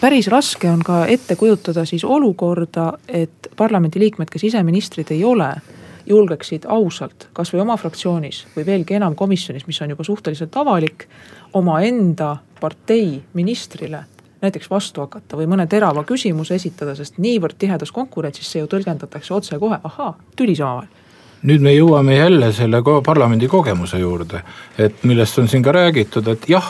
päris 0.00 0.28
raske 0.28 0.70
on 0.70 0.82
ka 0.82 1.06
ette 1.06 1.36
kujutada 1.36 1.84
siis 1.84 2.04
olukorda, 2.04 2.92
et 3.08 3.48
parlamendiliikmed, 3.56 4.28
kes 4.30 4.44
ise 4.44 4.62
ministrid 4.62 5.10
ei 5.10 5.24
ole, 5.24 5.54
julgeksid 6.06 6.66
ausalt, 6.66 7.28
kasvõi 7.32 7.62
oma 7.62 7.76
fraktsioonis 7.78 8.46
või 8.56 8.66
veelgi 8.66 8.98
enam 8.98 9.14
komisjonis, 9.14 9.66
mis 9.66 9.80
on 9.82 9.94
juba 9.94 10.04
suhteliselt 10.04 10.56
avalik, 10.56 11.06
omaenda 11.52 12.36
partei 12.60 13.22
ministrile 13.34 14.04
näiteks 14.42 14.70
vastu 14.70 15.00
hakata 15.04 15.38
või 15.38 15.46
mõne 15.46 15.66
terava 15.70 16.02
küsimuse 16.04 16.56
esitada, 16.58 16.96
sest 16.98 17.18
niivõrd 17.22 17.54
tihedas 17.58 17.92
konkurentsis 17.94 18.50
see 18.50 18.62
ju 18.62 18.70
tõlgendatakse 18.70 19.34
otsekohe, 19.34 19.78
ahaa, 19.84 20.16
tülis 20.36 20.60
omavahel 20.60 20.90
nüüd 21.42 21.62
me 21.62 21.72
jõuame 21.74 22.14
jälle 22.14 22.52
selle 22.54 22.78
parlamendi 23.02 23.48
kogemuse 23.50 23.98
juurde, 23.98 24.42
et 24.78 25.00
millest 25.02 25.38
on 25.42 25.48
siin 25.50 25.62
ka 25.62 25.72
räägitud, 25.74 26.28
et 26.30 26.48
jah 26.48 26.68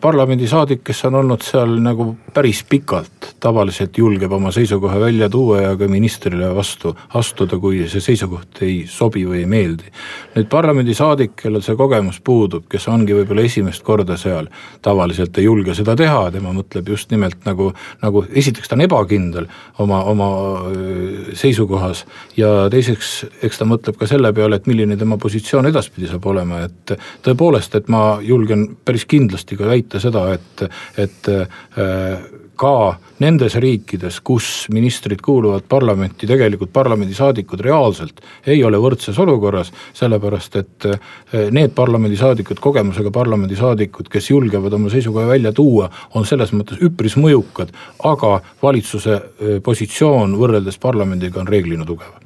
parlamendisaadik, 0.00 0.84
kes 0.84 1.04
on 1.08 1.16
olnud 1.18 1.42
seal 1.42 1.72
nagu 1.82 2.12
päris 2.34 2.60
pikalt, 2.70 3.32
tavaliselt 3.42 3.98
julgeb 3.98 4.32
oma 4.32 4.52
seisukoha 4.54 5.00
välja 5.00 5.28
tuua 5.30 5.60
ja 5.60 5.72
ka 5.76 5.88
ministrile 5.90 6.52
vastu 6.54 6.92
astuda, 7.18 7.58
kui 7.58 7.82
see 7.90 8.02
seisukoht 8.04 8.60
ei 8.62 8.84
sobi 8.86 9.24
või 9.26 9.40
ei 9.42 9.48
meeldi. 9.50 9.90
nüüd 10.36 10.46
parlamendisaadik, 10.50 11.34
kellel 11.42 11.64
see 11.66 11.74
kogemus 11.76 12.20
puudub, 12.22 12.68
kes 12.70 12.86
ongi 12.88 13.16
võib-olla 13.16 13.42
esimest 13.42 13.82
korda 13.82 14.16
seal, 14.16 14.46
tavaliselt 14.82 15.38
ei 15.38 15.48
julge 15.48 15.74
seda 15.74 15.96
teha, 15.98 16.30
tema 16.30 16.54
mõtleb 16.54 16.88
just 16.94 17.10
nimelt 17.10 17.42
nagu, 17.44 17.72
nagu 18.04 18.24
esiteks 18.30 18.70
ta 18.70 18.78
on 18.78 18.86
ebakindel 18.86 19.50
oma, 19.82 20.04
oma 20.04 20.30
äh, 20.70 21.34
seisukohas 21.34 22.04
ja 22.38 22.68
teiseks, 22.70 23.10
eks 23.42 23.58
ta 23.58 23.66
mõtleb 23.66 23.98
ka 23.98 24.06
selle 24.06 24.30
peale, 24.32 24.60
et 24.60 24.70
milline 24.70 24.96
tema 25.00 25.18
positsioon 25.18 25.66
edaspidi 25.72 26.06
saab 26.06 26.30
olema, 26.30 26.62
et 26.70 26.94
tõepoolest, 27.26 27.74
et 27.74 27.90
ma 27.90 28.20
julgen 28.22 28.68
päris 28.86 29.08
kindlasti 29.10 29.39
kindlasti 29.40 29.56
ka 29.56 29.68
väita 29.68 30.00
seda, 30.00 30.34
et, 30.34 30.62
et 30.98 31.28
äh, 31.28 32.18
ka 32.56 32.96
nendes 33.20 33.54
riikides, 33.56 34.20
kus 34.20 34.68
ministrid 34.70 35.20
kuuluvad 35.24 35.64
parlamenti, 35.68 36.26
tegelikult 36.26 36.72
parlamendisaadikud 36.72 37.60
reaalselt 37.64 38.20
ei 38.46 38.62
ole 38.64 38.76
võrdses 38.76 39.18
olukorras, 39.18 39.72
sellepärast 39.96 40.56
et 40.60 40.86
äh, 40.86 41.50
need 41.50 41.72
parlamendisaadikud, 41.74 42.60
kogemusega 42.60 43.10
parlamendisaadikud, 43.10 44.08
kes 44.12 44.30
julgevad 44.30 44.72
oma 44.72 44.90
seisukoha 44.90 45.26
välja 45.28 45.52
tuua, 45.52 45.90
on 46.14 46.26
selles 46.26 46.52
mõttes 46.52 46.80
üpris 46.84 47.16
mõjukad, 47.16 47.72
aga 48.04 48.40
valitsuse 48.62 49.14
äh, 49.14 49.60
positsioon 49.62 50.36
võrreldes 50.40 50.78
parlamendiga 50.80 51.40
on 51.40 51.48
reeglina 51.48 51.86
tugev. 51.88 52.18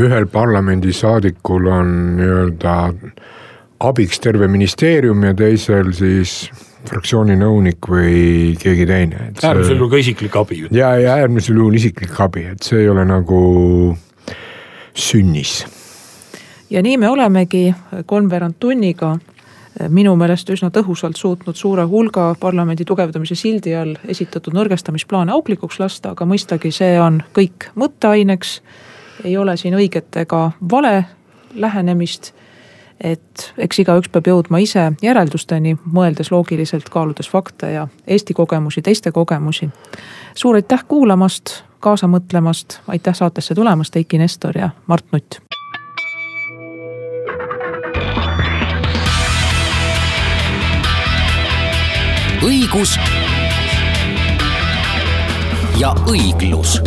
ühel 0.00 0.26
parlamendisaadikul 0.32 1.66
on 1.68 1.90
nii-öelda 2.16 2.74
abiks 3.80 4.20
terve 4.20 4.48
ministeerium 4.48 5.24
ja 5.24 5.34
teisel 5.34 5.92
siis 5.96 6.50
fraktsiooni 6.88 7.36
nõunik 7.36 7.88
või 7.88 8.54
keegi 8.60 8.86
teine. 8.88 9.30
äärmisel 9.42 9.76
juhul 9.76 9.90
ka 9.90 10.00
isiklik 10.00 10.36
abi. 10.36 10.62
ja, 10.70 10.94
ja 11.00 11.16
äärmisel 11.20 11.56
juhul 11.56 11.76
isiklik 11.76 12.20
abi, 12.20 12.46
et 12.54 12.62
see 12.62 12.82
ei 12.84 12.88
ole 12.88 13.04
nagu 13.04 13.40
sünnis. 14.94 15.64
ja 16.70 16.82
nii 16.82 16.96
me 16.96 17.08
olemegi 17.08 17.74
kolmveerand 18.06 18.58
tunniga 18.58 19.16
minu 19.88 20.12
meelest 20.18 20.50
üsna 20.50 20.70
tõhusalt 20.74 21.16
suutnud 21.16 21.56
suure 21.56 21.84
hulga 21.88 22.34
parlamendi 22.40 22.84
tugevdamise 22.84 23.36
sildi 23.38 23.74
all 23.76 23.94
esitatud 24.08 24.54
nõrgestamisplaane 24.56 25.32
auklikuks 25.32 25.78
lasta, 25.80 26.12
aga 26.12 26.26
mõistagi 26.28 26.72
see 26.74 26.98
on 27.00 27.22
kõik 27.36 27.70
mõtteaineks. 27.78 28.60
ei 29.24 29.36
ole 29.36 29.56
siin 29.56 29.74
õiget 29.74 30.16
ega 30.16 30.50
vale 30.70 31.04
lähenemist. 31.54 32.32
Et 33.00 33.52
eks 33.58 33.78
igaüks 33.82 34.10
peab 34.12 34.28
jõudma 34.28 34.60
ise 34.60 34.92
järeldusteni, 35.02 35.76
mõeldes 35.84 36.30
loogiliselt, 36.30 36.88
kaaludes 36.92 37.30
fakte 37.30 37.72
ja 37.72 37.88
Eesti 38.06 38.34
kogemusi, 38.34 38.82
teiste 38.82 39.12
kogemusi. 39.12 39.70
suur 40.34 40.54
aitäh 40.54 40.84
kuulamast, 40.88 41.62
kaasa 41.80 42.06
mõtlemast, 42.06 42.80
aitäh 42.88 43.14
saatesse 43.14 43.54
tulemast, 43.54 43.96
Eiki 43.96 44.18
Nestor 44.18 44.58
ja 44.58 44.70
Mart 44.86 45.04
Nutt. 45.12 45.40
õigus 52.40 52.96
ja 55.76 55.92
õiglus 56.08 56.78